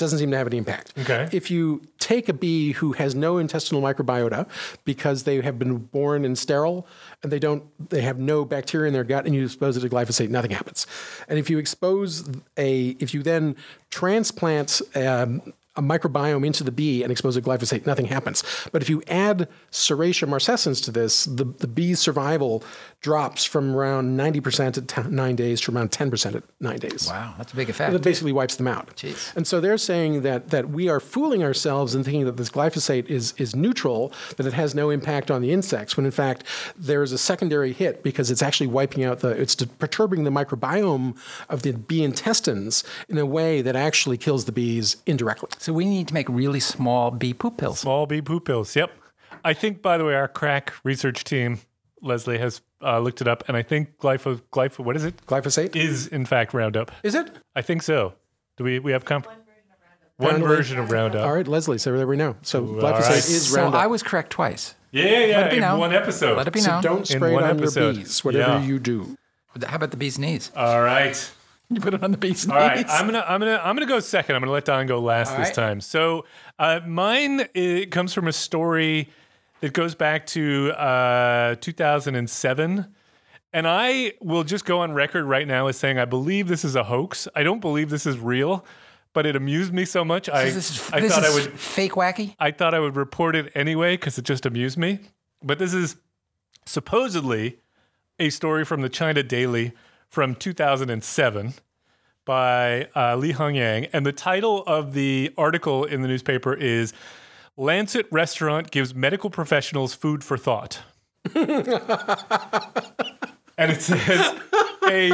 doesn't 0.00 0.18
seem 0.18 0.30
to 0.30 0.36
have 0.36 0.46
any 0.46 0.56
impact. 0.56 0.92
Okay. 0.98 1.28
If 1.32 1.50
you 1.50 1.82
take 1.98 2.28
a 2.28 2.32
bee 2.32 2.72
who 2.72 2.92
has 2.92 3.14
no 3.14 3.38
intestinal 3.38 3.82
microbiota 3.82 4.48
because 4.84 5.24
they 5.24 5.40
have 5.40 5.58
been 5.58 5.76
born 5.76 6.24
in 6.24 6.34
sterile 6.34 6.86
and 7.22 7.30
they 7.30 7.38
don't 7.38 7.62
they 7.90 8.02
have 8.02 8.18
no 8.18 8.44
bacteria 8.44 8.88
in 8.88 8.92
their 8.92 9.04
gut 9.04 9.26
and 9.26 9.34
you 9.34 9.44
expose 9.44 9.76
it 9.76 9.80
to 9.80 9.88
glyphosate, 9.88 10.30
nothing 10.30 10.50
happens. 10.50 10.86
And 11.28 11.38
if 11.38 11.48
you 11.48 11.58
expose 11.58 12.28
a 12.56 12.96
if 12.98 13.14
you 13.14 13.22
then 13.22 13.56
transplant 13.90 14.80
um, 14.94 15.52
a 15.76 15.82
microbiome 15.82 16.44
into 16.44 16.64
the 16.64 16.72
bee 16.72 17.02
and 17.02 17.12
expose 17.12 17.36
it 17.36 17.44
to 17.44 17.48
glyphosate, 17.48 17.86
nothing 17.86 18.06
happens. 18.06 18.42
But 18.72 18.82
if 18.82 18.90
you 18.90 19.02
add 19.06 19.48
Serratia 19.70 20.28
marcescens 20.28 20.82
to 20.84 20.90
this, 20.90 21.24
the, 21.26 21.44
the 21.44 21.68
bee's 21.68 22.00
survival 22.00 22.64
drops 23.00 23.44
from 23.44 23.74
around 23.74 24.18
90% 24.18 24.76
at 24.76 24.88
t- 24.88 25.10
nine 25.10 25.36
days 25.36 25.60
to 25.62 25.72
around 25.72 25.90
10% 25.92 26.34
at 26.34 26.42
nine 26.60 26.78
days. 26.78 27.08
Wow, 27.08 27.34
that's 27.38 27.52
a 27.52 27.56
big 27.56 27.70
effect. 27.70 27.94
it 27.94 28.02
basically 28.02 28.32
wipes 28.32 28.56
them 28.56 28.66
out. 28.66 28.94
Jeez. 28.96 29.34
And 29.36 29.46
so 29.46 29.60
they're 29.60 29.78
saying 29.78 30.22
that 30.22 30.50
that 30.50 30.70
we 30.70 30.88
are 30.88 31.00
fooling 31.00 31.42
ourselves 31.42 31.94
in 31.94 32.04
thinking 32.04 32.24
that 32.24 32.36
this 32.36 32.50
glyphosate 32.50 33.06
is 33.06 33.32
is 33.38 33.54
neutral, 33.54 34.12
that 34.36 34.46
it 34.46 34.52
has 34.52 34.74
no 34.74 34.90
impact 34.90 35.30
on 35.30 35.40
the 35.40 35.52
insects, 35.52 35.96
when 35.96 36.04
in 36.04 36.12
fact 36.12 36.44
there 36.76 37.02
is 37.02 37.12
a 37.12 37.18
secondary 37.18 37.72
hit 37.72 38.02
because 38.02 38.30
it's 38.30 38.42
actually 38.42 38.66
wiping 38.66 39.04
out 39.04 39.20
the 39.20 39.30
it's 39.30 39.54
perturbing 39.54 40.24
the 40.24 40.30
microbiome 40.30 41.16
of 41.48 41.62
the 41.62 41.72
bee 41.72 42.02
intestines 42.02 42.84
in 43.08 43.18
a 43.18 43.26
way 43.26 43.62
that 43.62 43.76
actually 43.76 44.16
kills 44.18 44.44
the 44.44 44.52
bees 44.52 44.96
indirectly. 45.06 45.48
So 45.60 45.74
we 45.74 45.84
need 45.84 46.08
to 46.08 46.14
make 46.14 46.26
really 46.30 46.58
small 46.58 47.10
bee 47.10 47.34
poop 47.34 47.58
pills. 47.58 47.80
Small 47.80 48.06
bee 48.06 48.22
poop 48.22 48.46
pills. 48.46 48.74
Yep. 48.74 48.90
I 49.44 49.52
think, 49.52 49.82
by 49.82 49.98
the 49.98 50.06
way, 50.06 50.14
our 50.14 50.26
crack 50.26 50.72
research 50.84 51.22
team, 51.22 51.58
Leslie, 52.00 52.38
has 52.38 52.62
uh, 52.82 52.98
looked 52.98 53.20
it 53.20 53.28
up, 53.28 53.44
and 53.46 53.58
I 53.58 53.62
think 53.62 53.98
glypho, 53.98 54.40
glypho, 54.52 54.82
what 54.82 54.96
is 54.96 55.04
it? 55.04 55.18
Glyphosate? 55.26 55.76
Is 55.76 56.06
in 56.06 56.24
fact 56.24 56.54
Roundup. 56.54 56.90
Is 57.02 57.14
it? 57.14 57.30
I 57.54 57.60
think 57.60 57.82
so. 57.82 58.14
Do 58.56 58.64
we 58.64 58.78
we 58.78 58.92
have 58.92 59.04
comp- 59.04 59.26
one 59.26 59.36
Apparently. 60.18 60.56
version 60.56 60.78
of 60.78 60.90
Roundup? 60.90 61.26
All 61.26 61.34
right, 61.34 61.46
Leslie, 61.46 61.76
so 61.76 61.94
there 61.94 62.06
we 62.06 62.16
know. 62.16 62.36
So 62.40 62.60
all 62.66 62.74
glyphosate 62.76 63.08
right. 63.08 63.16
is 63.18 63.50
Roundup. 63.50 63.74
So 63.74 63.78
I 63.80 63.86
was 63.86 64.02
correct 64.02 64.30
twice. 64.30 64.74
Yeah, 64.92 65.04
yeah, 65.26 65.36
Let 65.36 65.46
it 65.46 65.50
be 65.50 65.56
in 65.56 65.60
known. 65.60 65.78
one 65.78 65.92
episode. 65.92 66.38
Let 66.38 66.46
it 66.48 66.52
be 66.54 66.60
so 66.60 66.70
known. 66.72 66.82
don't 66.82 67.06
spray 67.06 67.34
it 67.34 67.42
on 67.42 67.58
episode. 67.60 67.80
your 67.96 68.04
bees, 68.04 68.24
whatever 68.24 68.52
Yeah. 68.52 68.62
you 68.64 68.78
do. 68.78 69.16
How 69.66 69.76
about 69.76 69.90
the 69.90 69.98
bee's 69.98 70.18
knees? 70.18 70.50
All 70.56 70.80
right. 70.82 71.30
You 71.74 71.80
put 71.80 71.94
it 71.94 72.02
on 72.02 72.10
the 72.10 72.18
bee's 72.18 72.48
All 72.48 72.56
right. 72.56 72.84
I'm 72.88 73.06
gonna 73.06 73.24
I'm 73.26 73.38
gonna 73.38 73.60
I'm 73.62 73.76
gonna 73.76 73.86
go 73.86 74.00
second. 74.00 74.34
I'm 74.34 74.42
gonna 74.42 74.50
let 74.50 74.64
Don 74.64 74.86
go 74.86 74.98
last 74.98 75.30
All 75.30 75.38
this 75.38 75.48
right. 75.48 75.54
time. 75.54 75.80
So 75.80 76.24
uh, 76.58 76.80
mine 76.84 77.46
it 77.54 77.92
comes 77.92 78.12
from 78.12 78.26
a 78.26 78.32
story 78.32 79.08
that 79.60 79.72
goes 79.72 79.94
back 79.94 80.26
to 80.28 80.72
uh, 80.72 81.54
2007, 81.60 82.92
and 83.52 83.68
I 83.68 84.14
will 84.20 84.42
just 84.42 84.64
go 84.64 84.80
on 84.80 84.92
record 84.92 85.26
right 85.26 85.46
now 85.46 85.68
as 85.68 85.78
saying 85.78 85.96
I 85.96 86.06
believe 86.06 86.48
this 86.48 86.64
is 86.64 86.74
a 86.74 86.82
hoax. 86.82 87.28
I 87.36 87.44
don't 87.44 87.60
believe 87.60 87.88
this 87.88 88.04
is 88.04 88.18
real, 88.18 88.64
but 89.12 89.24
it 89.24 89.36
amused 89.36 89.72
me 89.72 89.84
so 89.84 90.04
much. 90.04 90.28
I, 90.28 90.44
is, 90.44 90.90
I 90.92 90.98
this 90.98 91.14
thought 91.14 91.24
I 91.24 91.32
would 91.32 91.56
fake 91.56 91.92
wacky. 91.92 92.34
I 92.40 92.50
thought 92.50 92.74
I 92.74 92.80
would 92.80 92.96
report 92.96 93.36
it 93.36 93.52
anyway 93.54 93.94
because 93.94 94.18
it 94.18 94.24
just 94.24 94.44
amused 94.44 94.76
me. 94.76 94.98
But 95.40 95.60
this 95.60 95.72
is 95.72 95.96
supposedly 96.66 97.58
a 98.18 98.30
story 98.30 98.64
from 98.64 98.82
the 98.82 98.88
China 98.88 99.22
Daily 99.22 99.72
from 100.10 100.34
2007 100.34 101.54
by 102.24 102.88
uh, 102.94 103.16
Li 103.16 103.32
Hongyang. 103.32 103.88
And 103.92 104.04
the 104.04 104.12
title 104.12 104.62
of 104.66 104.92
the 104.92 105.32
article 105.38 105.84
in 105.84 106.02
the 106.02 106.08
newspaper 106.08 106.54
is 106.54 106.92
Lancet 107.56 108.06
Restaurant 108.10 108.70
Gives 108.70 108.94
Medical 108.94 109.30
Professionals 109.30 109.94
Food 109.94 110.22
for 110.24 110.36
Thought. 110.36 110.82
and 111.34 111.68
it 113.58 113.82
says 113.82 114.34
a 114.88 115.12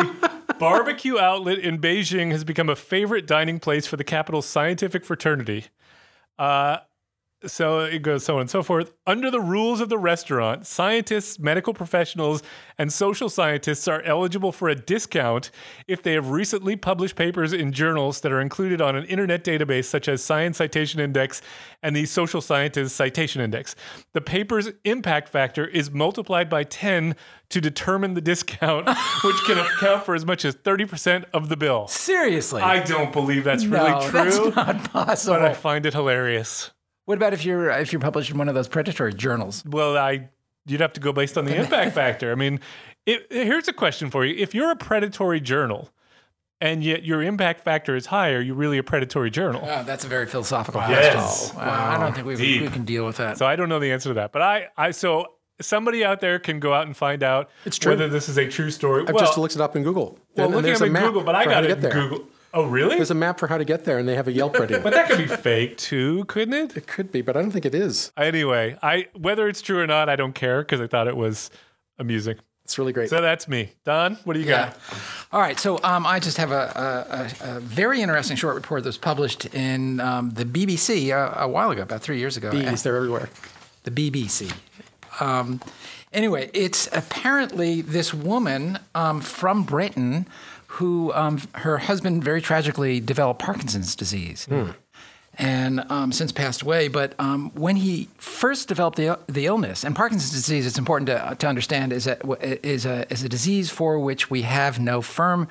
barbecue 0.58 1.18
outlet 1.18 1.58
in 1.58 1.78
Beijing 1.80 2.30
has 2.30 2.44
become 2.44 2.68
a 2.68 2.76
favorite 2.76 3.26
dining 3.26 3.58
place 3.58 3.86
for 3.86 3.96
the 3.96 4.04
capital's 4.04 4.46
scientific 4.46 5.04
fraternity. 5.04 5.66
Uh, 6.38 6.78
so 7.44 7.80
it 7.80 8.02
goes 8.02 8.24
so 8.24 8.36
on 8.36 8.42
and 8.42 8.50
so 8.50 8.62
forth. 8.62 8.92
Under 9.06 9.30
the 9.30 9.40
rules 9.40 9.80
of 9.80 9.88
the 9.88 9.98
restaurant, 9.98 10.66
scientists, 10.66 11.38
medical 11.38 11.74
professionals, 11.74 12.42
and 12.78 12.92
social 12.92 13.28
scientists 13.28 13.86
are 13.86 14.02
eligible 14.02 14.52
for 14.52 14.68
a 14.68 14.74
discount 14.74 15.50
if 15.86 16.02
they 16.02 16.14
have 16.14 16.30
recently 16.30 16.76
published 16.76 17.14
papers 17.16 17.52
in 17.52 17.72
journals 17.72 18.20
that 18.22 18.32
are 18.32 18.40
included 18.40 18.80
on 18.80 18.96
an 18.96 19.04
internet 19.04 19.44
database 19.44 19.84
such 19.84 20.08
as 20.08 20.24
Science 20.24 20.56
Citation 20.56 20.98
Index 20.98 21.42
and 21.82 21.94
the 21.94 22.06
Social 22.06 22.40
Sciences 22.40 22.92
Citation 22.92 23.42
Index. 23.42 23.74
The 24.12 24.20
paper's 24.20 24.70
impact 24.84 25.28
factor 25.28 25.66
is 25.66 25.90
multiplied 25.90 26.48
by 26.48 26.64
10 26.64 27.14
to 27.50 27.60
determine 27.60 28.14
the 28.14 28.20
discount, 28.20 28.88
which 29.24 29.36
can 29.46 29.58
account 29.58 30.04
for 30.04 30.14
as 30.14 30.24
much 30.24 30.44
as 30.44 30.56
30% 30.56 31.24
of 31.32 31.48
the 31.48 31.56
bill. 31.56 31.86
Seriously, 31.86 32.62
I 32.62 32.82
don't 32.82 33.12
believe 33.12 33.44
that's 33.44 33.66
really 33.66 33.92
true, 34.08 34.10
that's 34.10 34.56
not 34.56 34.92
possible. 34.92 35.34
but 35.36 35.44
I 35.44 35.52
find 35.54 35.86
it 35.86 35.92
hilarious. 35.92 36.70
What 37.06 37.16
about 37.16 37.32
if 37.32 37.44
you're 37.44 37.70
if 37.70 37.92
you're 37.92 38.00
published 38.00 38.30
in 38.30 38.38
one 38.38 38.48
of 38.48 38.54
those 38.54 38.68
predatory 38.68 39.14
journals? 39.14 39.64
Well, 39.64 39.96
I 39.96 40.28
you'd 40.66 40.80
have 40.80 40.92
to 40.94 41.00
go 41.00 41.12
based 41.12 41.38
on 41.38 41.44
the 41.46 41.56
impact 41.56 41.94
factor. 41.94 42.30
I 42.30 42.34
mean, 42.34 42.60
it, 43.06 43.26
here's 43.30 43.68
a 43.68 43.72
question 43.72 44.10
for 44.10 44.24
you: 44.24 44.34
If 44.36 44.54
you're 44.54 44.70
a 44.70 44.76
predatory 44.76 45.40
journal, 45.40 45.90
and 46.60 46.82
yet 46.82 47.04
your 47.04 47.22
impact 47.22 47.60
factor 47.62 47.94
is 47.96 48.06
high, 48.06 48.32
are 48.32 48.40
you 48.40 48.54
really 48.54 48.78
a 48.78 48.82
predatory 48.82 49.30
journal? 49.30 49.62
Oh, 49.64 49.82
that's 49.84 50.04
a 50.04 50.08
very 50.08 50.26
philosophical 50.26 50.80
Yes. 50.82 51.14
question. 51.52 51.58
Wow. 51.58 51.90
I 51.96 51.98
don't 51.98 52.14
think 52.14 52.26
we, 52.26 52.60
we 52.60 52.68
can 52.68 52.84
deal 52.84 53.06
with 53.06 53.16
that. 53.18 53.38
So 53.38 53.46
I 53.46 53.56
don't 53.56 53.68
know 53.68 53.78
the 53.78 53.92
answer 53.92 54.10
to 54.10 54.14
that, 54.14 54.32
but 54.32 54.42
I, 54.42 54.68
I 54.76 54.90
so 54.90 55.26
somebody 55.60 56.04
out 56.04 56.20
there 56.20 56.38
can 56.38 56.58
go 56.60 56.72
out 56.74 56.86
and 56.86 56.96
find 56.96 57.22
out 57.22 57.50
It's 57.64 57.78
true. 57.78 57.92
whether 57.92 58.08
this 58.08 58.28
is 58.28 58.36
a 58.36 58.48
true 58.48 58.70
story. 58.70 59.04
I've 59.06 59.14
well, 59.14 59.24
just 59.24 59.38
looked 59.38 59.54
it 59.54 59.60
up 59.60 59.76
in 59.76 59.82
Google. 59.84 60.18
well, 60.34 60.46
and, 60.46 60.54
and 60.54 60.54
looking 60.54 60.62
there's 60.66 60.82
at 60.82 60.88
a 60.88 60.90
in 60.90 61.02
Google, 61.06 61.22
but 61.22 61.34
I 61.34 61.44
got 61.44 61.60
to 61.60 61.66
it 61.66 61.68
get 61.68 61.76
in 61.76 61.82
there. 61.82 61.92
Google. 61.92 62.28
Oh, 62.56 62.64
really? 62.64 62.96
There's 62.96 63.10
a 63.10 63.14
map 63.14 63.38
for 63.38 63.48
how 63.48 63.58
to 63.58 63.64
get 63.66 63.84
there, 63.84 63.98
and 63.98 64.08
they 64.08 64.14
have 64.14 64.28
a 64.28 64.32
Yelp 64.32 64.58
ready. 64.58 64.78
but 64.82 64.94
that 64.94 65.08
could 65.10 65.18
be 65.18 65.26
fake 65.26 65.76
too, 65.76 66.24
couldn't 66.24 66.54
it? 66.54 66.76
it 66.76 66.86
could 66.86 67.12
be, 67.12 67.20
but 67.20 67.36
I 67.36 67.42
don't 67.42 67.50
think 67.50 67.66
it 67.66 67.74
is. 67.74 68.10
Anyway, 68.16 68.78
I 68.82 69.08
whether 69.14 69.46
it's 69.46 69.60
true 69.60 69.78
or 69.78 69.86
not, 69.86 70.08
I 70.08 70.16
don't 70.16 70.34
care 70.34 70.62
because 70.62 70.80
I 70.80 70.86
thought 70.86 71.06
it 71.06 71.16
was 71.16 71.50
amusing. 71.98 72.36
It's 72.64 72.78
really 72.78 72.92
great. 72.94 73.10
So 73.10 73.20
that's 73.20 73.46
me. 73.46 73.70
Don, 73.84 74.16
what 74.24 74.32
do 74.34 74.40
you 74.40 74.46
Yeah. 74.46 74.70
got? 74.70 74.78
All 75.32 75.40
right. 75.40 75.56
So 75.60 75.78
um, 75.84 76.04
I 76.04 76.18
just 76.18 76.36
have 76.38 76.50
a, 76.50 77.30
a, 77.44 77.46
a, 77.52 77.56
a 77.58 77.60
very 77.60 78.00
interesting 78.02 78.36
short 78.36 78.56
report 78.56 78.82
that 78.82 78.88
was 78.88 78.98
published 78.98 79.44
in 79.54 80.00
um, 80.00 80.30
the 80.30 80.44
BBC 80.44 81.10
a, 81.14 81.42
a 81.42 81.48
while 81.48 81.70
ago, 81.70 81.82
about 81.82 82.00
three 82.00 82.18
years 82.18 82.36
ago. 82.36 82.50
Bees, 82.50 82.82
they're 82.82 82.96
everywhere. 82.96 83.28
the 83.84 83.92
BBC. 83.92 84.52
Um, 85.20 85.60
anyway, 86.12 86.50
it's 86.54 86.88
apparently 86.92 87.82
this 87.82 88.12
woman 88.12 88.78
um, 88.96 89.20
from 89.20 89.62
Britain 89.62 90.26
who 90.76 91.12
um, 91.14 91.40
her 91.54 91.78
husband 91.78 92.22
very 92.22 92.40
tragically 92.40 93.00
developed 93.00 93.40
Parkinson's 93.40 93.96
disease. 93.96 94.46
And 95.38 95.84
um, 95.90 96.12
since 96.12 96.32
passed 96.32 96.62
away, 96.62 96.88
but 96.88 97.12
um, 97.18 97.50
when 97.54 97.76
he 97.76 98.08
first 98.16 98.68
developed 98.68 98.96
the, 98.96 99.18
the 99.26 99.44
illness, 99.44 99.84
and 99.84 99.94
Parkinson's 99.94 100.32
disease, 100.32 100.66
it's 100.66 100.78
important 100.78 101.08
to, 101.08 101.36
to 101.38 101.46
understand, 101.46 101.92
is 101.92 102.06
a, 102.06 102.16
is, 102.66 102.86
a, 102.86 103.10
is 103.12 103.22
a 103.22 103.28
disease 103.28 103.70
for 103.70 103.98
which 103.98 104.30
we 104.30 104.42
have 104.42 104.80
no 104.80 105.02
firm 105.02 105.46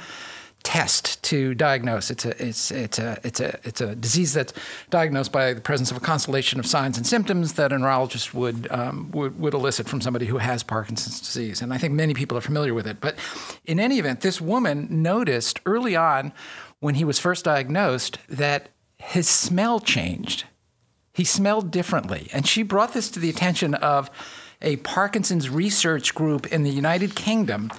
test 0.65 1.23
to 1.23 1.53
diagnose. 1.53 2.11
It's 2.11 2.25
a 2.25 2.43
it's 2.43 2.71
it's 2.71 2.99
a 2.99 3.19
it's 3.23 3.39
a 3.39 3.59
it's 3.63 3.79
a 3.79 3.95
disease 3.95 4.33
that's 4.33 4.51
diagnosed 4.89 5.31
by 5.31 5.53
the 5.53 5.61
presence 5.61 5.91
of 5.91 5.97
a 5.97 6.01
constellation 6.01 6.59
of 6.59 6.65
signs 6.65 6.97
and 6.97 7.07
symptoms 7.07 7.53
that 7.53 7.71
a 7.71 7.77
neurologist 7.77 8.33
would 8.33 8.67
um, 8.71 9.09
would, 9.11 9.39
would 9.39 9.53
elicit 9.53 9.87
from 9.87 10.01
somebody 10.01 10.25
who 10.25 10.39
has 10.39 10.63
Parkinson's 10.63 11.19
disease. 11.19 11.61
And 11.61 11.73
I 11.73 11.77
think 11.77 11.93
many 11.93 12.13
people 12.13 12.37
are 12.37 12.41
familiar 12.41 12.73
with 12.73 12.87
it. 12.87 12.99
But 12.99 13.15
in 13.65 13.79
any 13.79 13.99
event, 13.99 14.21
this 14.21 14.41
woman 14.41 14.87
noticed 14.89 15.61
early 15.65 15.95
on 15.95 16.33
when 16.79 16.95
he 16.95 17.05
was 17.05 17.19
first 17.19 17.45
diagnosed 17.45 18.17
that 18.27 18.71
his 18.97 19.29
smell 19.29 19.79
changed 19.79 20.45
he 21.15 21.23
smelled 21.23 21.71
differently. 21.71 22.27
And 22.33 22.45
she 22.45 22.61
brought 22.61 22.93
this 22.93 23.09
to 23.11 23.19
the 23.19 23.29
attention 23.29 23.73
of 23.75 24.11
a 24.61 24.75
Parkinson's 24.77 25.49
research 25.49 26.13
group 26.13 26.45
in 26.47 26.63
the 26.63 26.69
United 26.69 27.15
Kingdom. 27.15 27.71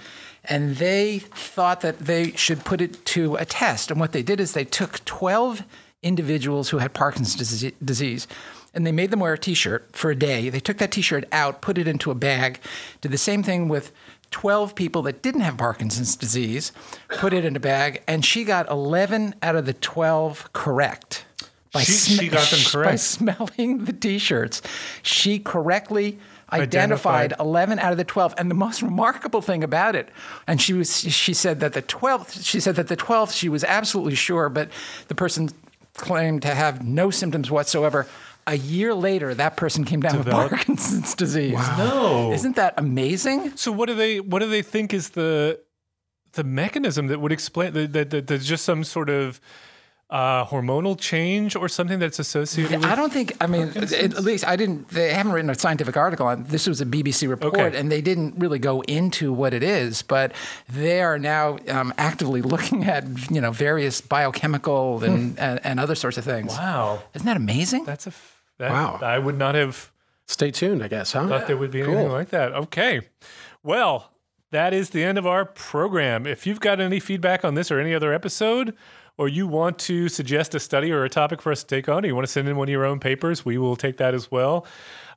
And 0.49 0.77
they 0.77 1.19
thought 1.19 1.81
that 1.81 1.99
they 1.99 2.33
should 2.33 2.65
put 2.65 2.81
it 2.81 3.05
to 3.07 3.37
a 3.37 3.45
test. 3.45 3.91
And 3.91 3.99
what 3.99 4.13
they 4.13 4.23
did 4.23 4.41
is 4.41 4.53
they 4.53 4.65
took 4.65 5.05
12 5.05 5.63
individuals 6.03 6.69
who 6.71 6.79
had 6.79 6.95
Parkinson's 6.95 7.73
disease 7.83 8.29
and 8.75 8.87
they 8.87 8.93
made 8.93 9.11
them 9.11 9.21
wear 9.21 9.33
a 9.33 9.39
t 9.39 9.55
shirt 9.55 9.89
for 9.97 10.11
a 10.11 10.15
day. 10.15 10.51
They 10.51 10.61
took 10.61 10.77
that 10.79 10.93
t 10.93 11.01
shirt 11.01 11.25
out, 11.33 11.63
put 11.63 11.79
it 11.79 11.89
into 11.89 12.11
a 12.11 12.15
bag, 12.15 12.61
did 13.01 13.11
the 13.11 13.19
same 13.19 13.43
thing 13.43 13.69
with 13.69 13.91
12 14.31 14.75
people 14.75 15.03
that 15.03 15.23
didn't 15.23 15.41
have 15.41 15.57
Parkinson's 15.57 16.15
disease, 16.15 16.73
put 17.09 17.33
it 17.33 17.45
in 17.45 17.57
a 17.57 17.61
bag, 17.61 18.03
and 18.07 18.25
she 18.25 18.45
got 18.45 18.69
11 18.71 19.35
out 19.43 19.57
of 19.57 19.65
the 19.65 19.73
12 19.73 20.53
correct. 20.53 21.25
By 21.73 21.83
She- 21.83 21.93
she 21.93 22.29
got 22.29 22.49
them 22.51 22.83
By 22.85 22.97
smelling 22.97 23.85
the 23.87 23.93
t-shirts, 23.93 24.61
she 25.03 25.39
correctly 25.39 26.19
identified, 26.53 27.33
Identified. 27.33 27.35
11 27.41 27.79
out 27.81 27.93
of 27.93 27.99
the 27.99 28.05
12 28.05 28.35
and 28.39 28.51
the 28.51 28.55
most 28.55 28.83
remarkable 28.83 29.43
thing 29.43 29.65
about 29.65 29.97
it 29.97 30.09
and 30.47 30.61
she 30.61 30.73
was 30.73 31.01
she 31.01 31.35
said 31.35 31.59
that 31.61 31.73
the 31.73 31.83
12th 31.83 32.45
she 32.45 32.61
said 32.61 32.77
that 32.77 32.87
the 32.89 32.97
12th 32.97 33.33
she 33.37 33.49
was 33.49 33.65
absolutely 33.65 34.15
sure 34.15 34.49
but 34.49 34.71
the 35.09 35.15
person 35.15 35.49
claimed 35.95 36.43
to 36.43 36.55
have 36.55 36.85
no 36.87 37.11
symptoms 37.11 37.51
whatsoever. 37.51 38.07
A 38.47 38.57
year 38.57 38.95
later 38.95 39.35
that 39.35 39.57
person 39.57 39.85
came 39.85 40.01
down 40.01 40.19
Developed- 40.19 40.51
with 40.53 40.59
parkinson's 40.59 41.15
disease. 41.17 41.59
No. 41.79 42.31
isn't 42.33 42.55
that 42.57 42.75
amazing? 42.77 43.57
So 43.57 43.73
what 43.73 43.87
do 43.87 43.95
they 43.95 44.21
what 44.21 44.39
do 44.39 44.49
they 44.49 44.63
think 44.63 44.95
is 44.95 45.11
the 45.11 45.59
the 46.35 46.45
mechanism 46.45 47.07
that 47.09 47.19
would 47.21 47.33
explain 47.33 47.73
that, 47.73 47.93
that, 47.95 48.11
that 48.11 48.27
there's 48.29 48.47
just 48.47 48.65
some 48.65 48.85
sort 48.85 49.09
of 49.11 49.41
uh, 50.09 50.45
hormonal 50.47 50.97
change 50.99 51.57
or 51.57 51.69
something 51.69 51.99
that's 51.99 52.19
associated 52.21 52.81
with 52.81 52.89
I 52.89 52.95
don't 52.95 53.13
think. 53.13 53.37
I 53.41 53.47
mean, 53.49 53.69
at 53.75 53.93
at 53.93 54.23
least 54.23 54.47
I 54.47 54.55
didn't. 54.55 54.89
They 54.91 55.13
haven't 55.13 55.33
written 55.33 55.51
a 55.51 55.55
scientific 55.57 55.97
article 55.97 56.27
on 56.27 56.45
this. 56.45 56.69
Was 56.69 56.81
a 56.81 56.87
BBC 56.87 57.29
report, 57.29 57.55
Okay. 57.59 57.77
and 57.77 57.91
they 57.91 58.01
didn't 58.01 58.35
really 58.39 58.61
go 58.61 58.83
into 58.83 59.33
what 59.33 59.53
it 59.53 59.65
is. 59.65 60.03
But 60.03 60.33
they 60.69 61.01
are 61.03 61.19
now 61.19 61.59
um, 61.69 61.93
actively 61.99 62.41
looking 62.55 62.85
at 62.85 63.05
you 63.31 63.41
know 63.41 63.51
various 63.51 64.01
biochemical 64.01 65.03
and, 65.03 65.37
and, 65.39 65.61
and 65.65 65.81
other 65.81 65.97
sorts 65.97 66.19
of 66.19 66.25
things. 66.25 66.53
Wow. 66.53 67.03
Isn't 67.15 67.27
that 67.27 67.37
amazing? 67.37 67.85
That's 67.85 68.07
a 68.07 68.11
f- 68.11 68.43
that, 68.59 68.71
Wow. 68.71 68.99
I 69.03 69.19
would 69.19 69.37
not 69.39 69.55
have 69.57 69.91
Stay 70.29 70.51
tuned, 70.51 70.83
I 70.83 70.89
guess, 70.89 71.13
huh? 71.13 71.29
thought 71.29 71.47
there 71.47 71.57
would 71.57 71.71
be 71.71 71.83
anything 71.83 72.11
like 72.11 72.31
that. 72.31 72.53
Okay. 72.53 73.01
Well, 73.63 74.11
that 74.51 74.73
is 74.75 74.91
the 74.91 75.05
end 75.05 75.19
of 75.19 75.27
our 75.27 75.45
program. 75.45 76.27
If 76.27 76.47
you've 76.47 76.59
got 76.61 76.81
any 76.81 76.99
feedback 77.01 77.45
on 77.45 77.55
this 77.55 77.71
or 77.71 77.79
any 77.79 77.95
other 77.95 78.13
episode, 78.13 78.75
or 79.19 79.29
you 79.29 79.47
want 79.47 79.79
to 79.79 80.09
suggest 80.09 80.55
a 80.55 80.61
study 80.61 80.93
or 80.93 81.05
a 81.05 81.09
topic 81.09 81.41
for 81.41 81.51
us 81.51 81.63
to 81.63 81.67
take 81.67 81.89
on, 81.89 82.05
or 82.05 82.09
you 82.09 82.15
want 82.15 82.27
to 82.27 82.33
send 82.33 82.47
in 82.49 82.57
one 82.57 82.69
of 82.69 82.73
your 82.73 82.85
own 82.85 83.01
papers, 83.01 83.45
we 83.45 83.59
will 83.59 83.77
take 83.77 83.97
that 83.97 84.15
as 84.15 84.31
well. 84.31 84.67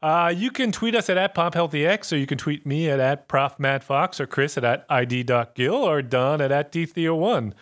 Uh, 0.01 0.33
you 0.35 0.49
can 0.51 0.71
tweet 0.71 0.95
us 0.95 1.09
at, 1.09 1.17
at 1.17 1.35
PopHealthyX, 1.35 2.13
or 2.13 2.17
you 2.17 2.25
can 2.25 2.37
tweet 2.37 2.65
me 2.65 2.89
at, 2.89 3.01
at 3.01 3.27
ProfMattFox, 3.27 4.19
or 4.19 4.27
Chris 4.27 4.57
at, 4.57 4.63
at 4.63 4.85
ID.Gill, 4.89 5.75
or 5.75 6.01
Don 6.01 6.39
at, 6.39 6.51
at 6.51 6.71
DTheo1. 6.71 7.53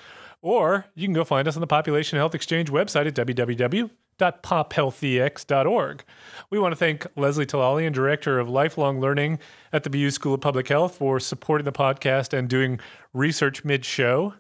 Or 0.42 0.86
you 0.94 1.08
can 1.08 1.14
go 1.14 1.24
find 1.24 1.48
us 1.48 1.56
on 1.56 1.62
the 1.62 1.68
Population 1.68 2.18
Health 2.18 2.36
Exchange 2.36 2.70
website 2.70 3.08
at 3.08 3.16
www.pophealthyx.org. 3.16 6.04
We 6.52 6.60
want 6.60 6.72
to 6.72 6.76
thank 6.76 7.08
Leslie 7.16 7.48
Talalian, 7.48 7.92
Director 7.92 8.40
of 8.40 8.48
Lifelong 8.48 9.00
Learning 9.00 9.40
at 9.74 9.82
the 9.84 9.90
BU 9.90 10.12
School 10.12 10.36
of 10.36 10.42
Public 10.42 10.68
Health, 10.68 10.98
for 10.98 11.20
supporting 11.20 11.66
the 11.66 11.72
podcast 11.72 12.38
and 12.38 12.48
doing 12.48 12.80
research 13.14 13.66
mid 13.66 13.84
show, 13.84 14.36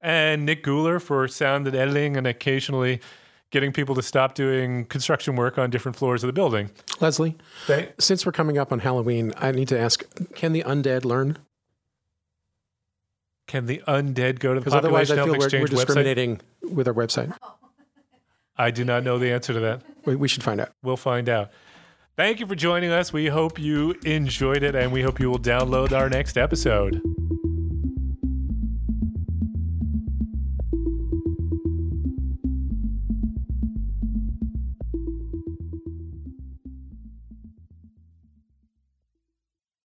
and 0.00 0.46
Nick 0.46 0.64
Guler 0.64 1.00
for 1.00 1.26
sound 1.28 1.66
and 1.66 1.76
editing 1.76 2.16
and 2.16 2.26
occasionally 2.26 3.00
getting 3.50 3.72
people 3.72 3.94
to 3.96 4.02
stop 4.02 4.34
doing 4.34 4.84
construction 4.86 5.34
work 5.36 5.58
on 5.58 5.70
different 5.70 5.96
floors 5.96 6.22
of 6.22 6.28
the 6.28 6.32
building. 6.32 6.70
Leslie, 7.00 7.36
since 7.98 8.24
we're 8.24 8.32
coming 8.32 8.58
up 8.58 8.72
on 8.72 8.78
Halloween, 8.78 9.32
I 9.36 9.50
need 9.52 9.68
to 9.68 9.78
ask 9.78 10.04
can 10.34 10.52
the 10.52 10.62
undead 10.62 11.04
learn? 11.04 11.38
Can 13.48 13.66
the 13.66 13.82
undead 13.88 14.38
go 14.38 14.54
to 14.54 14.60
the 14.60 14.64
Because 14.64 14.74
otherwise, 14.74 15.08
Population 15.08 15.12
I 15.12 15.16
Health 15.16 15.50
feel 15.50 15.60
we're, 15.60 15.62
we're 15.62 15.66
website? 15.66 15.86
discriminating 15.86 16.40
with 16.70 16.86
our 16.86 16.94
website. 16.94 17.36
I 18.56 18.70
do 18.70 18.84
not 18.84 19.02
know 19.02 19.18
the 19.18 19.32
answer 19.32 19.52
to 19.52 19.60
that. 19.60 19.82
We, 20.04 20.14
we 20.14 20.28
should 20.28 20.44
find 20.44 20.60
out. 20.60 20.70
We'll 20.82 20.96
find 20.96 21.28
out. 21.28 21.50
Thank 22.16 22.38
you 22.38 22.46
for 22.46 22.54
joining 22.54 22.90
us. 22.90 23.12
We 23.12 23.26
hope 23.26 23.58
you 23.58 23.96
enjoyed 24.04 24.62
it 24.62 24.74
and 24.76 24.92
we 24.92 25.02
hope 25.02 25.18
you 25.18 25.30
will 25.30 25.38
download 25.38 25.92
our 25.92 26.08
next 26.08 26.36
episode. 26.36 27.00